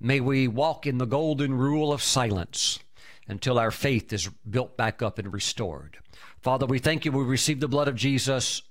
may 0.00 0.20
we 0.20 0.48
walk 0.48 0.86
in 0.86 0.98
the 0.98 1.06
golden 1.06 1.54
rule 1.54 1.92
of 1.92 2.02
silence 2.02 2.78
until 3.28 3.58
our 3.58 3.70
faith 3.70 4.12
is 4.12 4.28
built 4.48 4.76
back 4.76 5.02
up 5.02 5.18
and 5.18 5.32
restored. 5.32 5.98
Father, 6.40 6.66
we 6.66 6.78
thank 6.78 7.04
you. 7.04 7.12
We 7.12 7.22
receive 7.22 7.60
the 7.60 7.68
blood 7.68 7.86
of 7.86 7.94
Jesus 7.94 8.62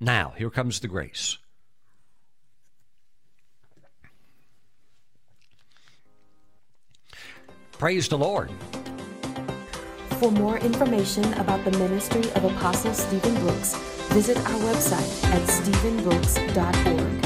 now. 0.00 0.34
Here 0.36 0.50
comes 0.50 0.80
the 0.80 0.88
grace. 0.88 1.38
Praise 7.78 8.08
the 8.08 8.18
Lord. 8.18 8.50
For 10.20 10.30
more 10.30 10.58
information 10.58 11.24
about 11.34 11.64
the 11.64 11.72
ministry 11.72 12.30
of 12.32 12.44
Apostle 12.44 12.94
Stephen 12.94 13.34
Brooks, 13.40 13.74
visit 14.10 14.36
our 14.36 14.60
website 14.60 15.24
at 15.24 15.42
stephenbrooks.org. 15.48 17.23